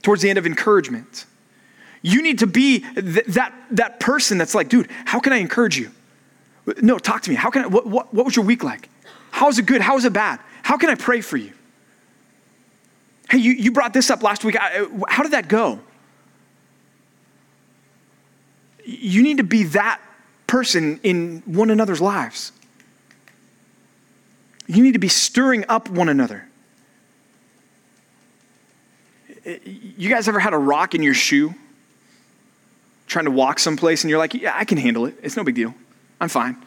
towards 0.07 0.21
the 0.21 0.29
end 0.29 0.39
of 0.39 0.45
encouragement. 0.45 1.25
You 2.01 2.21
need 2.21 2.39
to 2.39 2.47
be 2.47 2.79
th- 2.79 3.25
that, 3.25 3.53
that 3.71 3.99
person 3.99 4.37
that's 4.37 4.55
like, 4.55 4.69
dude, 4.69 4.89
how 5.03 5.19
can 5.19 5.33
I 5.33 5.37
encourage 5.37 5.77
you? 5.77 5.91
No, 6.81 6.97
talk 6.97 7.23
to 7.23 7.29
me. 7.29 7.35
How 7.35 7.49
can 7.49 7.63
I, 7.63 7.67
what, 7.67 7.85
what, 7.85 8.13
what 8.13 8.25
was 8.25 8.33
your 8.33 8.45
week 8.45 8.63
like? 8.63 8.87
How 9.31 9.49
is 9.49 9.59
it 9.59 9.65
good? 9.65 9.81
How 9.81 9.97
is 9.97 10.05
it 10.05 10.13
bad? 10.13 10.39
How 10.67 10.77
can 10.77 10.89
I 10.89 10.95
pray 10.95 11.21
for 11.21 11.37
you? 11.37 11.53
Hey, 13.29 13.37
you, 13.37 13.51
you 13.51 13.71
brought 13.71 13.93
this 13.93 14.09
up 14.09 14.21
last 14.21 14.43
week. 14.43 14.57
I, 14.59 14.87
how 15.07 15.23
did 15.23 15.31
that 15.31 15.47
go? 15.47 15.79
You 18.83 19.23
need 19.23 19.37
to 19.37 19.43
be 19.43 19.63
that 19.63 20.01
person 20.45 20.99
in 21.03 21.41
one 21.45 21.69
another's 21.69 22.01
lives. 22.01 22.51
You 24.67 24.83
need 24.83 24.93
to 24.93 24.99
be 24.99 25.07
stirring 25.07 25.65
up 25.69 25.89
one 25.89 26.09
another 26.09 26.47
you 29.65 30.09
guys 30.09 30.27
ever 30.27 30.39
had 30.39 30.53
a 30.53 30.57
rock 30.57 30.93
in 30.93 31.01
your 31.01 31.13
shoe? 31.13 31.53
Trying 33.07 33.25
to 33.25 33.31
walk 33.31 33.59
someplace 33.59 34.03
and 34.03 34.09
you're 34.09 34.19
like, 34.19 34.33
yeah, 34.33 34.53
I 34.53 34.65
can 34.65 34.77
handle 34.77 35.05
it. 35.05 35.15
It's 35.23 35.37
no 35.37 35.43
big 35.43 35.55
deal. 35.55 35.73
I'm 36.19 36.29
fine. 36.29 36.57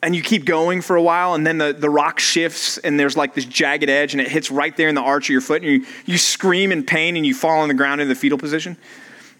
And 0.00 0.14
you 0.14 0.22
keep 0.22 0.44
going 0.44 0.80
for 0.80 0.94
a 0.94 1.02
while 1.02 1.34
and 1.34 1.44
then 1.44 1.58
the, 1.58 1.72
the 1.72 1.90
rock 1.90 2.20
shifts 2.20 2.78
and 2.78 3.00
there's 3.00 3.16
like 3.16 3.34
this 3.34 3.44
jagged 3.44 3.90
edge 3.90 4.14
and 4.14 4.20
it 4.20 4.28
hits 4.28 4.50
right 4.50 4.76
there 4.76 4.88
in 4.88 4.94
the 4.94 5.00
arch 5.00 5.26
of 5.26 5.30
your 5.30 5.40
foot 5.40 5.62
and 5.62 5.70
you, 5.70 5.86
you 6.06 6.18
scream 6.18 6.70
in 6.70 6.84
pain 6.84 7.16
and 7.16 7.26
you 7.26 7.34
fall 7.34 7.60
on 7.60 7.68
the 7.68 7.74
ground 7.74 8.00
in 8.00 8.08
the 8.08 8.14
fetal 8.14 8.38
position. 8.38 8.76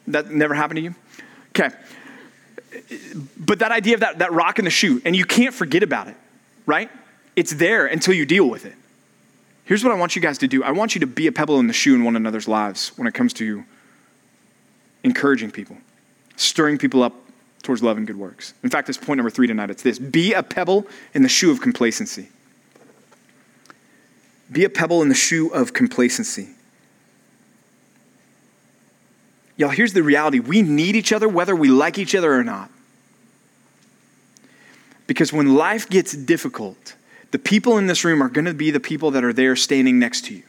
That 0.08 0.30
never 0.30 0.54
happened 0.54 0.78
to 0.78 0.82
you? 0.82 0.94
Okay. 1.50 1.70
But 3.38 3.60
that 3.60 3.70
idea 3.70 3.94
of 3.94 4.00
that, 4.00 4.18
that 4.18 4.32
rock 4.32 4.58
in 4.58 4.64
the 4.64 4.70
shoe, 4.70 5.00
and 5.04 5.14
you 5.14 5.24
can't 5.24 5.54
forget 5.54 5.82
about 5.82 6.08
it, 6.08 6.16
right? 6.66 6.90
It's 7.36 7.52
there 7.52 7.86
until 7.86 8.14
you 8.14 8.26
deal 8.26 8.48
with 8.48 8.66
it. 8.66 8.74
Here's 9.64 9.84
what 9.84 9.92
I 9.92 9.96
want 9.96 10.16
you 10.16 10.22
guys 10.22 10.38
to 10.38 10.48
do 10.48 10.64
I 10.64 10.72
want 10.72 10.94
you 10.94 11.00
to 11.00 11.06
be 11.06 11.26
a 11.26 11.32
pebble 11.32 11.60
in 11.60 11.66
the 11.66 11.72
shoe 11.72 11.94
in 11.94 12.02
one 12.02 12.16
another's 12.16 12.48
lives 12.48 12.92
when 12.96 13.06
it 13.06 13.14
comes 13.14 13.32
to 13.34 13.64
encouraging 15.04 15.50
people, 15.50 15.76
stirring 16.36 16.78
people 16.78 17.02
up 17.02 17.14
towards 17.62 17.82
love 17.82 17.96
and 17.96 18.06
good 18.06 18.16
works. 18.16 18.54
In 18.62 18.70
fact, 18.70 18.88
it's 18.88 18.98
point 18.98 19.18
number 19.18 19.30
three 19.30 19.46
tonight. 19.46 19.70
It's 19.70 19.82
this 19.82 19.98
be 19.98 20.32
a 20.32 20.42
pebble 20.42 20.86
in 21.14 21.22
the 21.22 21.28
shoe 21.28 21.50
of 21.50 21.60
complacency. 21.60 22.28
Be 24.50 24.64
a 24.64 24.70
pebble 24.70 25.02
in 25.02 25.08
the 25.08 25.14
shoe 25.14 25.48
of 25.48 25.72
complacency. 25.72 26.48
Y'all, 29.56 29.70
here's 29.70 29.92
the 29.92 30.02
reality 30.02 30.38
we 30.38 30.62
need 30.62 30.96
each 30.96 31.12
other 31.12 31.28
whether 31.28 31.54
we 31.54 31.68
like 31.68 31.98
each 31.98 32.14
other 32.14 32.32
or 32.32 32.44
not. 32.44 32.70
Because 35.06 35.32
when 35.32 35.56
life 35.56 35.88
gets 35.88 36.12
difficult, 36.12 36.94
the 37.30 37.38
people 37.38 37.76
in 37.78 37.86
this 37.86 38.04
room 38.04 38.22
are 38.22 38.28
going 38.28 38.44
to 38.44 38.54
be 38.54 38.70
the 38.70 38.80
people 38.80 39.10
that 39.10 39.24
are 39.24 39.32
there 39.32 39.56
standing 39.56 39.98
next 39.98 40.26
to 40.26 40.34
you. 40.34 40.42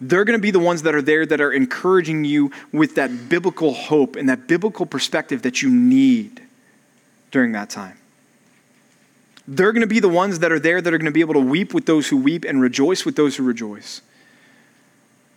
They're 0.00 0.24
going 0.24 0.38
to 0.38 0.42
be 0.42 0.50
the 0.50 0.58
ones 0.58 0.82
that 0.82 0.94
are 0.94 1.02
there 1.02 1.24
that 1.24 1.40
are 1.40 1.52
encouraging 1.52 2.24
you 2.24 2.50
with 2.72 2.96
that 2.96 3.28
biblical 3.28 3.72
hope 3.72 4.16
and 4.16 4.28
that 4.28 4.46
biblical 4.46 4.84
perspective 4.84 5.42
that 5.42 5.62
you 5.62 5.70
need 5.70 6.42
during 7.30 7.52
that 7.52 7.70
time. 7.70 7.98
They're 9.48 9.72
going 9.72 9.82
to 9.82 9.86
be 9.86 10.00
the 10.00 10.08
ones 10.08 10.40
that 10.40 10.52
are 10.52 10.58
there 10.58 10.80
that 10.80 10.92
are 10.92 10.98
going 10.98 11.06
to 11.06 11.12
be 11.12 11.20
able 11.20 11.34
to 11.34 11.40
weep 11.40 11.72
with 11.72 11.86
those 11.86 12.08
who 12.08 12.16
weep 12.16 12.44
and 12.44 12.60
rejoice 12.60 13.04
with 13.04 13.16
those 13.16 13.36
who 13.36 13.44
rejoice. 13.44 14.02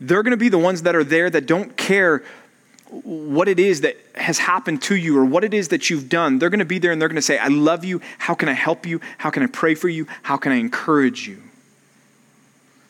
They're 0.01 0.23
going 0.23 0.31
to 0.31 0.37
be 0.37 0.49
the 0.49 0.57
ones 0.57 0.81
that 0.83 0.95
are 0.95 1.03
there 1.03 1.29
that 1.29 1.45
don't 1.45 1.77
care 1.77 2.23
what 2.89 3.47
it 3.47 3.59
is 3.59 3.81
that 3.81 3.97
has 4.15 4.39
happened 4.39 4.81
to 4.81 4.95
you 4.95 5.17
or 5.17 5.25
what 5.25 5.43
it 5.43 5.53
is 5.53 5.67
that 5.67 5.89
you've 5.89 6.09
done, 6.09 6.39
they're 6.39 6.49
going 6.49 6.59
to 6.59 6.65
be 6.65 6.79
there 6.79 6.91
and 6.91 6.99
they're 6.99 7.07
going 7.07 7.15
to 7.17 7.21
say, 7.21 7.37
I 7.37 7.47
love 7.47 7.85
you. 7.85 8.01
How 8.17 8.33
can 8.33 8.49
I 8.49 8.53
help 8.53 8.85
you? 8.85 8.99
How 9.19 9.29
can 9.29 9.43
I 9.43 9.47
pray 9.47 9.75
for 9.75 9.89
you? 9.89 10.07
How 10.23 10.37
can 10.37 10.51
I 10.51 10.55
encourage 10.55 11.27
you? 11.27 11.41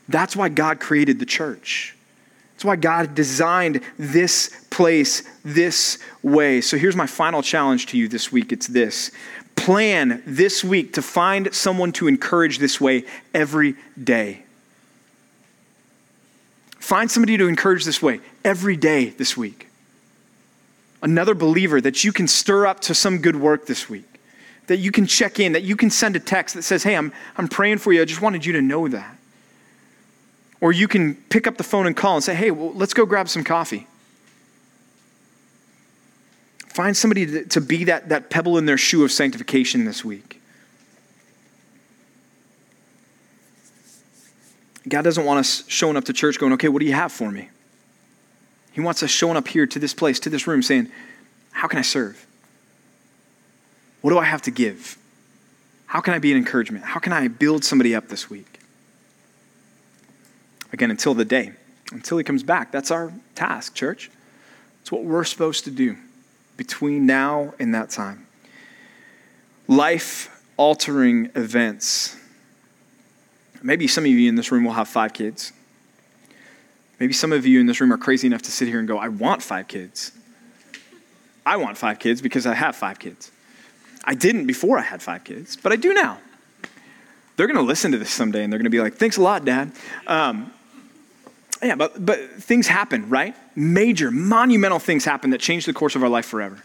That's 0.09 0.35
why 0.35 0.49
God 0.49 0.81
created 0.81 1.19
the 1.19 1.25
church. 1.25 1.95
That's 2.53 2.65
why 2.65 2.75
God 2.75 3.15
designed 3.15 3.81
this 3.97 4.65
place 4.69 5.23
this 5.45 5.97
way. 6.21 6.59
So 6.59 6.77
here's 6.77 6.95
my 6.97 7.07
final 7.07 7.41
challenge 7.41 7.85
to 7.87 7.97
you 7.97 8.09
this 8.09 8.31
week 8.31 8.51
it's 8.51 8.67
this 8.67 9.11
plan 9.55 10.23
this 10.25 10.63
week 10.63 10.93
to 10.93 11.01
find 11.01 11.53
someone 11.53 11.91
to 11.91 12.07
encourage 12.07 12.59
this 12.59 12.79
way 12.79 13.03
every 13.33 13.75
day. 14.01 14.43
Find 16.79 17.11
somebody 17.11 17.37
to 17.37 17.47
encourage 17.47 17.85
this 17.85 18.01
way 18.01 18.19
every 18.43 18.75
day 18.75 19.09
this 19.09 19.37
week 19.37 19.69
another 21.01 21.33
believer 21.33 21.79
that 21.81 22.03
you 22.03 22.11
can 22.11 22.27
stir 22.27 22.65
up 22.65 22.79
to 22.81 22.93
some 22.93 23.19
good 23.19 23.35
work 23.35 23.65
this 23.65 23.89
week, 23.89 24.19
that 24.67 24.77
you 24.77 24.91
can 24.91 25.05
check 25.05 25.39
in, 25.39 25.53
that 25.53 25.63
you 25.63 25.75
can 25.75 25.89
send 25.89 26.15
a 26.15 26.19
text 26.19 26.55
that 26.55 26.63
says, 26.63 26.83
Hey, 26.83 26.95
I'm, 26.95 27.13
I'm 27.37 27.47
praying 27.47 27.77
for 27.79 27.93
you. 27.93 28.01
I 28.01 28.05
just 28.05 28.21
wanted 28.21 28.45
you 28.45 28.53
to 28.53 28.61
know 28.61 28.87
that. 28.87 29.17
Or 30.61 30.71
you 30.71 30.87
can 30.87 31.15
pick 31.15 31.47
up 31.47 31.57
the 31.57 31.63
phone 31.63 31.87
and 31.87 31.95
call 31.95 32.15
and 32.15 32.23
say, 32.23 32.35
Hey, 32.35 32.51
well, 32.51 32.73
let's 32.73 32.93
go 32.93 33.05
grab 33.05 33.29
some 33.29 33.43
coffee. 33.43 33.87
Find 36.67 36.95
somebody 36.95 37.25
to, 37.25 37.45
to 37.45 37.61
be 37.61 37.85
that, 37.85 38.09
that 38.09 38.29
pebble 38.29 38.57
in 38.57 38.65
their 38.65 38.77
shoe 38.77 39.03
of 39.03 39.11
sanctification 39.11 39.85
this 39.85 40.05
week. 40.05 40.41
God 44.87 45.03
doesn't 45.03 45.25
want 45.25 45.39
us 45.39 45.63
showing 45.67 45.97
up 45.97 46.05
to 46.05 46.13
church 46.13 46.39
going, 46.39 46.53
okay, 46.53 46.67
what 46.67 46.79
do 46.79 46.85
you 46.85 46.93
have 46.93 47.11
for 47.11 47.31
me? 47.31 47.49
He 48.71 48.81
wants 48.81 49.03
us 49.03 49.09
showing 49.09 49.35
up 49.35 49.47
here 49.47 49.65
to 49.67 49.79
this 49.79 49.93
place, 49.93 50.19
to 50.21 50.29
this 50.29 50.47
room, 50.47 50.61
saying, 50.61 50.89
how 51.51 51.67
can 51.67 51.79
I 51.79 51.83
serve? 51.83 52.25
What 54.01 54.11
do 54.11 54.17
I 54.17 54.25
have 54.25 54.41
to 54.43 54.51
give? 54.51 54.97
How 55.87 55.99
can 55.99 56.13
I 56.13 56.19
be 56.19 56.31
an 56.31 56.37
encouragement? 56.37 56.85
How 56.85 56.99
can 56.99 57.11
I 57.11 57.27
build 57.27 57.65
somebody 57.65 57.93
up 57.93 58.07
this 58.07 58.29
week? 58.29 58.58
Again, 60.71 60.91
until 60.91 61.13
the 61.13 61.25
day, 61.25 61.53
until 61.91 62.17
he 62.17 62.23
comes 62.23 62.43
back. 62.43 62.71
That's 62.71 62.91
our 62.91 63.11
task, 63.35 63.73
church. 63.73 64.11
It's 64.81 64.91
what 64.91 65.03
we're 65.03 65.23
supposed 65.23 65.63
to 65.65 65.71
do 65.71 65.97
between 66.57 67.05
now 67.05 67.53
and 67.59 67.73
that 67.73 67.89
time. 67.89 68.27
Life 69.67 70.43
altering 70.57 71.29
events. 71.35 72.15
Maybe 73.63 73.87
some 73.87 74.03
of 74.03 74.09
you 74.09 74.29
in 74.29 74.35
this 74.35 74.51
room 74.51 74.63
will 74.63 74.73
have 74.73 74.87
five 74.87 75.13
kids. 75.13 75.53
Maybe 76.99 77.13
some 77.13 77.31
of 77.31 77.45
you 77.45 77.59
in 77.59 77.65
this 77.65 77.79
room 77.79 77.93
are 77.93 77.97
crazy 77.97 78.27
enough 78.27 78.41
to 78.43 78.51
sit 78.51 78.67
here 78.67 78.79
and 78.79 78.87
go, 78.87 78.97
I 78.97 79.07
want 79.07 79.41
five 79.41 79.67
kids. 79.67 80.11
I 81.45 81.55
want 81.55 81.77
five 81.77 81.97
kids 81.97 82.21
because 82.21 82.45
I 82.45 82.53
have 82.53 82.75
five 82.75 82.99
kids. 82.99 83.31
I 84.03 84.15
didn't 84.15 84.47
before 84.47 84.77
I 84.77 84.81
had 84.81 85.01
five 85.01 85.23
kids, 85.23 85.55
but 85.55 85.71
I 85.71 85.75
do 85.75 85.93
now. 85.93 86.19
They're 87.35 87.47
going 87.47 87.57
to 87.57 87.63
listen 87.63 87.93
to 87.93 87.97
this 87.97 88.11
someday 88.11 88.43
and 88.43 88.51
they're 88.51 88.59
going 88.59 88.65
to 88.65 88.69
be 88.69 88.81
like, 88.81 88.95
thanks 88.95 89.15
a 89.15 89.21
lot, 89.21 89.45
Dad. 89.45 89.71
Um, 90.07 90.51
yeah, 91.61 91.75
but, 91.75 92.05
but 92.05 92.19
things 92.35 92.67
happen, 92.67 93.09
right? 93.09 93.35
Major, 93.55 94.11
monumental 94.11 94.79
things 94.79 95.05
happen 95.05 95.31
that 95.31 95.41
change 95.41 95.65
the 95.65 95.73
course 95.73 95.95
of 95.95 96.03
our 96.03 96.09
life 96.09 96.25
forever. 96.25 96.63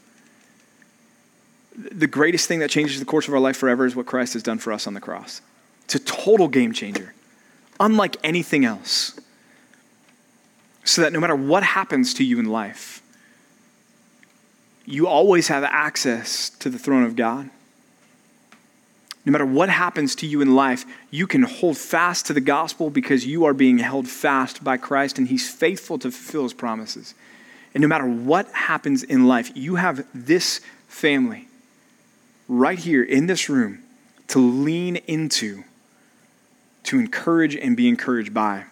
The 1.77 2.07
greatest 2.07 2.47
thing 2.47 2.61
that 2.61 2.71
changes 2.71 3.01
the 3.01 3.05
course 3.05 3.27
of 3.27 3.35
our 3.35 3.41
life 3.41 3.57
forever 3.57 3.85
is 3.85 3.97
what 3.97 4.07
Christ 4.07 4.35
has 4.35 4.43
done 4.43 4.59
for 4.59 4.73
us 4.73 4.87
on 4.87 4.95
the 4.95 5.01
cross. 5.01 5.41
It's 5.85 5.97
a 5.97 5.99
total 5.99 6.47
game 6.47 6.73
changer, 6.73 7.15
unlike 7.81 8.17
anything 8.23 8.65
else. 8.65 9.19
So 10.85 11.03
that 11.03 11.13
no 11.13 11.19
matter 11.19 11.35
what 11.35 11.63
happens 11.63 12.15
to 12.15 12.25
you 12.25 12.39
in 12.39 12.45
life, 12.45 13.03
you 14.87 15.09
always 15.09 15.49
have 15.49 15.65
access 15.65 16.51
to 16.51 16.71
the 16.71 16.79
throne 16.79 17.05
of 17.05 17.17
God. 17.17 17.51
No 19.25 19.33
matter 19.33 19.47
what 19.47 19.71
happens 19.71 20.15
to 20.17 20.27
you 20.27 20.43
in 20.43 20.55
life, 20.55 20.85
you 21.11 21.27
can 21.27 21.43
hold 21.43 21.79
fast 21.79 22.27
to 22.27 22.33
the 22.35 22.41
gospel 22.41 22.91
because 22.91 23.27
you 23.27 23.45
are 23.47 23.55
being 23.55 23.79
held 23.79 24.07
fast 24.07 24.63
by 24.63 24.77
Christ 24.77 25.19
and 25.19 25.29
He's 25.29 25.51
faithful 25.51 25.99
to 25.99 26.11
fulfill 26.11 26.43
His 26.43 26.53
promises. 26.53 27.15
And 27.73 27.81
no 27.81 27.89
matter 27.89 28.07
what 28.07 28.49
happens 28.53 29.03
in 29.03 29.27
life, 29.27 29.51
you 29.55 29.77
have 29.77 30.07
this 30.15 30.61
family 30.89 31.49
right 32.49 32.79
here 32.79 33.03
in 33.03 33.27
this 33.27 33.49
room 33.49 33.83
to 34.29 34.39
lean 34.39 34.97
into, 34.97 35.65
to 36.85 36.99
encourage 36.99 37.57
and 37.57 37.77
be 37.77 37.89
encouraged 37.89 38.35
by 38.35 38.65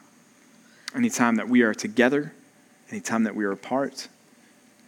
anytime 0.95 1.37
that 1.37 1.49
we 1.49 1.63
are 1.63 1.75
together, 1.75 2.33
anytime 2.91 3.25
that 3.25 3.35
we 3.35 3.45
are 3.45 3.53
apart 3.53 4.09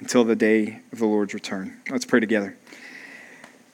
until 0.00 0.24
the 0.24 0.36
day 0.36 0.80
of 0.92 0.98
the 0.98 1.06
Lord's 1.06 1.32
return. 1.32 1.80
Let's 1.88 2.04
pray 2.04 2.20
together. 2.20 2.56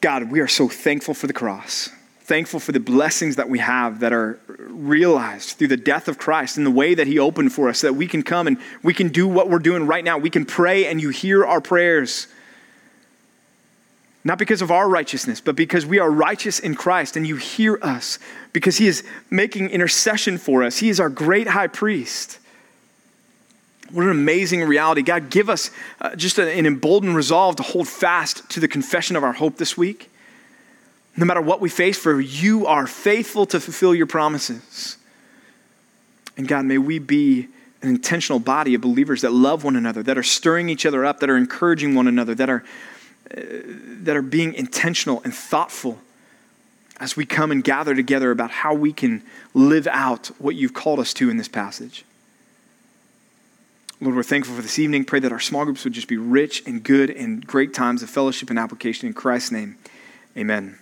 God, 0.00 0.30
we 0.30 0.40
are 0.40 0.48
so 0.48 0.68
thankful 0.68 1.12
for 1.12 1.26
the 1.26 1.32
cross, 1.32 1.90
thankful 2.22 2.58
for 2.58 2.72
the 2.72 2.80
blessings 2.80 3.36
that 3.36 3.50
we 3.50 3.58
have 3.58 4.00
that 4.00 4.12
are 4.12 4.38
realized 4.46 5.58
through 5.58 5.68
the 5.68 5.76
death 5.76 6.08
of 6.08 6.16
Christ 6.16 6.56
and 6.56 6.64
the 6.64 6.70
way 6.70 6.94
that 6.94 7.06
He 7.06 7.18
opened 7.18 7.52
for 7.52 7.68
us, 7.68 7.80
so 7.80 7.88
that 7.88 7.94
we 7.94 8.06
can 8.06 8.22
come 8.22 8.46
and 8.46 8.56
we 8.82 8.94
can 8.94 9.08
do 9.08 9.28
what 9.28 9.50
we're 9.50 9.58
doing 9.58 9.86
right 9.86 10.02
now. 10.02 10.16
We 10.16 10.30
can 10.30 10.46
pray 10.46 10.86
and 10.86 11.02
you 11.02 11.10
hear 11.10 11.44
our 11.44 11.60
prayers. 11.60 12.28
Not 14.24 14.38
because 14.38 14.62
of 14.62 14.70
our 14.70 14.88
righteousness, 14.88 15.40
but 15.40 15.56
because 15.56 15.86
we 15.86 15.98
are 15.98 16.10
righteous 16.10 16.58
in 16.58 16.74
Christ 16.74 17.16
and 17.16 17.26
you 17.26 17.36
hear 17.36 17.78
us, 17.82 18.18
because 18.52 18.78
He 18.78 18.86
is 18.86 19.04
making 19.30 19.70
intercession 19.70 20.38
for 20.38 20.62
us. 20.62 20.78
He 20.78 20.88
is 20.88 20.98
our 20.98 21.08
great 21.08 21.48
high 21.48 21.68
priest. 21.68 22.38
What 23.92 24.04
an 24.04 24.10
amazing 24.10 24.62
reality. 24.62 25.02
God, 25.02 25.30
give 25.30 25.50
us 25.50 25.70
uh, 26.00 26.14
just 26.14 26.38
an 26.38 26.66
emboldened 26.66 27.16
resolve 27.16 27.56
to 27.56 27.62
hold 27.62 27.88
fast 27.88 28.48
to 28.50 28.60
the 28.60 28.68
confession 28.68 29.16
of 29.16 29.24
our 29.24 29.32
hope 29.32 29.56
this 29.56 29.76
week. 29.76 30.10
No 31.16 31.26
matter 31.26 31.40
what 31.40 31.60
we 31.60 31.68
face, 31.68 31.98
for 31.98 32.20
you 32.20 32.66
are 32.66 32.86
faithful 32.86 33.46
to 33.46 33.60
fulfill 33.60 33.94
your 33.94 34.06
promises. 34.06 34.96
And 36.36 36.46
God, 36.46 36.64
may 36.64 36.78
we 36.78 36.98
be 36.98 37.48
an 37.82 37.88
intentional 37.88 38.38
body 38.38 38.74
of 38.74 38.80
believers 38.80 39.22
that 39.22 39.32
love 39.32 39.64
one 39.64 39.76
another, 39.76 40.02
that 40.02 40.16
are 40.16 40.22
stirring 40.22 40.68
each 40.68 40.86
other 40.86 41.04
up, 41.04 41.20
that 41.20 41.30
are 41.30 41.36
encouraging 41.36 41.94
one 41.94 42.06
another, 42.06 42.34
that 42.34 42.48
are, 42.48 42.64
uh, 43.36 43.40
that 44.02 44.16
are 44.16 44.22
being 44.22 44.54
intentional 44.54 45.20
and 45.24 45.34
thoughtful 45.34 45.98
as 46.98 47.16
we 47.16 47.24
come 47.24 47.50
and 47.50 47.64
gather 47.64 47.94
together 47.94 48.30
about 48.30 48.50
how 48.50 48.74
we 48.74 48.92
can 48.92 49.22
live 49.54 49.86
out 49.86 50.28
what 50.38 50.54
you've 50.54 50.74
called 50.74 51.00
us 51.00 51.14
to 51.14 51.30
in 51.30 51.38
this 51.38 51.48
passage. 51.48 52.04
Lord, 54.02 54.16
we're 54.16 54.22
thankful 54.22 54.56
for 54.56 54.62
this 54.62 54.78
evening. 54.78 55.04
Pray 55.04 55.20
that 55.20 55.30
our 55.30 55.40
small 55.40 55.64
groups 55.64 55.84
would 55.84 55.92
just 55.92 56.08
be 56.08 56.16
rich 56.16 56.62
and 56.66 56.82
good 56.82 57.10
and 57.10 57.46
great 57.46 57.74
times 57.74 58.02
of 58.02 58.08
fellowship 58.08 58.48
and 58.48 58.58
application 58.58 59.06
in 59.06 59.12
Christ's 59.12 59.52
name. 59.52 59.76
Amen. 60.36 60.79